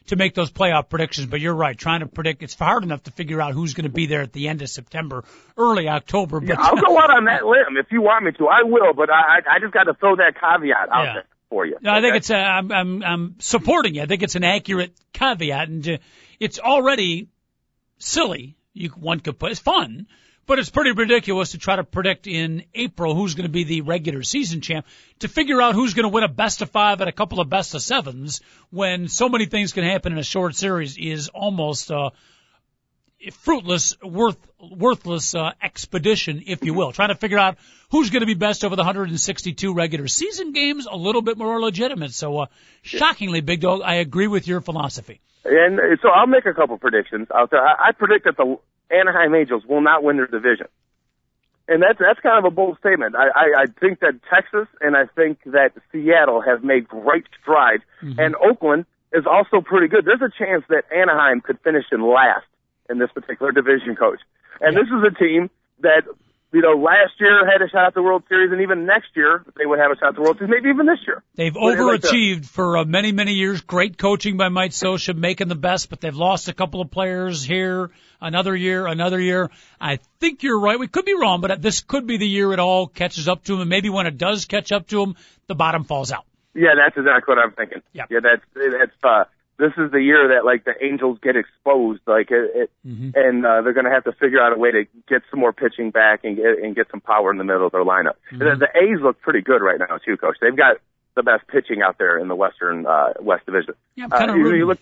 to 0.07 0.15
make 0.15 0.33
those 0.35 0.51
playoff 0.51 0.89
predictions, 0.89 1.27
but 1.27 1.39
you're 1.39 1.53
right. 1.55 1.77
Trying 1.77 2.01
to 2.01 2.07
predict, 2.07 2.43
it's 2.43 2.55
hard 2.55 2.83
enough 2.83 3.03
to 3.03 3.11
figure 3.11 3.41
out 3.41 3.53
who's 3.53 3.73
going 3.73 3.85
to 3.85 3.89
be 3.93 4.05
there 4.07 4.21
at 4.21 4.33
the 4.33 4.47
end 4.49 4.61
of 4.61 4.69
September, 4.69 5.23
early 5.57 5.87
October. 5.87 6.39
But 6.41 6.59
I'll 6.59 6.75
go 6.75 6.97
out 6.99 7.09
on 7.09 7.25
that 7.25 7.45
limb 7.45 7.77
if 7.77 7.87
you 7.91 8.01
want 8.01 8.25
me 8.25 8.31
to. 8.33 8.47
I 8.47 8.63
will, 8.63 8.93
but 8.93 9.09
I 9.09 9.13
I 9.13 9.55
I 9.55 9.59
just 9.59 9.73
got 9.73 9.83
to 9.83 9.93
throw 9.93 10.15
that 10.17 10.33
caveat 10.39 10.89
out 10.91 11.03
Yeah. 11.05 11.13
there 11.13 11.25
for 11.49 11.65
you. 11.65 11.77
No, 11.81 11.91
I 11.91 12.01
think 12.01 12.15
it's 12.15 12.29
a, 12.31 12.35
I'm, 12.35 12.71
I'm, 12.71 13.03
I'm 13.03 13.35
supporting 13.39 13.95
you. 13.95 14.01
I 14.01 14.05
think 14.07 14.23
it's 14.23 14.35
an 14.35 14.43
accurate 14.43 14.93
caveat, 15.13 15.67
and 15.69 15.87
uh, 15.87 15.97
it's 16.39 16.59
already 16.59 17.27
silly. 17.99 18.55
You 18.73 18.89
one 18.89 19.19
could 19.19 19.37
put 19.37 19.51
it's 19.51 19.59
fun, 19.59 20.07
but 20.45 20.59
it's 20.59 20.69
pretty 20.69 20.91
ridiculous 20.91 21.51
to 21.51 21.57
try 21.57 21.75
to 21.75 21.83
predict 21.83 22.27
in 22.27 22.63
April 22.73 23.15
who's 23.15 23.35
going 23.35 23.47
to 23.47 23.51
be 23.51 23.63
the 23.63 23.81
regular 23.81 24.23
season 24.23 24.61
champ. 24.61 24.85
To 25.19 25.27
figure 25.27 25.61
out 25.61 25.75
who's 25.75 25.93
going 25.93 26.03
to 26.03 26.09
win 26.09 26.23
a 26.23 26.27
best 26.27 26.61
of 26.61 26.69
five 26.69 27.01
and 27.01 27.09
a 27.09 27.13
couple 27.13 27.39
of 27.39 27.49
best 27.49 27.73
of 27.75 27.81
sevens 27.81 28.41
when 28.69 29.07
so 29.07 29.29
many 29.29 29.45
things 29.45 29.73
can 29.73 29.83
happen 29.83 30.11
in 30.11 30.17
a 30.17 30.23
short 30.23 30.55
series 30.55 30.97
is 30.97 31.29
almost 31.29 31.91
a 31.91 32.11
fruitless, 33.31 33.95
worth 34.01 34.37
worthless 34.59 35.35
uh, 35.35 35.51
expedition, 35.61 36.43
if 36.47 36.63
you 36.63 36.73
will. 36.73 36.91
Trying 36.91 37.09
to 37.09 37.15
figure 37.15 37.39
out 37.39 37.57
who's 37.89 38.09
going 38.09 38.21
to 38.21 38.27
be 38.27 38.33
best 38.33 38.63
over 38.63 38.75
the 38.75 38.81
162 38.81 39.73
regular 39.73 40.07
season 40.07 40.51
games, 40.51 40.87
a 40.89 40.95
little 40.95 41.21
bit 41.21 41.37
more 41.37 41.59
legitimate. 41.61 42.13
So, 42.13 42.39
uh, 42.39 42.45
shockingly, 42.81 43.41
Big 43.41 43.61
Dog, 43.61 43.81
I 43.83 43.95
agree 43.95 44.27
with 44.27 44.47
your 44.47 44.61
philosophy. 44.61 45.21
And 45.45 45.79
uh, 45.79 45.83
so 46.01 46.09
I'll 46.09 46.27
make 46.27 46.45
a 46.45 46.53
couple 46.53 46.77
predictions 46.77 47.27
there. 47.29 47.65
I, 47.65 47.89
I 47.89 47.91
predict 47.91 48.25
that 48.25 48.37
the 48.37 48.57
Anaheim 48.93 49.33
Angels 49.33 49.63
will 49.67 49.81
not 49.81 50.03
win 50.03 50.17
their 50.17 50.27
division. 50.27 50.67
And 51.67 51.81
that's 51.81 51.97
that's 51.97 52.19
kind 52.19 52.37
of 52.37 52.51
a 52.51 52.53
bold 52.53 52.77
statement. 52.79 53.15
I, 53.15 53.27
I, 53.27 53.63
I 53.63 53.65
think 53.79 54.01
that 54.01 54.19
Texas 54.29 54.67
and 54.81 54.97
I 54.97 55.05
think 55.15 55.39
that 55.45 55.71
Seattle 55.91 56.41
have 56.41 56.61
made 56.61 56.87
great 56.89 57.23
strides, 57.41 57.83
and 58.19 58.35
Oakland 58.35 58.85
is 59.13 59.23
also 59.25 59.61
pretty 59.61 59.87
good. 59.87 60.03
There's 60.05 60.21
a 60.21 60.33
chance 60.37 60.65
that 60.67 60.83
Anaheim 60.91 61.39
could 61.39 61.59
finish 61.61 61.85
in 61.91 62.01
last 62.01 62.45
in 62.89 62.99
this 62.99 63.09
particular 63.13 63.51
division, 63.51 63.95
coach. 63.95 64.19
And 64.59 64.75
this 64.75 64.87
is 64.87 65.03
a 65.07 65.17
team 65.17 65.49
that 65.81 66.03
you 66.51 66.61
know 66.61 66.73
last 66.73 67.13
year 67.19 67.45
had 67.49 67.61
a 67.61 67.69
shot 67.69 67.87
at 67.87 67.93
the 67.93 68.01
World 68.01 68.23
Series, 68.27 68.51
and 68.51 68.61
even 68.61 68.85
next 68.85 69.15
year 69.15 69.45
they 69.57 69.65
would 69.65 69.79
have 69.79 69.91
a 69.91 69.95
shot 69.95 70.09
at 70.09 70.15
the 70.15 70.21
World 70.21 70.37
Series, 70.37 70.51
maybe 70.51 70.69
even 70.69 70.85
this 70.85 70.99
year. 71.05 71.23
They've 71.35 71.53
do 71.53 71.59
like 71.61 71.77
overachieved 71.77 72.45
for 72.45 72.77
uh, 72.77 72.85
many, 72.85 73.11
many 73.11 73.33
years. 73.33 73.61
Great 73.61 73.97
coaching 73.97 74.37
by 74.37 74.49
Mike 74.49 74.71
Scioscia, 74.71 75.15
making 75.15 75.47
the 75.47 75.55
best, 75.55 75.89
but 75.89 76.01
they've 76.01 76.15
lost 76.15 76.49
a 76.49 76.53
couple 76.53 76.81
of 76.81 76.91
players 76.91 77.43
here, 77.43 77.91
another 78.23 78.55
year, 78.55 78.87
another 78.87 79.19
year. 79.19 79.51
I 79.79 79.99
think 80.19 80.43
you're 80.43 80.59
right. 80.59 80.79
We 80.79 80.87
could 80.87 81.05
be 81.05 81.13
wrong, 81.13 81.41
but 81.41 81.61
this 81.61 81.81
could 81.81 82.07
be 82.07 82.17
the 82.17 82.27
year 82.27 82.51
it 82.53 82.59
all 82.59 82.87
catches 82.87 83.27
up 83.27 83.43
to 83.45 83.53
them. 83.53 83.61
And 83.61 83.69
maybe 83.69 83.89
when 83.89 84.07
it 84.07 84.17
does 84.17 84.45
catch 84.45 84.71
up 84.71 84.87
to 84.87 84.99
them, 84.99 85.15
the 85.47 85.55
bottom 85.55 85.83
falls 85.83 86.11
out. 86.11 86.25
Yeah, 86.55 86.75
that's 86.75 86.97
exactly 86.97 87.35
what 87.35 87.43
I'm 87.43 87.51
thinking. 87.51 87.81
Yep. 87.93 88.07
Yeah, 88.09 88.19
that's 88.21 88.41
that's 88.55 89.03
uh 89.03 89.23
this 89.57 89.71
is 89.77 89.91
the 89.91 90.01
year 90.01 90.29
that 90.35 90.45
like 90.45 90.65
the 90.65 90.73
Angels 90.83 91.19
get 91.21 91.35
exposed, 91.35 92.01
like 92.07 92.31
it, 92.31 92.51
it 92.55 92.69
Mm-hmm. 92.85 93.11
and 93.15 93.45
uh, 93.45 93.61
they're 93.61 93.71
going 93.71 93.85
to 93.85 93.91
have 93.91 94.03
to 94.03 94.11
figure 94.11 94.41
out 94.43 94.51
a 94.51 94.59
way 94.59 94.69
to 94.71 94.83
get 95.07 95.21
some 95.31 95.39
more 95.39 95.53
pitching 95.53 95.89
back 95.89 96.25
and 96.25 96.35
get 96.35 96.59
and 96.61 96.75
get 96.75 96.87
some 96.91 96.99
power 96.99 97.31
in 97.31 97.37
the 97.37 97.45
middle 97.45 97.65
of 97.65 97.71
their 97.71 97.85
lineup. 97.85 98.15
Mm-hmm. 98.29 98.39
The, 98.39 98.67
the 98.67 98.77
A's 98.77 98.99
look 99.01 99.21
pretty 99.21 99.39
good 99.39 99.61
right 99.61 99.79
now 99.79 99.99
too, 100.05 100.17
coach. 100.17 100.35
They've 100.41 100.55
got 100.55 100.77
the 101.15 101.23
best 101.23 101.47
pitching 101.47 101.81
out 101.81 101.97
there 101.97 102.17
in 102.17 102.27
the 102.27 102.35
Western 102.35 102.85
uh, 102.85 103.13
West 103.21 103.45
Division. 103.45 103.75
Yeah, 103.95 104.05
I'm 104.05 104.09
kind 104.09 104.31
uh, 104.31 104.33
of 104.33 104.39
you, 104.39 104.53
you 104.53 104.65
look 104.65 104.79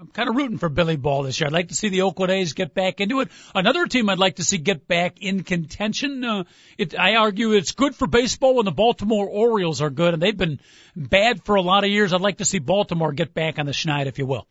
I'm 0.00 0.06
kind 0.06 0.28
of 0.28 0.36
rooting 0.36 0.58
for 0.58 0.68
Billy 0.68 0.94
Ball 0.94 1.24
this 1.24 1.40
year. 1.40 1.48
I'd 1.48 1.52
like 1.52 1.68
to 1.68 1.74
see 1.74 1.88
the 1.88 2.02
Oakland 2.02 2.30
A's 2.30 2.52
get 2.52 2.72
back 2.72 3.00
into 3.00 3.18
it. 3.18 3.30
Another 3.52 3.84
team 3.86 4.08
I'd 4.08 4.20
like 4.20 4.36
to 4.36 4.44
see 4.44 4.56
get 4.56 4.86
back 4.86 5.16
in 5.20 5.42
contention. 5.42 6.22
Uh, 6.22 6.44
it, 6.76 6.96
I 6.96 7.16
argue 7.16 7.50
it's 7.50 7.72
good 7.72 7.96
for 7.96 8.06
baseball 8.06 8.54
when 8.54 8.64
the 8.64 8.70
Baltimore 8.70 9.26
Orioles 9.26 9.82
are 9.82 9.90
good, 9.90 10.14
and 10.14 10.22
they've 10.22 10.36
been 10.36 10.60
bad 10.94 11.44
for 11.44 11.56
a 11.56 11.62
lot 11.62 11.82
of 11.82 11.90
years. 11.90 12.12
I'd 12.12 12.20
like 12.20 12.38
to 12.38 12.44
see 12.44 12.60
Baltimore 12.60 13.10
get 13.10 13.34
back 13.34 13.58
on 13.58 13.66
the 13.66 13.72
schneid, 13.72 14.06
if 14.06 14.18
you 14.18 14.26
will. 14.26 14.46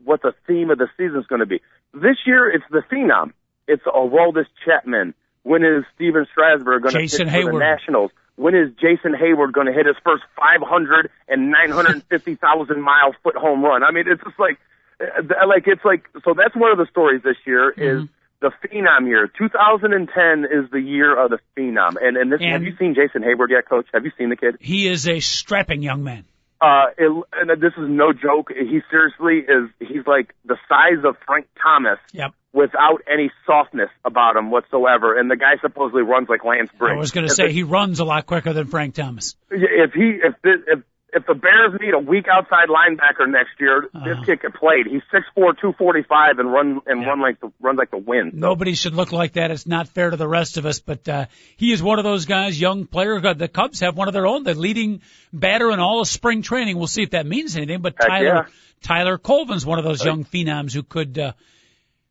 what 0.04 0.22
the 0.22 0.32
theme 0.46 0.70
of 0.70 0.78
the 0.78 0.88
season 0.96 1.20
is 1.20 1.26
going 1.26 1.40
to 1.40 1.46
be. 1.46 1.60
This 1.96 2.16
year, 2.26 2.48
it's 2.50 2.64
the 2.70 2.82
phenom. 2.92 3.32
It's 3.66 3.82
Aroldis 3.84 4.46
Chapman. 4.64 5.14
When 5.42 5.64
is 5.64 5.84
Stephen 5.94 6.26
Strasburg 6.30 6.82
going 6.82 6.94
to 6.94 7.00
Jason 7.00 7.28
for 7.30 7.52
the 7.52 7.58
Nationals? 7.58 8.10
When 8.36 8.54
is 8.54 8.70
Jason 8.74 9.12
Heyward 9.14 9.52
going 9.52 9.66
to 9.66 9.72
hit 9.72 9.86
his 9.86 9.96
first 10.04 10.22
500 10.36 11.10
and 11.28 11.50
950,000 11.50 12.80
mile 12.82 13.14
foot 13.22 13.34
home 13.36 13.64
run? 13.64 13.82
I 13.82 13.92
mean, 13.92 14.04
it's 14.06 14.22
just 14.22 14.38
like, 14.38 14.58
uh, 15.00 15.46
like 15.48 15.64
it's 15.66 15.84
like 15.84 16.04
so. 16.24 16.34
That's 16.36 16.54
one 16.54 16.70
of 16.70 16.78
the 16.78 16.86
stories 16.90 17.22
this 17.22 17.36
year 17.46 17.70
is 17.70 18.02
Mm-hmm. 18.02 18.04
the 18.40 18.50
phenom 18.68 19.06
year. 19.08 19.28
2010 19.38 20.44
is 20.44 20.70
the 20.70 20.80
year 20.80 21.16
of 21.18 21.30
the 21.30 21.38
phenom. 21.56 21.96
And 22.00 22.16
and 22.18 22.30
this, 22.30 22.40
have 22.42 22.62
you 22.62 22.76
seen 22.78 22.94
Jason 22.94 23.22
Heyward 23.22 23.48
yet, 23.50 23.66
Coach? 23.68 23.86
Have 23.94 24.04
you 24.04 24.12
seen 24.18 24.28
the 24.28 24.36
kid? 24.36 24.56
He 24.60 24.86
is 24.88 25.08
a 25.08 25.20
strapping 25.20 25.82
young 25.82 26.04
man. 26.04 26.24
Uh, 26.60 26.86
it, 26.96 27.24
and 27.34 27.50
this 27.60 27.72
is 27.76 27.84
no 27.88 28.12
joke. 28.12 28.50
He 28.50 28.80
seriously 28.90 29.38
is. 29.46 29.70
He's 29.78 30.06
like 30.06 30.34
the 30.44 30.56
size 30.68 31.04
of 31.04 31.16
Frank 31.26 31.46
Thomas 31.62 31.98
Yep. 32.12 32.32
without 32.52 33.02
any 33.10 33.30
softness 33.46 33.90
about 34.04 34.36
him 34.36 34.50
whatsoever. 34.50 35.18
And 35.18 35.30
the 35.30 35.36
guy 35.36 35.56
supposedly 35.60 36.02
runs 36.02 36.28
like 36.28 36.44
Lance 36.44 36.70
Briggs. 36.78 36.94
I 36.94 36.98
was 36.98 37.10
going 37.12 37.26
to 37.26 37.34
say 37.34 37.48
the- 37.48 37.52
he 37.52 37.62
runs 37.62 38.00
a 38.00 38.04
lot 38.04 38.26
quicker 38.26 38.52
than 38.52 38.66
Frank 38.66 38.94
Thomas. 38.94 39.36
if 39.50 39.92
he 39.92 40.18
if 40.22 40.34
the, 40.42 40.54
if 40.66 40.78
if 41.16 41.26
the 41.26 41.34
Bears 41.34 41.72
need 41.80 41.94
a 41.94 41.98
weak 41.98 42.26
outside 42.30 42.68
linebacker 42.68 43.28
next 43.28 43.58
year, 43.58 43.88
this 43.92 44.12
Uh-huh. 44.12 44.22
kid 44.24 44.40
can 44.40 44.52
play. 44.52 44.84
He's 44.88 45.02
six 45.10 45.24
four, 45.34 45.54
two 45.54 45.72
forty 45.78 46.02
five, 46.02 46.38
and 46.38 46.52
run 46.52 46.80
and 46.86 47.00
Yeah. 47.02 47.08
run 47.08 47.20
like 47.20 47.40
the 47.40 47.50
run 47.60 47.76
like 47.76 47.90
the 47.90 47.96
wind. 47.98 48.34
Nobody 48.34 48.74
should 48.74 48.94
look 48.94 49.12
like 49.12 49.32
that. 49.32 49.50
It's 49.50 49.66
not 49.66 49.88
fair 49.88 50.10
to 50.10 50.16
the 50.16 50.28
rest 50.28 50.58
of 50.58 50.66
us, 50.66 50.78
but 50.80 51.08
uh, 51.08 51.26
he 51.56 51.72
is 51.72 51.82
one 51.82 51.98
of 51.98 52.04
those 52.04 52.26
guys, 52.26 52.60
young 52.60 52.86
player. 52.86 53.16
uh, 53.24 53.32
The 53.32 53.48
Cubs 53.48 53.80
have 53.80 53.96
one 53.96 54.08
of 54.08 54.14
their 54.14 54.26
own, 54.26 54.44
the 54.44 54.54
leading 54.54 55.00
batter 55.32 55.70
in 55.72 55.80
all 55.80 56.00
of 56.00 56.08
spring 56.08 56.42
training. 56.42 56.76
We'll 56.76 56.86
see 56.86 57.02
if 57.02 57.10
that 57.10 57.26
means 57.26 57.56
anything. 57.56 57.80
But 57.80 57.94
Heck 57.98 58.08
Tyler 58.08 58.24
yeah. 58.26 58.44
Tyler 58.82 59.18
Colvin's 59.18 59.64
one 59.64 59.78
of 59.78 59.84
those 59.84 60.04
young 60.04 60.24
phenoms 60.24 60.72
who 60.74 60.82
could 60.82 61.18
uh, 61.18 61.32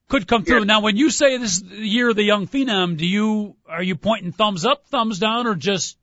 could 0.10 0.28
come 0.28 0.44
through. 0.44 0.60
Yeah. 0.60 0.66
Now, 0.66 0.82
when 0.82 0.98
you 0.98 1.10
say 1.10 1.38
this 1.38 1.58
is 1.58 1.64
the 1.64 1.78
year 1.88 2.10
of 2.10 2.16
the 2.16 2.24
young 2.24 2.48
phenom, 2.48 2.98
do 2.98 3.06
you 3.06 3.56
are 3.68 3.84
you 3.84 3.96
pointing 3.96 4.32
thumbs 4.32 4.66
up, 4.66 4.88
thumbs 4.88 5.20
down, 5.20 5.48
or 5.48 5.56
just 5.56 5.98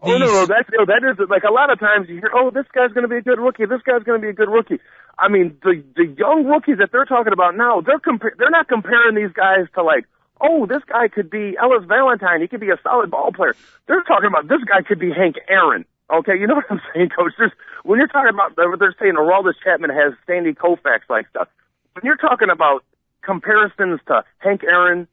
Oh 0.00 0.18
no, 0.18 0.26
no, 0.26 0.46
that's 0.46 0.68
no, 0.70 0.84
that 0.84 1.00
is 1.08 1.16
like 1.30 1.44
a 1.44 1.52
lot 1.52 1.72
of 1.72 1.80
times 1.80 2.08
you 2.08 2.16
hear, 2.16 2.30
oh, 2.34 2.50
this 2.50 2.66
guy's 2.74 2.92
going 2.92 3.02
to 3.02 3.08
be 3.08 3.16
a 3.16 3.22
good 3.22 3.40
rookie. 3.40 3.64
This 3.64 3.80
guy's 3.80 4.02
going 4.02 4.20
to 4.20 4.24
be 4.24 4.28
a 4.28 4.36
good 4.36 4.50
rookie. 4.50 4.78
I 5.18 5.28
mean, 5.28 5.56
the 5.62 5.82
the 5.96 6.04
young 6.18 6.44
rookies 6.44 6.78
that 6.78 6.92
they're 6.92 7.08
talking 7.08 7.32
about 7.32 7.56
now, 7.56 7.80
they're 7.80 7.98
compa- 7.98 8.36
they're 8.36 8.52
not 8.52 8.68
comparing 8.68 9.14
these 9.16 9.32
guys 9.32 9.64
to 9.74 9.82
like, 9.82 10.04
oh, 10.40 10.66
this 10.66 10.84
guy 10.86 11.08
could 11.08 11.30
be 11.30 11.56
Ellis 11.56 11.88
Valentine. 11.88 12.42
He 12.42 12.48
could 12.48 12.60
be 12.60 12.68
a 12.68 12.78
solid 12.82 13.10
ball 13.10 13.32
player. 13.32 13.56
They're 13.88 14.04
talking 14.04 14.28
about 14.28 14.48
this 14.48 14.60
guy 14.68 14.82
could 14.82 15.00
be 15.00 15.12
Hank 15.12 15.36
Aaron. 15.48 15.86
Okay, 16.12 16.36
you 16.38 16.46
know 16.46 16.54
what 16.60 16.70
I'm 16.70 16.80
saying, 16.94 17.10
Coach? 17.16 17.32
There's, 17.38 17.52
when 17.82 17.98
you're 17.98 18.08
talking 18.08 18.34
about, 18.34 18.54
they're, 18.56 18.76
they're 18.76 18.94
saying 19.00 19.14
Aroldis 19.14 19.54
Chapman 19.64 19.90
has 19.90 20.12
Sandy 20.26 20.52
Koufax 20.52 21.08
like 21.08 21.28
stuff. 21.30 21.48
When 21.94 22.04
you're 22.04 22.16
talking 22.16 22.50
about 22.50 22.84
comparisons 23.22 24.00
to 24.08 24.24
Hank 24.38 24.62
Aaron, 24.62 25.08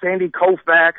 Sandy 0.00 0.28
Koufax, 0.28 0.94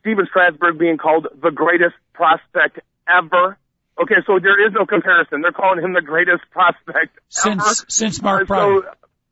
Stephen 0.00 0.26
Strasburg 0.28 0.78
being 0.78 0.98
called 0.98 1.26
the 1.42 1.50
greatest 1.50 1.94
prospect 2.12 2.80
ever. 3.08 3.56
Okay, 4.00 4.16
so 4.26 4.38
there 4.38 4.60
is 4.66 4.72
no 4.74 4.84
comparison. 4.84 5.40
They're 5.40 5.52
calling 5.52 5.82
him 5.82 5.94
the 5.94 6.02
greatest 6.02 6.42
prospect 6.50 7.16
since 7.28 7.62
ever. 7.62 7.74
since 7.88 8.20
Mark 8.22 8.46
Prior? 8.46 8.60
So, 8.60 8.82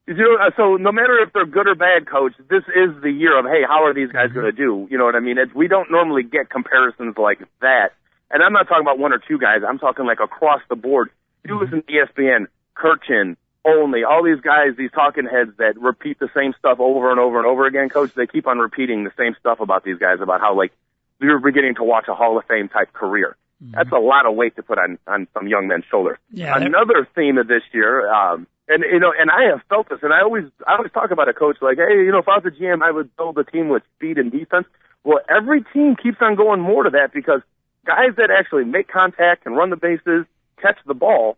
you 0.06 0.14
know, 0.14 0.36
uh, 0.40 0.50
so 0.56 0.76
no 0.76 0.92
matter 0.92 1.18
if 1.20 1.32
they're 1.32 1.46
good 1.46 1.66
or 1.68 1.74
bad, 1.74 2.06
coach, 2.08 2.32
this 2.48 2.62
is 2.68 2.90
the 3.02 3.10
year 3.10 3.38
of 3.38 3.44
hey, 3.46 3.62
how 3.66 3.84
are 3.84 3.92
these 3.94 4.10
guys 4.12 4.28
Mm-hmm. 4.30 4.34
going 4.40 4.46
to 4.46 4.52
do? 4.52 4.86
You 4.90 4.98
know 4.98 5.04
what 5.04 5.16
I 5.16 5.20
mean? 5.20 5.38
It's, 5.38 5.52
we 5.54 5.68
don't 5.68 5.90
normally 5.90 6.22
get 6.22 6.48
comparisons 6.50 7.16
like 7.18 7.40
that, 7.60 7.90
and 8.30 8.42
I'm 8.42 8.52
not 8.52 8.68
talking 8.68 8.82
about 8.82 8.98
one 8.98 9.12
or 9.12 9.18
two 9.26 9.38
guys. 9.38 9.60
I'm 9.66 9.78
talking 9.78 10.06
like 10.06 10.20
across 10.22 10.60
the 10.68 10.76
board. 10.76 11.10
You 11.44 11.54
Mm-hmm. 11.54 11.64
listen 11.64 11.82
to 11.82 11.92
ESPN, 11.92 12.46
Kurkjian, 12.76 13.36
only 13.64 14.04
all 14.04 14.22
these 14.22 14.40
guys, 14.40 14.76
these 14.76 14.90
talking 14.92 15.24
heads 15.24 15.52
that 15.58 15.80
repeat 15.80 16.18
the 16.18 16.28
same 16.34 16.54
stuff 16.58 16.78
over 16.80 17.10
and 17.10 17.18
over 17.18 17.38
and 17.38 17.46
over 17.46 17.66
again. 17.66 17.88
Coach, 17.88 18.12
they 18.14 18.26
keep 18.26 18.46
on 18.46 18.58
repeating 18.58 19.04
the 19.04 19.12
same 19.16 19.34
stuff 19.40 19.60
about 19.60 19.84
these 19.84 19.98
guys 19.98 20.18
about 20.20 20.40
how 20.40 20.56
like 20.56 20.72
you're 21.20 21.40
beginning 21.40 21.74
to 21.76 21.84
watch 21.84 22.06
a 22.08 22.14
Hall 22.14 22.38
of 22.38 22.44
Fame 22.46 22.68
type 22.68 22.92
career. 22.92 23.36
That's 23.60 23.92
a 23.92 23.98
lot 23.98 24.26
of 24.26 24.34
weight 24.34 24.56
to 24.56 24.62
put 24.62 24.78
on 24.78 24.98
on 25.06 25.26
some 25.32 25.48
young 25.48 25.68
men's 25.68 25.84
shoulders. 25.90 26.18
Mm-hmm. 26.30 26.40
Yeah, 26.40 26.56
Another 26.56 27.08
theme 27.14 27.38
of 27.38 27.48
this 27.48 27.62
year, 27.72 28.12
um, 28.12 28.46
and 28.68 28.84
you 28.90 28.98
know, 28.98 29.12
and 29.18 29.30
I 29.30 29.50
have 29.50 29.62
felt 29.68 29.88
this, 29.88 30.00
and 30.02 30.12
I 30.12 30.20
always 30.20 30.44
I 30.66 30.76
always 30.76 30.92
talk 30.92 31.10
about 31.10 31.28
a 31.28 31.32
coach 31.32 31.56
like, 31.62 31.78
hey, 31.78 32.04
you 32.04 32.12
know, 32.12 32.18
if 32.18 32.28
I 32.28 32.38
was 32.38 32.44
a 32.46 32.50
GM, 32.50 32.82
I 32.82 32.90
would 32.90 33.16
build 33.16 33.38
a 33.38 33.44
team 33.44 33.68
with 33.68 33.82
speed 33.96 34.18
and 34.18 34.30
defense. 34.30 34.66
Well, 35.04 35.20
every 35.28 35.64
team 35.72 35.96
keeps 35.96 36.18
on 36.20 36.34
going 36.34 36.60
more 36.60 36.82
to 36.82 36.90
that 36.90 37.12
because 37.12 37.40
guys 37.86 38.16
that 38.16 38.30
actually 38.30 38.64
make 38.64 38.88
contact 38.88 39.46
and 39.46 39.56
run 39.56 39.70
the 39.70 39.76
bases, 39.76 40.26
catch 40.60 40.78
the 40.86 40.94
ball, 40.94 41.36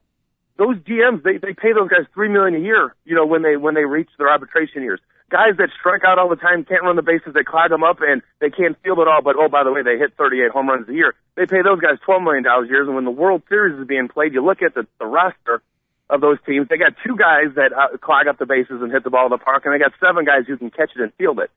those 0.57 0.77
GMs 0.79 1.23
they 1.23 1.39
they 1.39 1.55
pay 1.55 1.73
those 1.73 1.89
guys 1.89 2.07
three 2.15 2.29
million 2.29 2.55
a 2.61 2.65
year. 2.65 2.95
You 3.05 3.15
know, 3.15 3.27
when 3.27 3.43
they 3.43 3.57
when 3.57 3.75
they 3.75 3.85
reach 3.85 4.09
their 4.19 4.29
arbitration 4.29 4.83
years. 4.83 5.01
Guys 5.29 5.57
that 5.59 5.71
strike 5.81 6.05
out 6.07 6.21
all 6.21 6.29
the 6.29 6.37
time, 6.37 6.65
can't 6.65 6.85
run 6.85 6.95
the 6.95 7.03
bases, 7.03 7.35
they 7.35 7.43
clog 7.43 7.71
them 7.71 7.83
up, 7.83 7.99
and 8.01 8.23
they 8.39 8.49
can't 8.49 8.81
field 8.85 9.01
at 9.01 9.09
all. 9.09 9.23
But 9.23 9.35
oh, 9.37 9.49
by 9.49 9.65
the 9.65 9.73
way, 9.73 9.83
they 9.83 9.99
hit 9.99 10.15
38 10.17 10.53
home 10.53 10.69
runs 10.69 10.89
a 10.89 10.93
year. 10.93 11.15
They 11.35 11.47
pay 11.47 11.63
those 11.65 11.81
guys 11.81 11.99
12 12.05 12.23
million 12.23 12.45
dollars 12.45 12.69
a 12.69 12.71
year. 12.71 12.85
And 12.85 12.95
when 12.95 13.05
the 13.05 13.11
World 13.11 13.43
Series 13.49 13.77
is 13.77 13.89
being 13.89 14.07
played, 14.07 14.35
you 14.35 14.45
look 14.45 14.63
at 14.63 14.75
the, 14.75 14.87
the 15.01 15.07
roster 15.07 15.63
of 16.09 16.21
those 16.21 16.39
teams. 16.47 16.69
They 16.69 16.77
got 16.79 16.95
two 17.05 17.17
guys 17.17 17.55
that 17.57 17.73
uh, 17.73 17.97
clog 17.99 18.29
up 18.29 18.39
the 18.39 18.47
bases 18.47 18.81
and 18.81 18.93
hit 18.93 19.03
the 19.03 19.11
ball 19.11 19.27
in 19.27 19.31
the 19.31 19.39
park, 19.39 19.65
and 19.67 19.75
they 19.75 19.79
got 19.79 19.93
seven 19.99 20.25
guys 20.25 20.47
who 20.47 20.57
can 20.57 20.71
catch 20.71 20.91
it 20.95 21.03
and 21.03 21.13
field 21.15 21.41
it. 21.41 21.51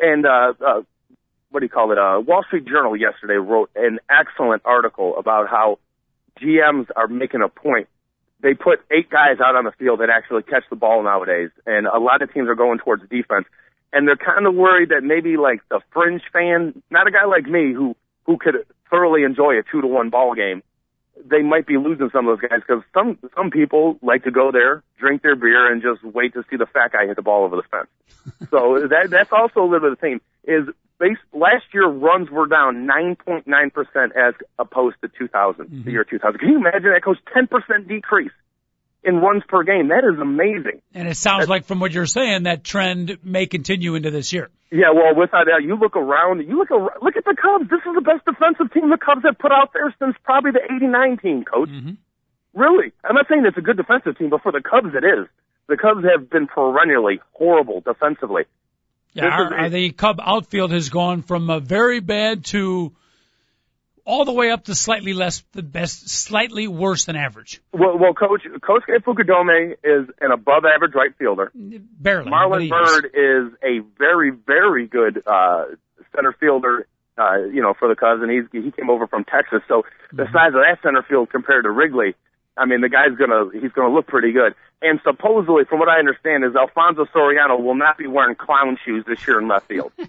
And 0.00 0.24
uh, 0.24 0.54
uh, 0.66 0.82
what 1.50 1.60
do 1.60 1.66
you 1.66 1.70
call 1.70 1.92
it? 1.92 1.98
Uh, 1.98 2.20
Wall 2.20 2.42
Street 2.46 2.64
Journal 2.64 2.96
yesterday 2.96 3.34
wrote 3.34 3.70
an 3.76 3.98
excellent 4.08 4.62
article 4.64 5.16
about 5.18 5.48
how 5.48 5.78
GMs 6.40 6.86
are 6.96 7.08
making 7.08 7.42
a 7.42 7.48
point. 7.48 7.88
They 8.42 8.54
put 8.54 8.80
eight 8.90 9.10
guys 9.10 9.36
out 9.44 9.54
on 9.56 9.64
the 9.64 9.72
field 9.72 10.00
that 10.00 10.08
actually 10.10 10.42
catch 10.42 10.64
the 10.70 10.76
ball 10.76 11.02
nowadays, 11.02 11.50
and 11.66 11.86
a 11.86 11.98
lot 11.98 12.22
of 12.22 12.32
teams 12.32 12.48
are 12.48 12.54
going 12.54 12.78
towards 12.78 13.02
defense. 13.08 13.46
And 13.92 14.06
they're 14.06 14.16
kind 14.16 14.46
of 14.46 14.54
worried 14.54 14.90
that 14.90 15.02
maybe 15.02 15.36
like 15.36 15.60
the 15.68 15.80
fringe 15.92 16.22
fan, 16.32 16.80
not 16.90 17.08
a 17.08 17.10
guy 17.10 17.24
like 17.24 17.44
me 17.44 17.72
who 17.72 17.96
who 18.24 18.38
could 18.38 18.54
thoroughly 18.88 19.24
enjoy 19.24 19.58
a 19.58 19.62
two 19.62 19.80
to 19.80 19.86
one 19.86 20.10
ball 20.10 20.34
game, 20.34 20.62
they 21.28 21.42
might 21.42 21.66
be 21.66 21.76
losing 21.76 22.10
some 22.10 22.28
of 22.28 22.38
those 22.38 22.48
guys 22.48 22.60
because 22.66 22.82
some 22.94 23.18
some 23.34 23.50
people 23.50 23.98
like 24.02 24.24
to 24.24 24.30
go 24.30 24.50
there, 24.52 24.82
drink 24.98 25.22
their 25.22 25.36
beer, 25.36 25.70
and 25.70 25.82
just 25.82 26.02
wait 26.04 26.34
to 26.34 26.44
see 26.50 26.56
the 26.56 26.66
fat 26.66 26.92
guy 26.92 27.06
hit 27.06 27.16
the 27.16 27.22
ball 27.22 27.44
over 27.44 27.56
the 27.56 27.62
fence. 27.70 27.88
so 28.50 28.86
that 28.88 29.10
that's 29.10 29.32
also 29.32 29.60
a 29.60 29.66
little 29.66 29.80
bit 29.80 29.92
of 29.92 29.98
the 29.98 30.06
theme. 30.06 30.20
Is 30.44 30.68
last 31.40 31.64
year 31.72 31.88
runs 31.88 32.30
were 32.30 32.46
down 32.46 32.86
9.9 32.86 33.72
percent 33.72 34.12
as 34.14 34.34
opposed 34.58 34.96
to 35.00 35.08
2000, 35.08 35.64
mm-hmm. 35.64 35.82
the 35.84 35.90
year 35.90 36.04
2000. 36.04 36.38
Can 36.38 36.48
you 36.48 36.58
imagine 36.58 36.92
that? 36.92 37.02
Coach, 37.02 37.18
10 37.32 37.48
percent 37.48 37.88
decrease 37.88 38.32
in 39.02 39.16
runs 39.16 39.42
per 39.48 39.62
game. 39.62 39.88
That 39.88 40.04
is 40.04 40.20
amazing. 40.20 40.82
And 40.92 41.08
it 41.08 41.16
sounds 41.16 41.48
like 41.48 41.64
from 41.64 41.80
what 41.80 41.92
you're 41.92 42.06
saying 42.06 42.44
that 42.44 42.62
trend 42.62 43.18
may 43.24 43.46
continue 43.46 43.94
into 43.94 44.10
this 44.10 44.32
year. 44.32 44.50
Yeah, 44.70 44.92
well, 44.94 45.16
without 45.16 45.46
doubt, 45.46 45.64
you 45.64 45.74
look 45.74 45.96
around, 45.96 46.46
you 46.46 46.56
look 46.56 46.70
around, 46.70 47.02
look 47.02 47.16
at 47.16 47.24
the 47.24 47.34
Cubs. 47.34 47.70
This 47.70 47.80
is 47.80 47.94
the 47.94 48.02
best 48.02 48.24
defensive 48.24 48.72
team 48.72 48.90
the 48.90 48.98
Cubs 48.98 49.22
have 49.24 49.38
put 49.38 49.50
out 49.50 49.72
there 49.72 49.92
since 49.98 50.14
probably 50.22 50.52
the 50.52 50.62
'89 50.62 51.18
team, 51.18 51.44
Coach. 51.44 51.70
Mm-hmm. 51.70 51.96
Really, 52.54 52.92
I'm 53.02 53.14
not 53.14 53.26
saying 53.28 53.42
it's 53.46 53.56
a 53.56 53.62
good 53.62 53.76
defensive 53.76 54.18
team, 54.18 54.30
but 54.30 54.42
for 54.42 54.52
the 54.52 54.60
Cubs, 54.60 54.94
it 54.94 55.04
is. 55.04 55.26
The 55.68 55.76
Cubs 55.76 56.04
have 56.04 56.28
been 56.28 56.46
perennially 56.46 57.20
horrible 57.32 57.80
defensively. 57.80 58.42
Yeah, 59.12 59.26
our, 59.26 59.54
our- 59.54 59.68
the 59.70 59.90
Cub 59.90 60.20
outfield 60.22 60.72
has 60.72 60.88
gone 60.88 61.22
from 61.22 61.50
a 61.50 61.60
very 61.60 62.00
bad 62.00 62.44
to 62.46 62.92
all 64.04 64.24
the 64.24 64.32
way 64.32 64.50
up 64.50 64.64
to 64.64 64.74
slightly 64.74 65.12
less, 65.12 65.44
the 65.52 65.62
best, 65.62 66.08
slightly 66.08 66.66
worse 66.66 67.04
than 67.04 67.16
average. 67.16 67.60
Well, 67.72 67.96
well, 67.98 68.14
Coach 68.14 68.42
Kosuke 68.60 69.02
Fukudome 69.04 69.72
is 69.84 70.08
an 70.20 70.32
above-average 70.32 70.94
right 70.94 71.14
fielder. 71.18 71.52
Barely. 71.54 72.30
Marlon 72.30 72.60
he 72.62 72.68
is. 72.68 73.04
Is 73.14 73.52
a 73.62 73.80
very, 73.98 74.30
very 74.30 74.86
good 74.86 75.22
uh, 75.26 75.66
center 76.14 76.32
fielder. 76.40 76.86
Uh, 77.18 77.36
you 77.52 77.60
know, 77.60 77.74
for 77.78 77.86
the 77.88 77.94
Cubs, 77.94 78.22
and 78.22 78.30
he's 78.30 78.44
he 78.50 78.70
came 78.70 78.88
over 78.88 79.06
from 79.06 79.24
Texas. 79.24 79.60
So 79.68 79.82
the 80.10 80.22
Mm-hmm. 80.22 80.32
size 80.32 80.48
of 80.48 80.62
that 80.66 80.78
center 80.82 81.02
field 81.06 81.28
compared 81.30 81.64
to 81.64 81.70
Wrigley, 81.70 82.14
I 82.56 82.66
mean, 82.66 82.80
the 82.80 82.88
guy's 82.88 83.16
gonna 83.16 83.50
he's 83.52 83.72
gonna 83.72 83.92
look 83.94 84.06
pretty 84.06 84.32
good. 84.32 84.54
And 84.82 85.00
supposedly, 85.04 85.64
from 85.64 85.78
what 85.78 85.88
I 85.88 85.98
understand, 85.98 86.44
is 86.44 86.56
Alfonso 86.56 87.04
Soriano 87.14 87.62
will 87.62 87.74
not 87.74 87.98
be 87.98 88.06
wearing 88.06 88.34
clown 88.34 88.78
shoes 88.84 89.04
this 89.06 89.26
year 89.26 89.38
in 89.40 89.48
left 89.48 89.68
field. 89.68 89.92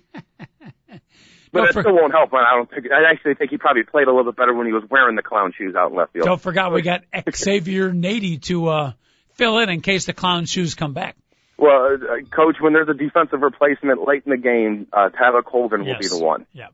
But 1.54 1.66
it 1.66 1.74
for- 1.74 1.82
still 1.82 1.96
won't 1.96 2.14
help. 2.14 2.34
I 2.34 2.56
don't 2.56 2.70
think. 2.70 2.88
I 2.92 3.12
actually 3.12 3.36
think 3.36 3.52
he 3.52 3.58
probably 3.58 3.84
played 3.84 4.08
a 4.08 4.12
little 4.12 4.32
bit 4.32 4.38
better 4.38 4.54
when 4.54 4.68
he 4.68 4.74
was 4.74 4.84
wearing 4.90 5.16
the 5.18 5.22
clown 5.22 5.52
shoes 5.58 5.76
out 5.76 5.92
in 5.92 5.98
left 5.98 6.14
field. 6.14 6.26
Don't 6.26 6.42
forget 6.42 6.72
we 6.72 6.82
got 6.82 7.04
Xavier 7.36 7.92
Nady 7.92 8.42
to 8.44 8.68
uh, 8.70 8.94
fill 9.34 9.60
in 9.60 9.70
in 9.70 9.82
case 9.82 10.06
the 10.06 10.14
clown 10.14 10.46
shoes 10.46 10.76
come 10.76 10.94
back. 10.94 11.18
Well, 11.58 11.96
uh, 11.96 12.24
coach, 12.34 12.56
when 12.60 12.74
there's 12.74 12.88
a 12.88 12.94
defensive 12.94 13.42
replacement 13.42 14.08
late 14.08 14.24
in 14.26 14.32
the 14.32 14.38
game, 14.38 14.88
uh, 14.94 15.10
Tyler 15.10 15.44
Colvin 15.44 15.86
will 15.86 15.98
be 16.00 16.08
the 16.08 16.18
one. 16.20 16.48
Yeah. 16.54 16.68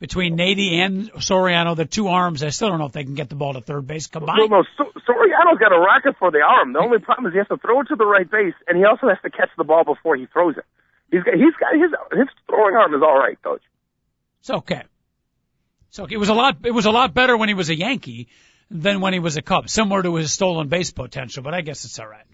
Between 0.00 0.36
Nady 0.38 0.74
and 0.74 1.10
Soriano, 1.14 1.74
the 1.74 1.84
two 1.84 2.06
arms, 2.06 2.44
I 2.44 2.50
still 2.50 2.68
don't 2.68 2.78
know 2.78 2.86
if 2.86 2.92
they 2.92 3.02
can 3.02 3.14
get 3.14 3.28
the 3.28 3.34
ball 3.34 3.54
to 3.54 3.60
third 3.60 3.84
base 3.86 4.08
Well, 4.14 4.20
combined. 4.26 4.50
no, 4.50 4.62
so- 4.76 4.92
Soriano's 5.08 5.58
got 5.58 5.72
a 5.72 5.78
rocket 5.78 6.16
for 6.18 6.30
the 6.30 6.38
arm. 6.40 6.72
The 6.72 6.78
only 6.78 6.98
problem 7.00 7.26
is 7.26 7.32
he 7.32 7.38
has 7.38 7.48
to 7.48 7.56
throw 7.56 7.80
it 7.80 7.88
to 7.88 7.96
the 7.96 8.06
right 8.06 8.30
base, 8.30 8.54
and 8.68 8.78
he 8.78 8.84
also 8.84 9.08
has 9.08 9.18
to 9.24 9.30
catch 9.30 9.50
the 9.58 9.64
ball 9.64 9.82
before 9.84 10.14
he 10.16 10.26
throws 10.26 10.56
it. 10.56 10.64
He's 11.10 11.22
got, 11.24 11.34
he's 11.34 11.54
got 11.58 11.72
his 11.72 11.90
his 12.12 12.28
throwing 12.46 12.76
arm 12.76 12.94
is 12.94 13.02
all 13.02 13.18
right, 13.18 13.40
coach. 13.42 13.62
It's 14.40 14.50
okay. 14.50 14.82
So 15.90 16.04
it 16.08 16.18
was 16.18 16.28
a 16.28 16.34
lot. 16.34 16.58
It 16.64 16.70
was 16.70 16.84
a 16.84 16.90
lot 16.90 17.14
better 17.14 17.36
when 17.36 17.48
he 17.48 17.54
was 17.54 17.70
a 17.70 17.74
Yankee 17.74 18.28
than 18.70 19.00
when 19.00 19.14
he 19.14 19.18
was 19.18 19.36
a 19.38 19.42
Cub, 19.42 19.68
similar 19.70 20.02
to 20.02 20.14
his 20.16 20.30
stolen 20.30 20.68
base 20.68 20.90
potential. 20.92 21.42
But 21.42 21.54
I 21.54 21.62
guess 21.62 21.84
it's 21.86 21.98
all 21.98 22.06
right. 22.06 22.26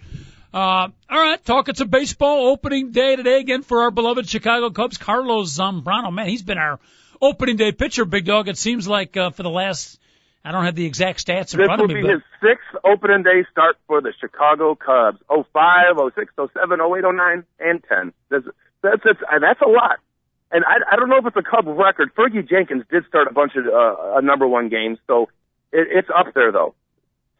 Uh, 0.52 0.88
all 1.08 1.20
right, 1.20 1.42
talking 1.44 1.76
some 1.76 1.88
baseball 1.88 2.48
opening 2.48 2.90
day 2.90 3.14
today 3.16 3.38
again 3.40 3.62
for 3.62 3.82
our 3.82 3.90
beloved 3.92 4.28
Chicago 4.28 4.70
Cubs. 4.70 4.98
Carlos 4.98 5.56
Zambrano, 5.56 6.12
man, 6.12 6.26
he's 6.28 6.42
been 6.42 6.58
our 6.58 6.78
opening 7.20 7.56
day 7.56 7.72
pitcher, 7.72 8.04
big 8.04 8.24
dog. 8.24 8.48
It 8.48 8.58
seems 8.58 8.86
like 8.88 9.16
uh, 9.16 9.30
for 9.30 9.42
the 9.42 9.50
last, 9.50 9.98
I 10.44 10.52
don't 10.52 10.64
have 10.64 10.74
the 10.74 10.86
exact 10.86 11.24
stats 11.24 11.54
in 11.54 11.58
this 11.60 11.66
front 11.66 11.82
of 11.82 11.88
me. 11.88 11.94
This 11.94 12.02
will 12.02 12.08
be 12.08 12.14
his 12.14 12.22
sixth 12.40 12.84
opening 12.84 13.22
day 13.22 13.44
start 13.50 13.76
for 13.86 14.00
the 14.00 14.12
Chicago 14.20 14.74
Cubs. 14.74 15.18
05, 15.28 15.96
06, 16.14 16.32
07, 16.36 16.80
08, 16.80 17.04
09, 17.04 17.44
and 17.60 17.84
10. 17.84 18.12
That's 18.30 18.44
that's 18.82 19.02
that's, 19.04 19.20
that's 19.40 19.60
a 19.60 19.68
lot. 19.68 19.98
And 20.50 20.64
I, 20.64 20.92
I 20.92 20.96
don't 20.96 21.08
know 21.08 21.18
if 21.18 21.26
it's 21.26 21.36
a 21.36 21.42
Cub 21.42 21.66
record. 21.66 22.14
Fergie 22.14 22.48
Jenkins 22.48 22.84
did 22.90 23.04
start 23.08 23.26
a 23.28 23.34
bunch 23.34 23.52
of 23.56 23.66
uh, 23.66 24.18
a 24.18 24.22
number 24.22 24.46
one 24.46 24.68
games, 24.68 24.98
so 25.06 25.28
it, 25.72 25.88
it's 25.90 26.08
up 26.16 26.32
there 26.34 26.52
though. 26.52 26.74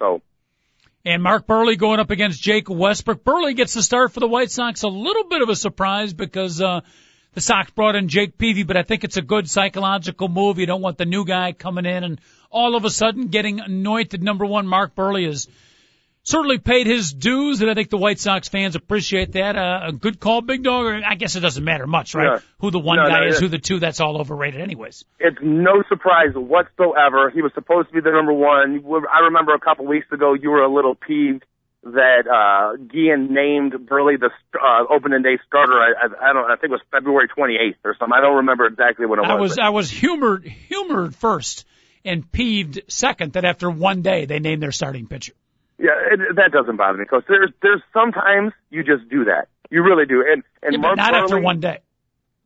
So. 0.01 0.21
And 1.05 1.23
Mark 1.23 1.47
Buehrle 1.47 1.77
going 1.79 2.01
up 2.01 2.11
against 2.11 2.43
Jake 2.43 2.69
Westbrook. 2.69 3.23
Buehrle 3.23 3.55
gets 3.55 3.75
the 3.75 3.83
start 3.83 4.13
for 4.13 4.21
the 4.21 4.27
White 4.27 4.51
Sox. 4.51 4.83
A 4.83 4.89
little 4.89 5.25
bit 5.25 5.43
of 5.43 5.51
a 5.51 5.55
surprise 5.55 6.15
because 6.15 6.61
uh, 6.61 6.81
the 7.35 7.41
Sox 7.41 7.71
brought 7.71 7.97
in 7.97 8.09
Jake 8.09 8.39
Peavy, 8.39 8.63
but 8.63 8.77
I 8.77 8.83
think 8.83 9.05
it's 9.05 9.17
a 9.17 9.23
good 9.23 9.49
psychological 9.49 10.29
move. 10.29 10.59
You 10.59 10.67
don't 10.67 10.83
want 10.83 10.99
the 10.99 11.05
new 11.05 11.25
guy 11.25 11.53
coming 11.53 11.87
in 11.87 12.05
and 12.05 12.21
all 12.51 12.77
of 12.77 12.85
a 12.85 12.91
sudden 12.91 13.29
getting 13.29 13.61
anointed 13.61 14.23
number 14.23 14.47
one. 14.47 14.67
Mark 14.67 14.95
Buehrle 14.95 15.27
has 15.27 15.49
certainly 16.23 16.59
paid 16.59 16.87
his 16.87 17.13
dues, 17.13 17.61
and 17.61 17.71
I 17.71 17.75
think 17.75 17.91
the 17.91 17.99
White 17.99 18.19
Sox 18.19 18.49
fans 18.49 18.77
appreciate 18.77 19.33
that. 19.33 19.57
Uh, 19.57 19.89
a 19.89 19.93
good 19.93 20.19
call, 20.19 20.41
big 20.41 20.63
dog. 20.63 20.87
Or 20.87 21.01
I 21.05 21.15
guess 21.15 21.37
it 21.37 21.41
doesn't 21.41 21.65
matter 21.65 21.87
much, 21.87 22.15
right? 22.15 22.35
Yeah. 22.35 22.39
Who 22.61 22.71
the 22.71 22.79
one 22.79 22.97
No, 22.97 23.07
guy 23.09 23.21
no, 23.21 23.27
is, 23.29 23.39
who 23.39 23.49
the 23.49 23.59
two. 23.59 23.79
That's 23.79 24.01
all 24.01 24.21
overrated, 24.21 24.61
anyways. 24.61 25.05
It's 25.21 25.39
no 25.43 25.83
surprise 25.89 26.35
whatsoever. 26.35 27.31
He 27.31 27.43
was 27.43 27.53
supposed 27.55 27.89
to 27.89 27.95
be 27.95 28.01
the 28.01 28.11
number 28.11 28.33
one. 28.33 28.85
I 29.13 29.25
remember 29.25 29.55
a 29.55 29.61
couple 29.61 29.87
weeks 29.87 30.07
ago 30.13 30.35
you 30.35 30.51
were 30.51 30.63
a 30.63 30.73
little 30.73 30.95
peeved 30.95 31.45
that 31.85 32.27
uh 32.27 32.77
Gian 32.93 33.33
named 33.33 33.73
Buehrle 33.73 34.19
the 34.19 34.31
uh, 34.59 34.85
opening 34.91 35.23
day 35.23 35.39
starter. 35.47 35.75
I, 35.75 35.93
I, 35.93 36.31
I 36.31 36.33
don't. 36.33 36.51
I 36.51 36.57
think 36.57 36.65
it 36.65 36.71
was 36.71 36.81
February 36.91 37.29
28th 37.29 37.77
or 37.85 37.97
something. 37.99 38.15
I 38.17 38.21
don't 38.21 38.37
remember 38.37 38.67
exactly 38.67 39.07
when 39.07 39.19
it 39.19 39.27
I 39.27 39.35
was. 39.35 39.51
was 39.51 39.59
I 39.59 39.69
was 39.71 39.91
humored 39.91 40.45
humored 40.45 41.15
first 41.15 41.67
and 42.05 42.31
peeved 42.31 42.83
second 42.89 43.35
that 43.35 43.45
after 43.45 43.71
one 43.71 44.03
day 44.03 44.25
they 44.25 44.39
named 44.39 44.63
their 44.63 44.73
starting 44.73 45.07
pitcher. 45.07 45.33
Yeah, 45.79 45.91
it, 46.13 46.37
that 46.37 46.53
doesn't 46.53 46.77
bother 46.77 46.99
me 46.99 47.05
because 47.05 47.25
there's 47.29 47.51
there's 47.61 47.83
sometimes 47.93 48.53
you 48.71 48.83
just 48.83 49.09
do 49.11 49.25
that. 49.25 49.49
You 49.71 49.83
really 49.83 50.07
do. 50.07 50.25
And 50.27 50.43
and 50.63 50.73
Yeah, 50.75 50.79
but 50.79 50.81
Mark 50.81 50.97
not 50.97 51.13
Buehrle, 51.13 51.23
after 51.23 51.41
one 51.41 51.61
day. 51.61 51.81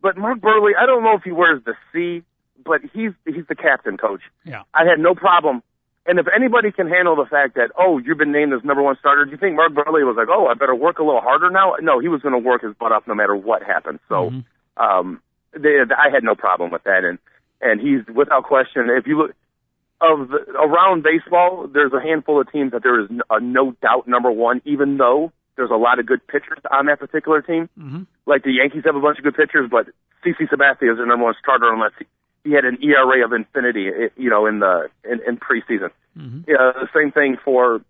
But 0.00 0.16
Mark 0.16 0.40
Buehrle, 0.40 0.72
I 0.80 0.86
don't 0.86 1.04
know 1.04 1.14
if 1.14 1.22
he 1.22 1.32
wears 1.32 1.62
the 1.64 1.74
C, 1.92 2.22
but 2.64 2.80
he's 2.92 3.12
he's 3.26 3.46
the 3.48 3.54
captain 3.54 3.96
coach. 3.96 4.22
Yeah. 4.44 4.62
I 4.74 4.84
had 4.84 4.98
no 4.98 5.14
problem. 5.14 5.62
And 6.08 6.18
if 6.18 6.26
anybody 6.34 6.72
can 6.72 6.88
handle 6.88 7.14
the 7.14 7.26
fact 7.26 7.54
that 7.54 7.70
oh 7.78 7.98
you've 7.98 8.18
been 8.18 8.32
named 8.32 8.52
as 8.52 8.64
number 8.64 8.82
one 8.82 8.96
starter, 8.98 9.24
do 9.26 9.30
you 9.30 9.36
think 9.36 9.54
Mark 9.54 9.72
Buehrle 9.72 10.02
was 10.06 10.16
like 10.16 10.28
oh 10.30 10.46
I 10.48 10.54
better 10.54 10.74
work 10.74 10.98
a 10.98 11.04
little 11.04 11.20
harder 11.20 11.50
now? 11.50 11.74
No, 11.80 12.00
he 12.00 12.08
was 12.08 12.22
going 12.22 12.32
to 12.32 12.38
work 12.38 12.62
his 12.62 12.74
butt 12.74 12.90
off 12.92 13.06
no 13.06 13.14
matter 13.14 13.36
what 13.36 13.62
happened. 13.62 14.00
So 14.08 14.30
Mm-hmm. 14.30 14.82
um, 14.82 15.22
they, 15.52 15.80
I 15.96 16.10
had 16.12 16.24
no 16.24 16.34
problem 16.34 16.70
with 16.70 16.84
that. 16.84 17.04
And 17.04 17.18
and 17.60 17.80
he's 17.80 18.02
without 18.14 18.44
question. 18.44 18.88
If 18.88 19.06
you 19.06 19.18
look 19.18 19.30
of 20.00 20.28
the, 20.28 20.38
around 20.54 21.02
baseball, 21.02 21.66
there's 21.72 21.92
a 21.92 22.00
handful 22.00 22.40
of 22.40 22.50
teams 22.52 22.72
that 22.72 22.82
there 22.82 23.00
is 23.00 23.10
a 23.30 23.40
no 23.40 23.72
doubt 23.82 24.06
number 24.06 24.30
one, 24.30 24.62
even 24.64 24.96
though 24.96 25.32
there's 25.56 25.70
a 25.70 25.76
lot 25.76 25.98
of 25.98 26.06
good 26.06 26.24
pitchers 26.26 26.58
on 26.70 26.86
that 26.86 27.00
particular 27.00 27.42
team. 27.42 27.68
Mm-hmm. 27.78 28.02
Like 28.26 28.44
the 28.44 28.52
Yankees 28.52 28.82
have 28.86 28.94
a 28.94 29.00
bunch 29.00 29.18
of 29.18 29.24
good 29.24 29.34
pitchers, 29.34 29.68
but 29.70 29.86
CC 30.24 30.48
Sabathia 30.48 30.92
is 30.92 30.98
their 30.98 31.06
number 31.06 31.24
one 31.24 31.34
starter 31.42 31.72
unless 31.72 31.92
he, 32.48 32.54
had 32.54 32.64
an 32.64 32.78
ERA 32.82 33.24
of 33.24 33.32
infinity, 33.32 33.88
eh, 33.88 34.08
you 34.16 34.30
know, 34.30 34.46
in 34.46 34.60
the 34.60 34.88
in, 35.04 35.20
in 35.26 35.36
preseason. 35.36 35.90
Mhm. 36.16 36.46
Yeah, 36.48 36.72
the 36.74 36.88
same 36.94 37.12
thing 37.12 37.36
for 37.44 37.80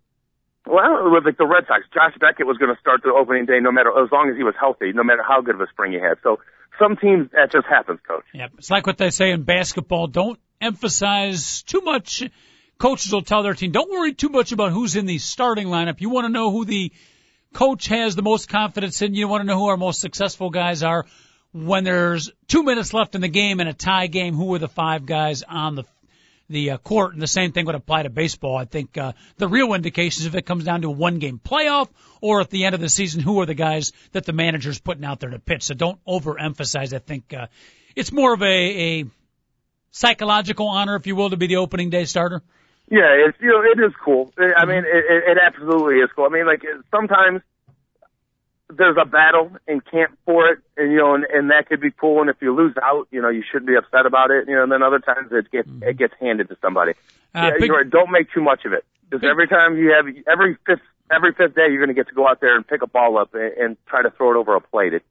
well, 0.65 1.09
with 1.11 1.25
like 1.25 1.37
the 1.37 1.47
Red 1.47 1.65
Sox. 1.67 1.83
Josh 1.93 2.13
Beckett 2.19 2.45
was 2.45 2.57
going 2.57 2.73
to 2.73 2.79
start 2.79 3.01
the 3.03 3.11
opening 3.11 3.45
day, 3.45 3.59
no 3.59 3.71
matter 3.71 3.89
as 3.89 4.11
long 4.11 4.29
as 4.29 4.37
he 4.37 4.43
was 4.43 4.53
healthy, 4.59 4.91
no 4.93 5.03
matter 5.03 5.23
how 5.27 5.41
good 5.41 5.55
of 5.55 5.61
a 5.61 5.67
spring 5.67 5.93
he 5.93 5.99
had. 5.99 6.17
So 6.21 6.39
some 6.77 6.95
teams 6.95 7.29
that 7.31 7.51
just 7.51 7.65
happens, 7.67 7.99
coach. 8.07 8.25
Yep. 8.33 8.51
It's 8.59 8.69
like 8.69 8.85
what 8.85 8.97
they 8.97 9.09
say 9.09 9.31
in 9.31 9.43
basketball. 9.43 10.07
Don't 10.07 10.39
emphasize 10.61 11.63
too 11.63 11.81
much. 11.81 12.23
Coaches 12.77 13.11
will 13.11 13.23
tell 13.23 13.43
their 13.43 13.53
team, 13.53 13.71
don't 13.71 13.91
worry 13.91 14.13
too 14.13 14.29
much 14.29 14.51
about 14.51 14.71
who's 14.71 14.95
in 14.95 15.05
the 15.05 15.17
starting 15.17 15.67
lineup. 15.67 15.99
You 15.99 16.09
want 16.09 16.25
to 16.25 16.31
know 16.31 16.51
who 16.51 16.65
the 16.65 16.93
coach 17.53 17.87
has 17.87 18.15
the 18.15 18.21
most 18.21 18.47
confidence 18.47 19.01
in. 19.01 19.15
You 19.15 19.27
want 19.27 19.41
to 19.41 19.47
know 19.47 19.57
who 19.57 19.67
our 19.67 19.77
most 19.77 19.99
successful 19.99 20.49
guys 20.49 20.83
are. 20.83 21.05
When 21.51 21.83
there's 21.83 22.31
two 22.47 22.63
minutes 22.63 22.93
left 22.93 23.15
in 23.15 23.21
the 23.21 23.27
game 23.27 23.59
in 23.59 23.67
a 23.67 23.73
tie 23.73 24.07
game, 24.07 24.35
who 24.35 24.53
are 24.53 24.59
the 24.59 24.67
five 24.67 25.05
guys 25.05 25.43
on 25.43 25.75
the 25.75 25.83
the 26.47 26.71
uh, 26.71 26.77
court? 26.77 27.13
And 27.13 27.21
the 27.21 27.27
same 27.27 27.51
thing 27.51 27.65
would 27.65 27.75
apply 27.75 28.03
to 28.03 28.09
baseball. 28.09 28.55
I 28.55 28.65
think 28.65 28.97
uh, 28.97 29.13
the 29.37 29.47
real 29.47 29.73
indications 29.73 30.25
if 30.25 30.35
it 30.35 30.45
comes 30.45 30.63
down 30.63 30.81
to 30.81 30.89
a 30.89 30.91
one 30.91 31.19
game 31.19 31.39
playoff 31.43 31.89
or 32.21 32.41
at 32.41 32.49
the 32.49 32.65
end 32.65 32.75
of 32.75 32.81
the 32.81 32.89
season, 32.89 33.21
who 33.21 33.39
are 33.41 33.45
the 33.45 33.55
guys 33.55 33.93
that 34.11 34.25
the 34.25 34.33
manager's 34.33 34.79
putting 34.79 35.05
out 35.05 35.19
there 35.19 35.31
to 35.31 35.39
pitch? 35.39 35.63
So 35.63 35.73
don't 35.73 36.03
overemphasize. 36.05 36.93
I 36.93 36.99
think 36.99 37.33
uh, 37.33 37.47
it's 37.95 38.11
more 38.11 38.33
of 38.33 38.41
a, 38.43 38.99
a 38.99 39.05
psychological 39.91 40.67
honor, 40.67 40.95
if 40.95 41.07
you 41.07 41.15
will, 41.15 41.31
to 41.31 41.37
be 41.37 41.47
the 41.47 41.57
opening 41.57 41.89
day 41.89 42.05
starter. 42.05 42.41
Yeah, 42.91 43.27
it's 43.27 43.37
you 43.39 43.49
know 43.49 43.61
it 43.61 43.79
is 43.85 43.93
cool. 44.03 44.33
I 44.37 44.65
mean, 44.65 44.79
it, 44.79 45.05
it 45.09 45.23
it 45.31 45.37
absolutely 45.37 45.97
is 45.97 46.09
cool. 46.15 46.25
I 46.25 46.29
mean, 46.29 46.47
like 46.47 46.63
sometimes 46.89 47.41
there's 48.69 48.97
a 49.01 49.05
battle 49.05 49.51
in 49.67 49.81
camp 49.81 50.17
for 50.25 50.47
it, 50.47 50.59
and 50.77 50.91
you 50.91 50.97
know, 50.97 51.15
and, 51.15 51.25
and 51.25 51.49
that 51.49 51.67
could 51.67 51.81
be 51.81 51.91
cool. 51.91 52.21
And 52.21 52.29
if 52.29 52.37
you 52.41 52.55
lose 52.55 52.75
out, 52.81 53.07
you 53.11 53.21
know, 53.21 53.29
you 53.29 53.43
shouldn't 53.49 53.67
be 53.67 53.75
upset 53.75 54.05
about 54.05 54.31
it. 54.31 54.47
You 54.47 54.55
know, 54.55 54.63
and 54.63 54.71
then 54.71 54.83
other 54.83 54.99
times 54.99 55.29
it 55.31 55.51
gets 55.51 55.69
it 55.81 55.97
gets 55.97 56.13
handed 56.19 56.49
to 56.49 56.57
somebody. 56.61 56.93
Uh, 57.33 57.41
yeah, 57.41 57.51
big- 57.59 57.71
right. 57.71 57.89
Don't 57.89 58.11
make 58.11 58.31
too 58.31 58.41
much 58.41 58.65
of 58.65 58.73
it 58.73 58.85
because 59.09 59.27
every 59.29 59.47
time 59.47 59.77
you 59.77 59.93
have 59.93 60.05
every 60.31 60.57
fifth 60.65 60.81
every 61.11 61.33
fifth 61.33 61.55
day, 61.55 61.67
you're 61.69 61.83
going 61.83 61.95
to 61.95 61.99
get 61.99 62.07
to 62.09 62.13
go 62.13 62.27
out 62.27 62.41
there 62.41 62.55
and 62.55 62.67
pick 62.67 62.81
a 62.81 62.87
ball 62.87 63.17
up 63.17 63.33
and, 63.33 63.53
and 63.57 63.77
try 63.87 64.03
to 64.03 64.11
throw 64.11 64.31
it 64.31 64.37
over 64.37 64.55
a 64.55 64.61
plate. 64.61 64.93
It, 64.93 65.03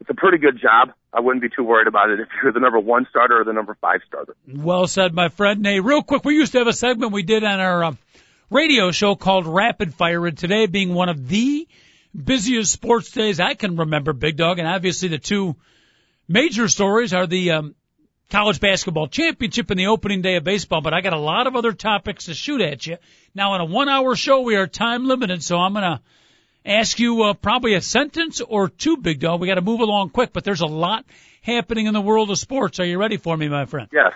it's 0.00 0.10
a 0.10 0.14
pretty 0.14 0.38
good 0.38 0.60
job. 0.60 0.92
I 1.12 1.20
wouldn't 1.20 1.42
be 1.42 1.48
too 1.48 1.64
worried 1.64 1.88
about 1.88 2.10
it 2.10 2.20
if 2.20 2.28
you're 2.42 2.52
the 2.52 2.60
number 2.60 2.78
one 2.78 3.06
starter 3.10 3.40
or 3.40 3.44
the 3.44 3.52
number 3.52 3.76
five 3.80 4.00
starter. 4.06 4.36
Well 4.46 4.86
said, 4.86 5.14
my 5.14 5.28
friend. 5.28 5.64
Hey, 5.64 5.80
real 5.80 6.02
quick, 6.02 6.24
we 6.24 6.34
used 6.34 6.52
to 6.52 6.58
have 6.58 6.66
a 6.66 6.72
segment 6.72 7.12
we 7.12 7.22
did 7.22 7.42
on 7.42 7.58
our 7.58 7.84
uh, 7.84 7.92
radio 8.50 8.90
show 8.90 9.14
called 9.16 9.46
Rapid 9.46 9.94
Fire, 9.94 10.26
and 10.26 10.36
today 10.36 10.66
being 10.66 10.94
one 10.94 11.08
of 11.08 11.28
the 11.28 11.66
busiest 12.22 12.72
sports 12.72 13.10
days 13.10 13.40
I 13.40 13.54
can 13.54 13.76
remember, 13.76 14.12
Big 14.12 14.36
Dog, 14.36 14.58
and 14.58 14.68
obviously 14.68 15.08
the 15.08 15.18
two 15.18 15.56
major 16.26 16.68
stories 16.68 17.14
are 17.14 17.26
the 17.26 17.52
um, 17.52 17.74
college 18.30 18.60
basketball 18.60 19.08
championship 19.08 19.70
and 19.70 19.78
the 19.78 19.86
opening 19.86 20.22
day 20.22 20.36
of 20.36 20.44
baseball. 20.44 20.80
But 20.80 20.94
I 20.94 21.00
got 21.00 21.12
a 21.12 21.18
lot 21.18 21.46
of 21.46 21.56
other 21.56 21.72
topics 21.72 22.26
to 22.26 22.34
shoot 22.34 22.60
at 22.60 22.86
you. 22.86 22.98
Now, 23.34 23.54
in 23.54 23.60
a 23.60 23.64
one-hour 23.64 24.16
show, 24.16 24.40
we 24.40 24.56
are 24.56 24.66
time 24.66 25.06
limited, 25.06 25.42
so 25.42 25.58
I'm 25.58 25.74
gonna 25.74 26.02
ask 26.64 26.98
you 26.98 27.22
uh, 27.22 27.34
probably 27.34 27.74
a 27.74 27.80
sentence 27.80 28.40
or 28.40 28.68
two, 28.68 28.96
Big 28.96 29.20
Dog. 29.20 29.40
We 29.40 29.46
got 29.46 29.54
to 29.54 29.62
move 29.62 29.80
along 29.80 30.10
quick, 30.10 30.32
but 30.32 30.44
there's 30.44 30.60
a 30.60 30.66
lot 30.66 31.04
happening 31.42 31.86
in 31.86 31.94
the 31.94 32.00
world 32.00 32.30
of 32.30 32.38
sports. 32.38 32.80
Are 32.80 32.84
you 32.84 32.98
ready 32.98 33.16
for 33.16 33.36
me, 33.36 33.48
my 33.48 33.64
friend? 33.64 33.88
Yes. 33.92 34.12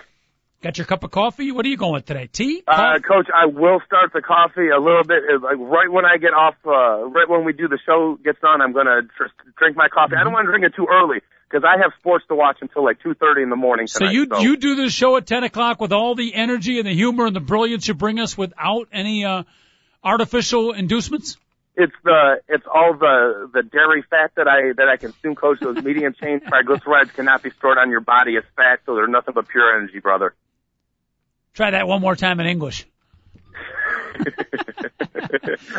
Got 0.63 0.77
your 0.77 0.87
cup 0.87 1.03
of 1.03 1.11
coffee? 1.11 1.51
What 1.51 1.65
are 1.65 1.69
you 1.69 1.75
going 1.75 1.91
with 1.91 2.05
today? 2.05 2.29
Tea? 2.31 2.63
Uh, 2.65 2.97
Coach, 3.05 3.27
I 3.35 3.47
will 3.47 3.81
start 3.85 4.13
the 4.13 4.21
coffee 4.21 4.69
a 4.69 4.79
little 4.79 5.03
bit. 5.03 5.23
Like 5.41 5.57
right 5.59 5.91
when 5.91 6.05
I 6.05 6.15
get 6.15 6.33
off, 6.33 6.55
uh, 6.65 7.03
right 7.09 7.27
when 7.27 7.43
we 7.43 7.51
do 7.51 7.67
the 7.67 7.77
show 7.85 8.17
gets 8.23 8.39
on, 8.43 8.61
I'm 8.61 8.71
gonna 8.71 9.01
tr- 9.01 9.25
drink 9.57 9.75
my 9.75 9.89
coffee. 9.89 10.15
I 10.15 10.23
don't 10.23 10.31
want 10.31 10.45
to 10.45 10.51
drink 10.51 10.63
it 10.63 10.73
too 10.73 10.87
early 10.89 11.19
because 11.51 11.65
I 11.67 11.81
have 11.81 11.91
sports 11.99 12.23
to 12.29 12.35
watch 12.35 12.59
until 12.61 12.85
like 12.85 13.03
2:30 13.03 13.43
in 13.43 13.49
the 13.49 13.57
morning 13.57 13.87
so 13.87 13.99
tonight. 13.99 14.13
you 14.13 14.27
you 14.39 14.55
do 14.55 14.75
this 14.75 14.93
show 14.93 15.17
at 15.17 15.27
10 15.27 15.43
o'clock 15.43 15.81
with 15.81 15.91
all 15.91 16.15
the 16.15 16.33
energy 16.33 16.79
and 16.79 16.87
the 16.87 16.93
humor 16.93 17.25
and 17.25 17.35
the 17.35 17.41
brilliance 17.41 17.85
you 17.85 17.93
bring 17.93 18.21
us 18.21 18.37
without 18.37 18.87
any 18.93 19.25
uh, 19.25 19.43
artificial 20.01 20.71
inducements? 20.71 21.35
it's 21.75 21.95
the 22.03 22.39
it's 22.47 22.65
all 22.73 22.93
the 22.93 23.49
the 23.53 23.63
dairy 23.63 24.03
fat 24.09 24.31
that 24.35 24.47
I 24.47 24.73
that 24.77 24.87
I 24.87 24.95
consume, 24.95 25.35
Coach. 25.35 25.59
Those 25.59 25.83
medium 25.83 26.13
chain 26.13 26.39
triglycerides 26.39 27.13
cannot 27.15 27.43
be 27.43 27.49
stored 27.49 27.77
on 27.77 27.89
your 27.89 27.99
body 27.99 28.37
as 28.37 28.43
fat, 28.55 28.79
so 28.85 28.95
they're 28.95 29.07
nothing 29.07 29.33
but 29.33 29.47
pure 29.47 29.75
energy, 29.75 29.99
brother. 29.99 30.35
Try 31.53 31.71
that 31.71 31.87
one 31.87 32.01
more 32.01 32.15
time 32.15 32.39
in 32.39 32.47
English. 32.47 32.87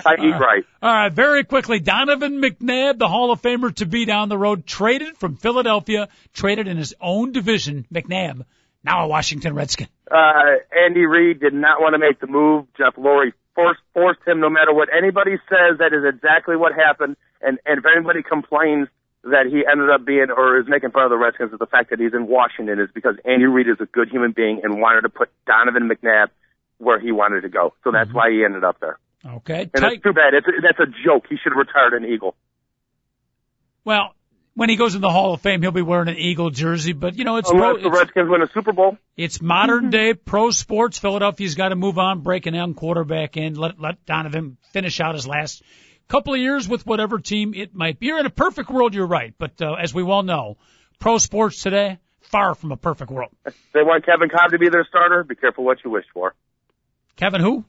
I 0.07 0.15
eat 0.19 0.33
right. 0.33 0.65
All 0.83 0.93
right, 0.93 1.13
very 1.13 1.45
quickly. 1.45 1.81
Donovan 1.81 2.41
McNabb, 2.41 2.99
the 2.99 3.09
Hall 3.09 3.31
of 3.31 3.43
Famer 3.43 3.75
to 3.77 3.87
be 3.87 4.05
down 4.05 4.29
the 4.29 4.39
road, 4.39 4.67
traded 4.67 5.17
from 5.17 5.37
Philadelphia, 5.37 6.09
traded 6.33 6.69
in 6.69 6.77
his 6.77 6.95
own 7.01 7.33
division. 7.33 7.87
McNabb, 7.93 8.45
now 8.83 9.05
a 9.05 9.09
Washington 9.09 9.55
Redskin. 9.55 9.89
Uh, 10.11 10.57
Andy 10.73 11.07
Reid 11.07 11.41
did 11.41 11.55
not 11.55 11.81
want 11.81 11.95
to 11.95 11.99
make 11.99 12.21
the 12.21 12.27
move. 12.27 12.67
Jeff 12.77 12.97
Lurie 12.97 13.33
forced 13.55 13.81
forced 13.93 14.21
him. 14.27 14.41
No 14.41 14.51
matter 14.51 14.73
what 14.73 14.89
anybody 14.97 15.39
says, 15.49 15.79
that 15.79 15.93
is 15.93 16.05
exactly 16.05 16.57
what 16.57 16.73
happened. 16.75 17.17
And 17.41 17.59
and 17.67 17.79
if 17.79 17.85
anybody 17.85 18.23
complains 18.23 18.89
that 19.25 19.47
he 19.51 19.65
ended 19.71 19.91
up 19.91 20.05
being 20.05 20.27
or 20.35 20.61
is 20.61 20.67
making 20.69 20.91
fun 20.91 21.05
of 21.05 21.11
the 21.11 21.17
Redskins 21.17 21.53
of 21.53 21.59
the 21.59 21.67
fact 21.67 21.91
that 21.91 21.99
he's 21.99 22.15
in 22.15 22.27
Washington 22.27 22.79
is 22.79 22.89
because 22.95 23.17
Andy 23.25 23.47
Reid 23.47 23.69
is 23.69 23.77
a 23.81 23.87
good 23.87 24.09
human 24.09 24.33
being 24.33 24.61
and 24.63 24.81
wanted 24.81 25.03
to 25.03 25.09
put 25.09 25.31
Donovan 25.47 25.89
McNabb 25.89 26.29
where 26.79 27.01
he 27.01 27.13
wanted 27.13 27.43
to 27.43 27.49
go. 27.49 27.75
So 27.85 27.91
that's 27.93 28.09
mm-hmm. 28.09 28.17
why 28.17 28.31
he 28.31 28.45
ended 28.45 28.65
up 28.65 28.81
there. 28.81 28.99
Okay. 29.25 29.71
And 29.73 29.83
Tight. 29.83 29.93
it's 29.95 30.03
too 30.03 30.13
bad. 30.13 30.35
It's 30.35 30.47
that's 30.63 30.79
a 30.79 30.93
joke. 31.05 31.25
He 31.29 31.37
should 31.37 31.53
have 31.53 31.59
retired 31.59 31.95
an 31.95 32.05
Eagle. 32.05 32.35
Well, 33.85 34.15
when 34.55 34.69
he 34.69 34.77
goes 34.77 34.95
in 34.95 35.01
the 35.01 35.11
Hall 35.11 35.35
of 35.35 35.41
Fame, 35.41 35.63
he'll 35.63 35.73
be 35.73 35.83
wearing 35.83 36.09
an 36.09 36.17
Eagle 36.17 36.51
jersey, 36.51 36.93
but 36.93 37.17
you 37.17 37.25
know, 37.25 37.39
it's 37.39 37.51
Unless 37.51 37.73
pro, 37.73 37.83
the 37.83 37.89
it's, 37.89 37.99
Redskins 37.99 38.31
win 38.31 38.43
a 38.43 38.49
Super 38.53 38.73
Bowl. 38.73 38.99
it's 39.17 39.43
modern 39.43 39.85
mm-hmm. 39.85 39.91
day 39.91 40.15
pro 40.15 40.51
sports. 40.51 40.99
Philadelphia's 40.99 41.55
got 41.55 41.71
to 41.71 41.77
move 41.77 41.99
on, 41.99 42.21
break 42.21 42.47
an 42.47 42.55
young 42.55 42.75
quarterback 42.75 43.37
in, 43.37 43.55
let 43.55 43.81
let 43.81 44.05
Donovan 44.07 44.59
finish 44.73 45.01
out 45.01 45.15
his 45.15 45.27
last 45.27 45.63
couple 46.09 46.35
of 46.35 46.41
years 46.41 46.69
with 46.69 46.87
whatever 46.87 47.19
team 47.19 47.55
it 47.55 47.75
might 47.75 47.99
be. 47.99 48.07
You're 48.07 48.21
in 48.21 48.27
a 48.27 48.31
perfect 48.31 48.71
world, 48.71 48.95
you're 48.95 49.07
right. 49.07 49.35
But 49.37 49.61
uh, 49.61 49.75
as 49.75 49.95
we 49.95 50.03
well 50.03 50.23
know, 50.23 50.57
pro 50.99 51.19
sports 51.19 51.63
today, 51.63 51.99
far 52.21 52.55
from 52.55 52.73
a 52.73 52.77
perfect 52.77 53.11
world. 53.11 53.31
They 53.45 53.83
want 53.83 54.05
Kevin 54.05 54.29
Kolb 54.29 54.51
to 54.53 54.59
be 54.59 54.69
their 54.69 54.85
starter. 54.89 55.25
Be 55.25 55.35
careful 55.35 55.65
what 55.65 55.79
you 55.85 55.91
wish 55.91 56.07
for. 56.13 56.35
Kevin 57.17 57.41
who? 57.41 57.65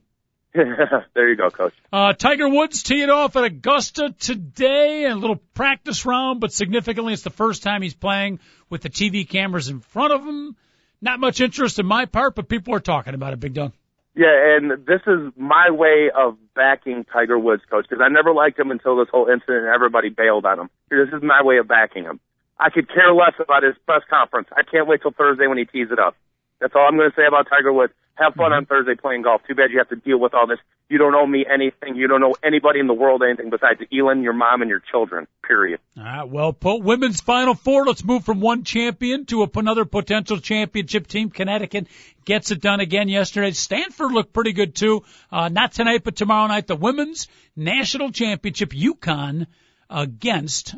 there 1.14 1.30
you 1.30 1.36
go, 1.36 1.50
coach. 1.50 1.74
Uh, 1.92 2.14
Tiger 2.14 2.48
Woods 2.48 2.82
teeing 2.82 3.10
off 3.10 3.36
at 3.36 3.44
Augusta 3.44 4.16
today, 4.18 5.06
a 5.06 5.16
little 5.16 5.36
practice 5.54 6.06
round, 6.06 6.40
but 6.40 6.54
significantly, 6.54 7.12
it's 7.12 7.24
the 7.24 7.30
first 7.30 7.62
time 7.62 7.82
he's 7.82 7.94
playing 7.94 8.40
with 8.70 8.82
the 8.82 8.90
TV 8.90 9.28
cameras 9.28 9.68
in 9.68 9.82
front 9.82 10.14
of 10.14 10.26
him. 10.26 10.56
Not 11.02 11.20
much 11.20 11.42
interest 11.42 11.78
in 11.78 11.86
my 11.86 12.06
part, 12.06 12.36
but 12.36 12.48
people 12.48 12.74
are 12.74 12.80
talking 12.80 13.14
about 13.14 13.34
it, 13.34 13.40
Big 13.40 13.54
Dog. 13.54 13.74
Yeah, 14.16 14.56
and 14.56 14.72
this 14.86 15.02
is 15.08 15.34
my 15.36 15.70
way 15.70 16.10
of 16.16 16.38
backing 16.56 17.06
Tiger 17.12 17.38
Woods, 17.38 17.64
coach, 17.70 17.86
because 17.90 18.02
I 18.02 18.08
never 18.08 18.34
liked 18.34 18.58
him 18.58 18.72
until 18.72 18.96
this 18.96 19.10
whole 19.12 19.28
incident 19.28 19.66
and 19.66 19.76
everybody 19.76 20.08
bailed 20.10 20.46
on 20.46 20.60
him. 20.60 20.70
This 20.90 21.10
is 21.12 21.22
my 21.22 21.44
way 21.44 21.58
of 21.58 21.68
backing 21.68 22.06
him. 22.06 22.22
I 22.58 22.70
could 22.70 22.88
care 22.88 23.14
less 23.14 23.34
about 23.40 23.64
his 23.64 23.76
press 23.86 24.04
conference. 24.10 24.48
I 24.56 24.64
can't 24.64 24.88
wait 24.88 25.02
till 25.02 25.12
Thursday 25.12 25.48
when 25.48 25.58
he 25.58 25.66
tees 25.66 25.90
it 25.92 26.00
up. 26.00 26.16
That's 26.62 26.74
all 26.76 26.88
I'm 26.88 26.96
going 26.96 27.10
to 27.10 27.16
say 27.16 27.28
about 27.28 27.48
Tiger 27.50 27.74
Woods. 27.74 27.92
Have 28.16 28.36
fun 28.36 28.54
on 28.54 28.66
Thursday 28.66 28.96
playing 28.96 29.24
golf. 29.24 29.42
Too 29.46 29.56
bad 29.56 29.72
you 29.72 29.78
have 29.80 29.90
to 29.90 29.98
deal 29.98 30.18
with 30.18 30.34
all 30.34 30.48
this. 30.48 30.60
You 30.88 30.98
don't 30.98 31.16
owe 31.16 31.26
me 31.26 31.46
anything. 31.52 31.96
You 31.96 32.08
don't 32.08 32.24
owe 32.24 32.36
anybody 32.42 32.80
in 32.80 32.88
the 32.88 32.94
world 32.94 33.24
anything 33.24 33.50
besides 33.50 33.82
Elin, 33.92 34.24
your 34.24 34.32
mom, 34.32 34.62
and 34.62 34.70
your 34.70 34.80
children. 34.80 35.28
Period. 35.46 35.82
All 35.98 36.04
right, 36.04 36.24
well, 36.24 36.54
put 36.54 36.78
women's 36.82 37.20
final 37.20 37.56
four. 37.56 37.86
Let's 37.86 38.06
move 38.06 38.24
from 38.24 38.40
one 38.40 38.64
champion 38.64 39.26
to 39.26 39.50
another 39.56 39.84
potential 39.84 40.40
championship 40.40 41.08
team. 41.08 41.30
Connecticut 41.30 41.88
gets 42.24 42.52
it 42.52 42.62
done 42.62 42.80
again 42.80 43.10
yesterday. 43.10 43.52
Stanford 43.52 44.12
looked 44.12 44.32
pretty 44.32 44.54
good 44.54 44.76
too. 44.76 45.04
Uh, 45.30 45.50
not 45.50 45.74
tonight, 45.74 46.04
but 46.06 46.16
tomorrow 46.16 46.48
night. 46.48 46.68
The 46.68 46.78
women's 46.78 47.28
national 47.56 48.12
championship, 48.12 48.70
UConn 48.70 49.48
against 49.90 50.76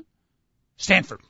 Stanford. 0.77 1.21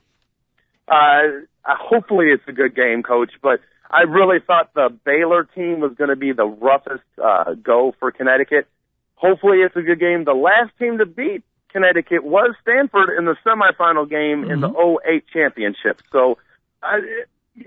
Uh, 0.87 1.41
hopefully 1.65 2.27
it's 2.27 2.43
a 2.47 2.53
good 2.53 2.75
game, 2.75 3.03
coach, 3.03 3.31
but 3.41 3.59
I 3.89 4.01
really 4.01 4.39
thought 4.45 4.73
the 4.73 4.89
Baylor 5.05 5.43
team 5.43 5.79
was 5.79 5.93
going 5.97 6.09
to 6.09 6.15
be 6.15 6.33
the 6.33 6.45
roughest 6.45 7.03
uh, 7.23 7.53
go 7.53 7.95
for 7.99 8.11
Connecticut. 8.11 8.67
Hopefully, 9.15 9.59
it's 9.59 9.75
a 9.75 9.81
good 9.81 9.99
game. 9.99 10.25
The 10.25 10.33
last 10.33 10.71
team 10.77 10.97
to 10.99 11.05
beat 11.05 11.43
Connecticut 11.71 12.23
was 12.23 12.55
Stanford 12.61 13.09
in 13.17 13.25
the 13.25 13.35
semifinal 13.45 14.09
game 14.09 14.43
mm-hmm. 14.43 14.51
in 14.51 14.59
the 14.61 14.67
08 14.67 14.73
mm-hmm. 14.73 15.39
championship. 15.39 16.01
So 16.11 16.37
I, 16.83 16.99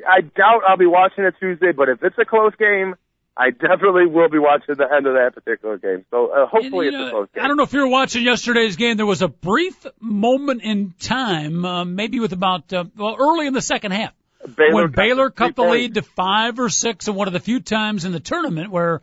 I 0.07 0.21
doubt 0.21 0.63
I'll 0.67 0.77
be 0.77 0.87
watching 0.87 1.25
it 1.25 1.35
Tuesday, 1.41 1.73
but 1.73 1.89
if 1.89 2.03
it's 2.03 2.19
a 2.19 2.25
close 2.25 2.55
game, 2.59 2.95
I 3.37 3.51
definitely 3.51 4.07
will 4.07 4.29
be 4.29 4.39
watching 4.39 4.75
the 4.77 4.85
end 4.85 5.07
of 5.07 5.15
that 5.15 5.33
particular 5.35 5.79
game. 5.79 6.05
So 6.11 6.27
uh, 6.27 6.47
hopefully 6.47 6.89
and, 6.89 6.97
it's 6.97 7.01
know, 7.01 7.09
a 7.09 7.11
close 7.11 7.29
game. 7.35 7.45
I 7.45 7.49
don't 7.49 7.57
know 7.57 7.63
if 7.63 7.73
you 7.73 7.81
were 7.81 7.89
watching 7.89 8.25
yesterday's 8.25 8.77
game. 8.77 8.97
There 8.97 9.07
was 9.07 9.23
a 9.23 9.29
brief 9.29 9.87
moment 10.01 10.63
in 10.63 10.93
time, 11.01 11.65
uh, 11.65 11.85
maybe 11.85 12.21
with 12.21 12.33
about 12.33 12.73
uh, 12.73 12.85
well 12.97 13.17
early 13.19 13.47
in 13.47 13.55
the 13.55 13.63
second 13.63 13.93
half, 13.93 14.13
Baylor 14.57 14.75
when 14.75 14.91
Baylor 14.91 15.31
cut 15.31 15.55
the 15.55 15.63
lead 15.63 15.95
to 15.95 16.03
five 16.03 16.59
or 16.59 16.69
six, 16.69 17.09
and 17.09 17.17
one 17.17 17.27
of 17.27 17.33
the 17.33 17.41
few 17.41 17.61
times 17.61 18.05
in 18.05 18.13
the 18.13 18.21
tournament 18.21 18.71
where 18.71 19.03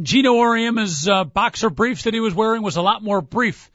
Geno 0.00 0.38
Auriemma's 0.38 1.08
uh, 1.08 1.24
boxer 1.24 1.70
briefs 1.70 2.04
that 2.04 2.14
he 2.14 2.20
was 2.20 2.34
wearing 2.34 2.62
was 2.62 2.76
a 2.76 2.82
lot 2.82 3.02
more 3.02 3.20
brief 3.20 3.70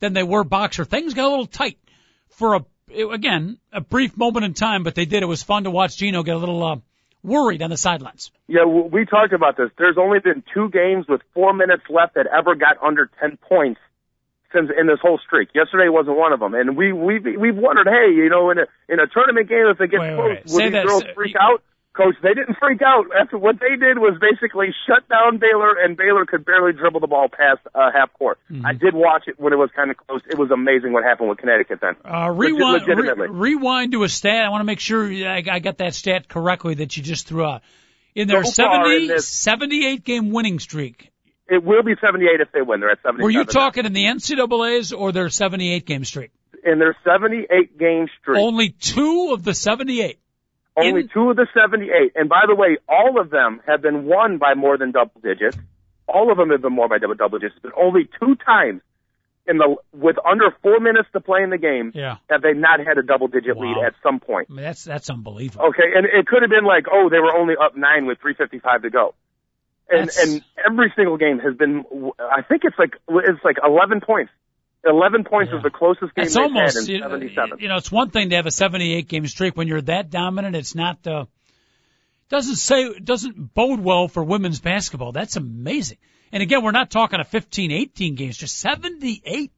than 0.00 0.12
they 0.12 0.22
were 0.22 0.44
boxer. 0.44 0.84
Things 0.84 1.14
got 1.14 1.26
a 1.26 1.30
little 1.30 1.46
tight 1.46 1.78
for 2.30 2.56
a 2.56 2.64
again 3.12 3.58
a 3.72 3.80
brief 3.80 4.16
moment 4.16 4.44
in 4.44 4.54
time, 4.54 4.82
but 4.82 4.94
they 4.94 5.04
did. 5.04 5.22
It 5.22 5.26
was 5.26 5.42
fun 5.42 5.64
to 5.64 5.70
watch 5.70 5.96
Geno 5.96 6.22
get 6.22 6.34
a 6.34 6.38
little 6.38 6.64
uh, 6.64 6.76
worried 7.22 7.62
on 7.62 7.70
the 7.70 7.76
sidelines. 7.76 8.30
Yeah, 8.48 8.64
we 8.64 9.04
talked 9.04 9.32
about 9.32 9.56
this. 9.56 9.70
There's 9.78 9.98
only 9.98 10.18
been 10.20 10.42
two 10.54 10.70
games 10.70 11.06
with 11.08 11.20
four 11.34 11.52
minutes 11.52 11.82
left 11.88 12.14
that 12.14 12.26
ever 12.26 12.54
got 12.54 12.82
under 12.82 13.10
ten 13.20 13.36
points 13.36 13.80
since 14.52 14.70
in 14.78 14.86
this 14.86 14.98
whole 15.00 15.18
streak. 15.26 15.50
Yesterday 15.54 15.88
wasn't 15.88 16.16
one 16.16 16.32
of 16.32 16.40
them, 16.40 16.54
and 16.54 16.76
we 16.76 16.92
we 16.92 17.18
we've 17.18 17.56
wondered, 17.56 17.86
hey, 17.86 18.12
you 18.14 18.28
know, 18.28 18.50
in 18.50 18.58
a 18.58 18.66
in 18.88 19.00
a 19.00 19.06
tournament 19.06 19.48
game, 19.48 19.66
if 19.66 19.80
it 19.80 19.90
gets 19.90 20.00
wait, 20.00 20.14
close, 20.14 20.28
wait, 20.28 20.46
will 20.46 20.58
these 20.58 20.72
that, 20.72 20.86
girls 20.86 21.04
freak 21.14 21.34
out? 21.40 21.62
Coach, 21.96 22.14
they 22.22 22.34
didn't 22.34 22.58
freak 22.60 22.82
out. 22.82 23.06
That's 23.08 23.32
what 23.32 23.58
they 23.58 23.74
did 23.76 23.96
was 23.96 24.20
basically 24.20 24.68
shut 24.86 25.08
down 25.08 25.38
Baylor, 25.38 25.80
and 25.80 25.96
Baylor 25.96 26.26
could 26.26 26.44
barely 26.44 26.74
dribble 26.74 27.00
the 27.00 27.06
ball 27.06 27.28
past 27.30 27.60
uh, 27.74 27.90
half 27.90 28.12
court. 28.12 28.38
Mm-hmm. 28.50 28.66
I 28.66 28.74
did 28.74 28.94
watch 28.94 29.22
it 29.26 29.40
when 29.40 29.54
it 29.54 29.56
was 29.56 29.70
kind 29.74 29.90
of 29.90 29.96
close. 29.96 30.20
It 30.28 30.36
was 30.36 30.50
amazing 30.50 30.92
what 30.92 31.04
happened 31.04 31.30
with 31.30 31.38
Connecticut 31.38 31.80
then. 31.80 31.96
Uh, 32.04 32.28
rewind, 32.28 32.86
re- 32.86 33.28
rewind 33.30 33.92
to 33.92 34.02
a 34.02 34.10
stat. 34.10 34.44
I 34.44 34.50
want 34.50 34.60
to 34.60 34.66
make 34.66 34.80
sure 34.80 35.06
I, 35.06 35.42
I 35.50 35.58
got 35.58 35.78
that 35.78 35.94
stat 35.94 36.28
correctly 36.28 36.74
that 36.74 36.94
you 36.98 37.02
just 37.02 37.28
threw 37.28 37.46
out. 37.46 37.62
In 38.14 38.28
their 38.28 38.44
so 38.44 38.50
70, 38.50 38.96
in 38.96 39.06
this, 39.08 39.28
78 39.28 40.04
game 40.04 40.30
winning 40.32 40.58
streak, 40.58 41.10
it 41.48 41.62
will 41.62 41.82
be 41.82 41.94
78 42.00 42.40
if 42.40 42.52
they 42.52 42.62
win. 42.62 42.80
They're 42.80 42.90
at 42.90 43.02
78. 43.02 43.22
Were 43.22 43.30
you 43.30 43.44
talking 43.44 43.84
in 43.84 43.92
the 43.92 44.04
NCAA's 44.04 44.92
or 44.92 45.12
their 45.12 45.28
78 45.28 45.86
game 45.86 46.04
streak? 46.04 46.30
In 46.64 46.78
their 46.78 46.96
78 47.04 47.78
game 47.78 48.08
streak. 48.20 48.38
Only 48.38 48.70
two 48.70 49.30
of 49.32 49.44
the 49.44 49.54
78. 49.54 50.18
Only 50.76 51.02
in... 51.02 51.08
two 51.08 51.30
of 51.30 51.36
the 51.36 51.46
78. 51.54 52.12
And 52.16 52.28
by 52.28 52.42
the 52.48 52.54
way, 52.54 52.78
all 52.88 53.20
of 53.20 53.30
them 53.30 53.60
have 53.66 53.80
been 53.80 54.04
won 54.04 54.38
by 54.38 54.54
more 54.54 54.76
than 54.76 54.90
double 54.90 55.20
digits. 55.22 55.56
All 56.08 56.30
of 56.30 56.38
them 56.38 56.50
have 56.50 56.62
been 56.62 56.72
more 56.72 56.88
by 56.88 56.98
double, 56.98 57.14
double 57.14 57.38
digits, 57.38 57.58
but 57.62 57.72
only 57.76 58.08
two 58.20 58.36
times 58.36 58.80
in 59.48 59.58
the 59.58 59.76
with 59.92 60.16
under 60.28 60.50
four 60.62 60.80
minutes 60.80 61.08
to 61.12 61.20
play 61.20 61.42
in 61.42 61.50
the 61.50 61.58
game 61.58 61.92
yeah. 61.94 62.16
have 62.28 62.42
they 62.42 62.52
not 62.52 62.80
had 62.80 62.98
a 62.98 63.02
double 63.02 63.28
digit 63.28 63.56
wow. 63.56 63.62
lead 63.62 63.86
at 63.86 63.94
some 64.02 64.18
point. 64.18 64.48
I 64.50 64.54
mean, 64.54 64.64
that's 64.64 64.82
that's 64.82 65.08
unbelievable. 65.08 65.66
Okay, 65.66 65.94
and 65.94 66.04
it 66.04 66.26
could 66.26 66.42
have 66.42 66.50
been 66.50 66.64
like, 66.64 66.86
oh, 66.90 67.08
they 67.08 67.18
were 67.18 67.32
only 67.32 67.54
up 67.54 67.76
nine 67.76 68.06
with 68.06 68.18
3:55 68.18 68.82
to 68.82 68.90
go 68.90 69.14
and 69.88 70.08
That's... 70.08 70.22
and 70.22 70.42
every 70.64 70.92
single 70.96 71.16
game 71.16 71.38
has 71.38 71.54
been. 71.54 71.84
I 72.18 72.42
think 72.42 72.62
it's 72.64 72.78
like 72.78 72.94
it's 73.08 73.44
like 73.44 73.56
11 73.64 74.00
points. 74.00 74.32
11 74.84 75.24
points 75.24 75.50
yeah. 75.50 75.58
is 75.58 75.64
the 75.64 75.70
closest 75.70 76.14
game 76.14 76.26
they've 76.26 76.36
almost, 76.36 76.88
had 76.88 76.88
in 76.88 77.00
77. 77.02 77.58
You 77.58 77.68
know, 77.68 77.76
it's 77.76 77.90
one 77.90 78.10
thing 78.10 78.30
to 78.30 78.36
have 78.36 78.46
a 78.46 78.52
78 78.52 79.08
game 79.08 79.26
streak 79.26 79.56
when 79.56 79.66
you're 79.66 79.82
that 79.82 80.10
dominant. 80.10 80.54
It's 80.54 80.74
not. 80.74 81.04
Uh, 81.06 81.26
doesn't 82.28 82.56
say 82.56 82.98
doesn't 82.98 83.54
bode 83.54 83.80
well 83.80 84.08
for 84.08 84.22
women's 84.22 84.60
basketball. 84.60 85.12
That's 85.12 85.36
amazing. 85.36 85.98
And 86.32 86.42
again, 86.42 86.62
we're 86.62 86.72
not 86.72 86.90
talking 86.90 87.20
a 87.20 87.24
15, 87.24 87.70
18 87.70 88.14
games, 88.16 88.36
just 88.36 88.58
78 88.58 89.52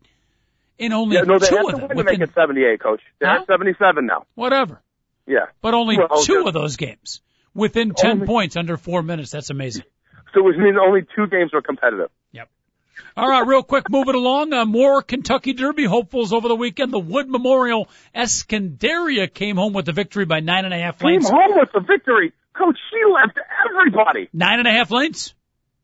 in 0.79 0.93
only 0.93 1.17
yeah, 1.17 1.23
no, 1.23 1.39
they 1.39 1.49
two 1.49 1.57
have 1.57 1.65
of 1.67 1.71
to 1.71 1.77
them. 1.81 1.89
Win 1.97 1.99
to 1.99 2.05
make 2.05 2.21
it 2.21 2.35
78, 2.35 2.81
coach. 2.81 3.01
They're 3.19 3.39
huh? 3.39 3.45
77 3.47 4.07
now. 4.07 4.27
Whatever. 4.35 4.81
Yeah. 5.27 5.47
But 5.61 5.75
only 5.75 5.99
well, 5.99 6.23
two 6.23 6.47
of 6.47 6.55
those 6.55 6.77
games 6.77 7.21
within 7.55 7.93
10 7.95 8.11
only, 8.11 8.27
points 8.27 8.57
under 8.57 8.77
four 8.77 9.03
minutes. 9.03 9.31
That's 9.31 9.51
amazing. 9.51 9.85
So 10.35 10.49
it 10.49 10.59
means 10.59 10.77
only 10.81 11.07
two 11.15 11.27
games 11.27 11.53
were 11.53 11.63
competitive. 11.63 12.11
Yep. 12.33 12.49
All 13.17 13.29
right, 13.29 13.47
real 13.47 13.63
quick, 13.63 13.91
moving 13.91 14.15
along. 14.15 14.53
Uh, 14.53 14.65
more 14.65 15.03
Kentucky 15.03 15.53
Derby 15.53 15.85
hopefuls 15.85 16.33
over 16.33 16.49
the 16.49 16.57
weekend. 16.57 16.93
The 16.93 16.99
Wood 16.99 17.29
Memorial 17.29 17.89
Eskendereya 18.15 19.33
came 19.33 19.57
home 19.57 19.73
with 19.73 19.87
the 19.87 19.93
victory 19.93 20.25
by 20.25 20.41
nine 20.41 20.65
and 20.65 20.75
a 20.75 20.79
half 20.79 21.03
lanes. 21.03 21.29
Came 21.29 21.35
home 21.35 21.59
with 21.59 21.73
the 21.73 21.81
victory. 21.81 22.33
Coach, 22.55 22.79
she 22.91 22.99
left 23.13 23.39
everybody. 23.69 24.29
Nine 24.33 24.59
and 24.59 24.69
a 24.69 24.73
half 24.73 24.91
lanes. 24.91 25.35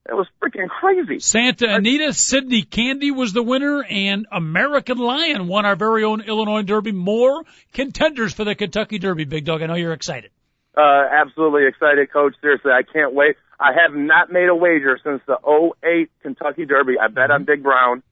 That 0.07 0.17
was 0.17 0.27
freaking 0.43 0.69
crazy. 0.69 1.19
Santa 1.19 1.75
Anita, 1.75 2.13
Sydney 2.13 2.63
Candy 2.63 3.11
was 3.11 3.33
the 3.33 3.43
winner, 3.43 3.83
and 3.83 4.27
American 4.31 4.99
Lion 4.99 5.49
won 5.49 5.65
our 5.65 5.77
very 5.77 6.05
own 6.05 6.21
Illinois 6.21 6.63
Derby. 6.63 6.93
More 6.93 7.43
contenders 7.73 8.35
for 8.35 8.45
the 8.45 8.55
Kentucky 8.55 8.99
Derby, 8.99 9.25
Big 9.25 9.47
Dog. 9.47 9.63
I 9.63 9.67
know 9.67 9.77
you're 9.77 9.95
excited. 9.95 10.31
Uh, 10.77 11.05
absolutely 11.11 11.67
excited, 11.67 12.13
Coach. 12.13 12.35
Seriously, 12.43 12.71
I 12.71 12.83
can't 12.83 13.15
wait. 13.15 13.37
I 13.59 13.73
have 13.73 13.95
not 13.95 14.33
made 14.33 14.49
a 14.49 14.55
wager 14.55 14.99
since 15.03 15.23
the 15.27 15.39
08 15.85 16.11
Kentucky 16.23 16.67
Derby. 16.67 16.99
I 16.99 17.09
bet 17.09 17.25
mm-hmm. 17.25 17.33
on 17.33 17.45
Big 17.45 17.63
Brown. 17.63 18.03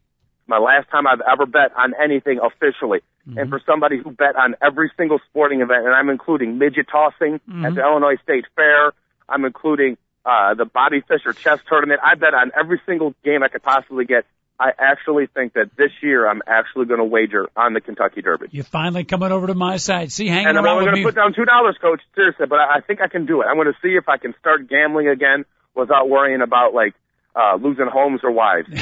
My 0.46 0.58
last 0.58 0.90
time 0.90 1.06
I've 1.06 1.20
ever 1.20 1.46
bet 1.46 1.72
on 1.76 1.94
anything 2.02 2.40
officially. 2.42 3.00
Mm-hmm. 3.28 3.38
And 3.38 3.50
for 3.50 3.60
somebody 3.64 3.98
who 3.98 4.10
bet 4.10 4.36
on 4.36 4.56
every 4.60 4.90
single 4.96 5.20
sporting 5.30 5.60
event, 5.60 5.86
and 5.86 5.94
I'm 5.94 6.10
including 6.10 6.58
midget 6.58 6.88
tossing 6.90 7.40
mm-hmm. 7.48 7.64
at 7.64 7.74
the 7.74 7.82
Illinois 7.82 8.16
State 8.22 8.46
Fair, 8.56 8.92
I'm 9.28 9.44
including 9.44 9.96
uh, 10.24 10.54
the 10.54 10.64
Bobby 10.64 11.02
Fischer 11.06 11.32
chess 11.32 11.60
tournament. 11.68 12.00
I 12.04 12.14
bet 12.14 12.34
on 12.34 12.52
every 12.58 12.80
single 12.86 13.14
game 13.24 13.42
I 13.42 13.48
could 13.48 13.62
possibly 13.62 14.04
get. 14.04 14.24
I 14.58 14.70
actually 14.78 15.26
think 15.26 15.54
that 15.54 15.70
this 15.76 15.90
year 16.02 16.28
I'm 16.28 16.42
actually 16.46 16.86
going 16.86 17.00
to 17.00 17.04
wager 17.04 17.48
on 17.56 17.72
the 17.74 17.80
Kentucky 17.80 18.22
Derby. 18.22 18.46
You're 18.50 18.64
finally 18.64 19.04
coming 19.04 19.32
over 19.32 19.48
to 19.48 19.54
my 19.54 19.76
side. 19.78 20.12
See, 20.12 20.28
hanging 20.28 20.46
and 20.46 20.58
I'm 20.58 20.66
only 20.66 20.84
going 20.84 20.96
to 20.96 21.02
put 21.02 21.14
down 21.16 21.34
two 21.34 21.44
dollars, 21.44 21.76
Coach. 21.80 22.00
Seriously, 22.14 22.46
but 22.46 22.60
I, 22.60 22.76
I 22.76 22.80
think 22.80 23.00
I 23.00 23.08
can 23.08 23.26
do 23.26 23.40
it. 23.40 23.46
I'm 23.46 23.56
going 23.56 23.66
to 23.66 23.78
see 23.82 23.96
if 23.96 24.08
I 24.08 24.18
can 24.18 24.34
start 24.38 24.68
gambling 24.68 25.08
again 25.08 25.44
without 25.74 26.08
worrying 26.08 26.42
about 26.42 26.74
like 26.74 26.94
uh, 27.34 27.56
losing 27.56 27.86
homes 27.86 28.20
or 28.22 28.30
wives. 28.30 28.68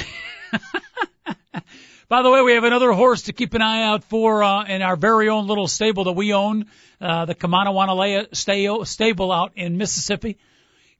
By 2.08 2.22
the 2.22 2.30
way, 2.30 2.42
we 2.42 2.54
have 2.54 2.64
another 2.64 2.92
horse 2.92 3.22
to 3.22 3.32
keep 3.32 3.54
an 3.54 3.62
eye 3.62 3.84
out 3.84 4.02
for 4.02 4.42
uh, 4.42 4.64
in 4.64 4.82
our 4.82 4.96
very 4.96 5.28
own 5.28 5.46
little 5.46 5.68
stable 5.68 6.02
that 6.04 6.12
we 6.12 6.32
own, 6.32 6.66
uh, 7.00 7.24
the 7.24 7.36
Kamanawanalia 7.36 8.34
stable 8.34 9.32
out 9.32 9.52
in 9.54 9.78
Mississippi. 9.78 10.36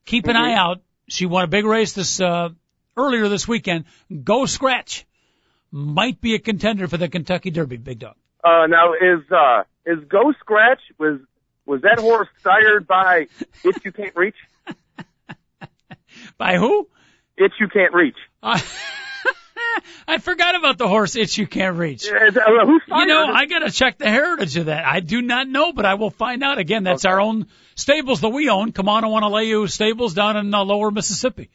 Keep 0.05 0.29
an 0.29 0.37
mm-hmm. 0.37 0.45
eye 0.45 0.55
out. 0.55 0.83
She 1.09 1.27
won 1.27 1.43
a 1.43 1.49
big 1.49 1.65
race 1.65 1.95
this 1.95 2.21
uh, 2.21 2.51
earlier 2.97 3.29
this 3.29 3.47
weekend. 3.47 3.85
Go 4.25 4.47
Scratch 4.47 5.07
might 5.71 6.21
be 6.21 6.35
a 6.35 6.39
contender 6.39 6.89
for 6.89 6.97
the 6.97 7.09
Kentucky 7.09 7.51
Derby, 7.51 7.77
Big 7.77 7.99
Dog. 7.99 8.15
Uh, 8.43 8.67
now 8.67 8.95
is 8.95 9.21
uh, 9.31 9.65
is 9.87 10.05
Go 10.09 10.33
Scratch 10.41 10.81
was 10.99 11.21
was 11.67 11.83
that 11.83 11.99
horse 11.99 12.29
sired 12.43 12.87
by 12.87 13.27
Itch 13.65 13.85
You 13.85 13.93
Can't 13.93 14.17
Reach? 14.17 14.37
by 16.39 16.57
who? 16.57 16.89
It 17.37 17.53
You 17.61 17.69
Can't 17.69 17.95
Reach. 17.95 18.17
Uh, 18.43 18.59
I 20.09 20.19
forgot 20.19 20.57
about 20.57 20.79
the 20.79 20.89
horse 20.89 21.17
itch 21.17 21.39
you 21.39 21.47
can't 21.47 21.77
reach. 21.77 22.07
Yeah, 22.07 22.31
uh, 22.35 22.99
You 22.99 23.07
know. 23.07 23.27
I 23.27 23.47
gotta 23.47 23.71
check 23.71 23.99
the 23.99 24.09
heritage 24.09 24.57
of 24.57 24.67
that. 24.67 24.85
I 24.85 25.01
do 25.01 25.23
not 25.23 25.49
know, 25.49 25.73
but 25.73 25.87
I 25.87 25.95
will 25.95 26.11
find 26.11 26.43
out. 26.43 26.59
Again, 26.59 26.83
that's 26.83 27.05
our 27.05 27.21
own 27.21 27.47
stables 27.77 28.21
that 28.23 28.31
we 28.31 28.49
own, 28.49 28.73
Kamana 28.73 29.05
Wanaleu 29.05 29.71
Stables 29.71 30.15
down 30.15 30.37
in 30.37 30.53
uh, 30.53 30.65
Lower 30.65 30.91
Mississippi. 30.91 31.51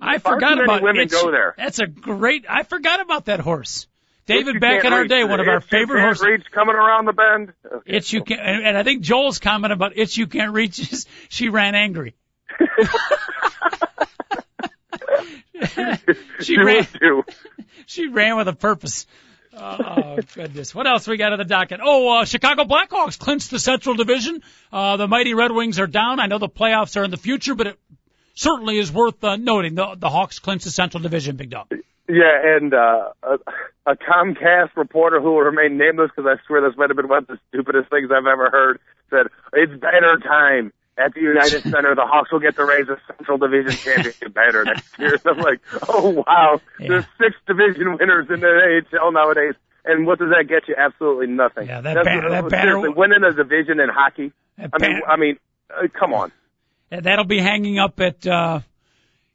I 0.00 0.18
forgot 0.18 0.62
about 0.62 0.82
women 0.82 1.02
Itch. 1.02 1.10
go 1.10 1.30
there. 1.30 1.54
That's 1.56 1.78
a 1.78 1.86
great. 1.86 2.44
I 2.48 2.62
forgot 2.62 3.00
about 3.00 3.26
that 3.26 3.40
horse. 3.40 3.86
David, 4.26 4.60
back 4.60 4.84
in 4.84 4.92
our 4.92 5.00
reach. 5.02 5.08
day, 5.08 5.24
one 5.24 5.40
of 5.40 5.48
our 5.48 5.56
Itch 5.56 5.64
you 5.64 5.68
favorite 5.68 6.00
can't 6.00 6.06
horses. 6.18 6.26
Reach 6.26 6.44
coming 6.52 6.74
around 6.76 7.06
the 7.06 7.14
bend. 7.14 7.54
Okay. 7.64 7.96
Itch 7.96 8.12
you 8.12 8.22
can't, 8.22 8.40
and, 8.40 8.66
and 8.66 8.76
I 8.76 8.82
think 8.82 9.02
Joel's 9.02 9.38
comment 9.38 9.72
about 9.72 9.92
it's 9.96 10.16
you 10.16 10.26
can't 10.26 10.52
reach 10.52 10.78
is 10.78 11.06
she 11.28 11.48
ran 11.48 11.74
angry. 11.74 12.14
she 16.40 16.52
You 16.52 16.64
ran. 16.64 16.86
She 17.86 18.06
ran 18.08 18.36
with 18.36 18.48
a 18.48 18.52
purpose. 18.52 19.06
Oh 19.56 20.18
goodness! 20.34 20.74
What 20.74 20.86
else 20.86 21.08
we 21.08 21.16
got 21.16 21.32
on 21.32 21.38
the 21.38 21.44
docket? 21.44 21.80
Oh, 21.82 22.18
uh, 22.20 22.24
Chicago 22.26 22.64
Blackhawks 22.64 23.18
clinched 23.18 23.50
the 23.50 23.58
Central 23.58 23.94
Division. 23.94 24.42
Uh, 24.70 24.96
the 24.98 25.08
mighty 25.08 25.34
Red 25.34 25.50
Wings 25.52 25.80
are 25.80 25.86
down. 25.86 26.20
I 26.20 26.26
know 26.26 26.38
the 26.38 26.48
playoffs 26.48 27.00
are 27.00 27.04
in 27.04 27.10
the 27.10 27.16
future, 27.16 27.54
but 27.54 27.66
it 27.68 27.78
certainly 28.38 28.78
is 28.78 28.92
worth 28.92 29.22
uh, 29.24 29.36
noting 29.36 29.74
the 29.74 29.94
the 29.98 30.08
Hawks 30.08 30.38
clinched 30.38 30.64
the 30.64 30.70
Central 30.70 31.02
Division. 31.02 31.36
Big 31.36 31.50
dog. 31.50 31.66
Yeah, 32.08 32.56
and 32.56 32.72
uh, 32.72 33.10
a, 33.22 33.38
a 33.86 33.96
Comcast 33.96 34.70
reporter 34.76 35.20
who 35.20 35.32
will 35.32 35.42
remain 35.42 35.76
nameless 35.76 36.10
because 36.14 36.26
I 36.28 36.42
swear 36.46 36.62
this 36.66 36.76
might 36.78 36.88
have 36.88 36.96
been 36.96 37.08
one 37.08 37.18
of 37.18 37.26
the 37.26 37.38
stupidest 37.48 37.90
things 37.90 38.10
I've 38.10 38.26
ever 38.26 38.48
heard 38.50 38.80
said, 39.10 39.26
"It's 39.52 39.72
banner 39.80 40.18
time." 40.18 40.72
At 41.00 41.14
the 41.14 41.20
United 41.20 41.62
Center, 41.70 41.94
the 41.94 42.04
Hawks 42.04 42.32
will 42.32 42.40
get 42.40 42.56
to 42.56 42.64
raise 42.64 42.88
a 42.88 42.98
Central 43.06 43.38
Division 43.38 43.70
championship 43.70 44.34
banner 44.34 44.64
next 44.64 44.98
year. 44.98 45.16
So 45.18 45.30
I'm 45.34 45.38
like, 45.38 45.60
oh 45.88 46.24
wow, 46.26 46.60
Yeah. 46.80 46.88
there's 46.88 47.04
six 47.20 47.36
division 47.46 47.96
winners 48.00 48.26
in 48.28 48.40
the 48.40 48.82
AHL 48.98 49.12
nowadays, 49.12 49.54
and 49.84 50.08
what 50.08 50.18
does 50.18 50.30
that 50.30 50.48
get 50.48 50.66
you? 50.66 50.74
Absolutely 50.76 51.28
nothing. 51.28 51.68
Yeah, 51.68 51.82
that 51.82 51.94
That's 51.94 52.04
ban- 52.04 52.24
what- 52.24 52.30
that 52.30 52.48
banner- 52.50 52.90
winning 52.90 53.22
a 53.22 53.32
division 53.32 53.78
in 53.78 53.88
hockey. 53.90 54.32
I 54.58 54.62
mean, 54.62 54.70
ban- 54.80 55.00
I 55.06 55.16
mean, 55.16 55.36
uh, 55.70 55.86
come 55.96 56.14
on. 56.14 56.32
That'll 56.90 57.24
be 57.24 57.38
hanging 57.38 57.78
up 57.78 58.00
at 58.00 58.26
uh, 58.26 58.60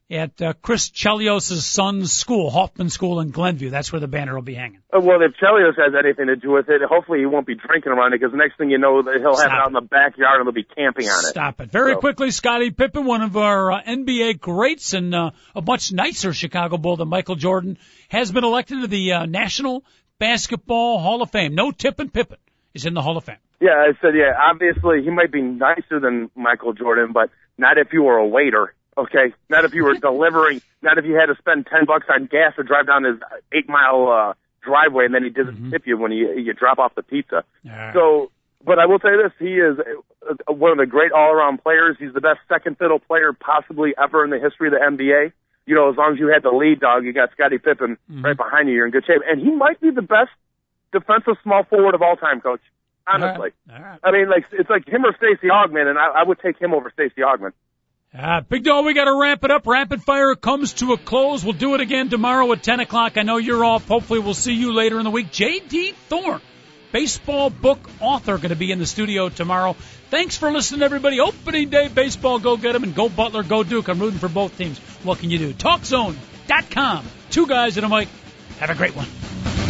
at 0.10 0.42
uh, 0.42 0.54
Chris 0.62 0.90
Chelios' 0.90 1.52
son's 1.62 2.12
school, 2.12 2.50
Hoffman 2.50 2.90
School 2.90 3.20
in 3.20 3.32
Glenview. 3.32 3.70
That's 3.70 3.92
where 3.92 4.00
the 4.00 4.08
banner 4.08 4.36
will 4.36 4.42
be 4.42 4.54
hanging. 4.54 4.80
Uh, 4.96 5.00
Well, 5.00 5.22
if 5.22 5.34
Chelios 5.42 5.76
has 5.78 5.94
anything 5.98 6.28
to 6.28 6.36
do 6.36 6.52
with 6.52 6.70
it, 6.70 6.82
hopefully 6.88 7.20
he 7.20 7.26
won't 7.26 7.48
be 7.48 7.56
drinking 7.56 7.92
around 7.92 8.14
it 8.14 8.20
because 8.20 8.32
the 8.32 8.38
next 8.38 8.58
thing 8.58 8.70
you 8.70 8.78
know, 8.78 9.02
he'll 9.02 9.12
have 9.12 9.38
Stop 9.38 9.46
it 9.46 9.52
out 9.52 9.68
in 9.68 9.74
the 9.74 9.82
backyard 9.82 10.40
and 10.40 10.48
they'll 10.48 10.54
be 10.54 10.64
camping 10.64 11.08
on 11.08 11.20
it. 11.26 11.30
Stop 11.30 11.62
it. 11.62 11.72
Very 11.72 11.94
So- 11.94 12.00
quickly, 12.00 12.32
Scottie 12.32 12.72
Pippen, 12.72 13.06
one 13.06 13.22
of 13.22 13.38
our 13.38 13.72
uh, 13.72 13.82
NBA 13.84 14.40
greats 14.40 14.94
and 14.94 15.14
uh, 15.16 15.32
a 15.56 15.62
much 15.62 15.92
nicer 15.92 16.34
Chicago 16.34 16.78
Bull 16.78 16.98
than 16.98 17.08
Michael 17.08 17.36
Jordan, 17.36 17.78
has 18.10 18.32
been 18.32 18.44
elected 18.44 18.82
to 18.82 18.88
the 18.88 19.14
uh, 19.14 19.26
National 19.26 19.84
Basketball 20.20 21.00
Hall 21.00 21.22
of 21.22 21.32
Fame. 21.32 21.56
No 21.56 21.72
Tippin 21.72 22.10
Pippen 22.10 22.38
is 22.74 22.86
in 22.86 22.94
the 22.94 23.02
Hall 23.02 23.18
of 23.18 23.24
Fame. 23.24 23.38
Yeah, 23.60 23.72
I 23.72 23.94
said, 24.02 24.12
yeah, 24.16 24.34
obviously 24.52 25.02
he 25.04 25.10
might 25.10 25.32
be 25.32 25.42
nicer 25.42 26.00
than 26.00 26.30
Michael 26.36 26.74
Jordan, 26.74 27.14
but 27.14 27.30
not 27.58 27.78
if 27.78 27.94
you 27.94 28.04
were 28.04 28.18
a 28.18 28.28
waiter. 28.28 28.74
Okay, 28.98 29.34
not 29.50 29.66
if 29.66 29.74
you 29.74 29.84
were 29.84 29.94
delivering, 30.02 30.62
not 30.82 30.98
if 30.98 31.06
you 31.06 31.16
had 31.16 31.28
to 31.28 31.36
spend 31.38 31.68
ten 31.68 31.86
bucks 31.86 32.06
on 32.10 32.28
gas 32.28 32.56
to 32.58 32.64
drive 32.64 32.88
down 32.88 33.04
his 33.04 33.18
eight 33.52 33.68
mile 33.68 34.08
uh, 34.08 34.34
driveway, 34.62 35.06
and 35.06 35.14
then 35.16 35.24
he 35.24 35.30
doesn't 35.30 35.72
tip 35.72 35.88
you 35.88 35.98
when 35.98 36.12
you 36.12 36.34
you 36.38 36.54
drop 36.54 36.80
off 36.80 36.94
the 36.96 37.04
pizza. 37.04 37.44
So, 37.94 38.32
but 38.64 38.80
I 38.80 38.86
will 38.86 39.00
you 39.04 39.22
this: 39.24 39.34
he 39.40 39.56
is 39.56 39.78
uh, 39.80 40.54
one 40.54 40.72
of 40.72 40.78
the 40.78 40.86
great 40.86 41.12
all-around 41.12 41.64
players. 41.64 41.98
He's 42.00 42.14
the 42.14 42.22
best 42.22 42.40
second 42.48 42.78
fiddle 42.78 43.00
player 43.00 43.34
possibly 43.34 43.94
ever 44.02 44.24
in 44.24 44.30
the 44.30 44.40
history 44.40 44.68
of 44.68 44.74
the 44.74 44.80
NBA. 44.80 45.34
You 45.66 45.76
know, 45.76 45.90
as 45.90 45.98
long 45.98 46.14
as 46.14 46.20
you 46.20 46.28
had 46.28 46.44
the 46.44 46.52
lead 46.52 46.82
dog, 46.82 47.06
you 47.06 47.14
got 47.14 47.32
Scottie 47.32 47.58
Pippen 47.58 47.98
right 48.22 48.36
behind 48.38 48.68
you, 48.68 48.76
you're 48.76 48.86
in 48.86 48.92
good 48.92 49.06
shape. 49.06 49.22
And 49.26 49.40
he 49.40 49.50
might 49.50 49.80
be 49.80 49.92
the 49.92 50.02
best 50.02 50.32
defensive 50.92 51.36
small 51.42 51.64
forward 51.64 51.96
of 51.96 52.02
all 52.02 52.16
time, 52.18 52.42
coach. 52.42 52.62
Honestly, 53.06 53.50
All 53.72 53.82
right. 53.82 54.00
I 54.04 54.12
mean, 54.12 54.30
like 54.30 54.46
it's 54.52 54.70
like 54.70 54.88
him 54.88 55.06
or 55.06 55.14
Stacey 55.18 55.48
Augmon, 55.48 55.88
and 55.88 56.00
I, 56.00 56.22
I 56.22 56.24
would 56.24 56.40
take 56.40 56.58
him 56.60 56.74
over 56.74 56.90
Stacey 56.94 57.22
Augmon. 57.22 57.52
Uh, 58.18 58.42
Big 58.42 58.64
Dog, 58.64 58.86
we 58.86 58.94
got 58.94 59.06
to 59.06 59.16
wrap 59.20 59.44
it 59.44 59.50
up. 59.52 59.66
Rapid 59.66 60.04
fire 60.04 60.36
comes 60.36 60.74
to 60.74 60.94
a 60.94 60.98
close. 60.98 61.44
We'll 61.44 61.54
do 61.54 61.74
it 61.74 61.82
again 61.82 62.10
tomorrow 62.10 62.52
at 62.52 62.62
10 62.62 62.80
o'clock. 62.80 63.18
I 63.18 63.24
know 63.24 63.38
you're 63.38 63.66
off. 63.66 63.88
Hopefully, 63.88 64.20
we'll 64.20 64.36
see 64.36 64.54
you 64.54 64.72
later 64.72 65.00
in 65.00 65.04
the 65.04 65.10
week. 65.10 65.32
J.D. 65.32 65.94
Thorne, 66.10 66.40
baseball 66.92 67.50
book 67.50 67.90
author, 68.00 68.38
going 68.38 68.50
to 68.50 68.56
be 68.56 68.72
in 68.72 68.78
the 68.78 68.86
studio 68.86 69.30
tomorrow. 69.30 69.74
Thanks 70.12 70.38
for 70.38 70.52
listening, 70.52 70.84
everybody. 70.84 71.20
Opening 71.20 71.70
day 71.70 71.88
baseball. 71.88 72.38
Go 72.38 72.56
get 72.56 72.76
'em 72.76 72.84
and 72.84 72.94
go 72.94 73.10
Butler, 73.10 73.42
go 73.42 73.64
Duke. 73.64 73.88
I'm 73.90 73.98
rooting 74.00 74.20
for 74.20 74.30
both 74.30 74.56
teams. 74.60 74.78
What 75.04 75.18
can 75.18 75.32
you 75.32 75.40
do? 75.40 75.54
TalkZone.com. 75.54 77.06
Two 77.32 77.48
guys 77.48 77.78
and 77.78 77.86
a 77.86 77.90
mic. 77.90 78.08
Have 78.60 78.70
a 78.70 78.76
great 78.76 78.96
one. 78.96 79.63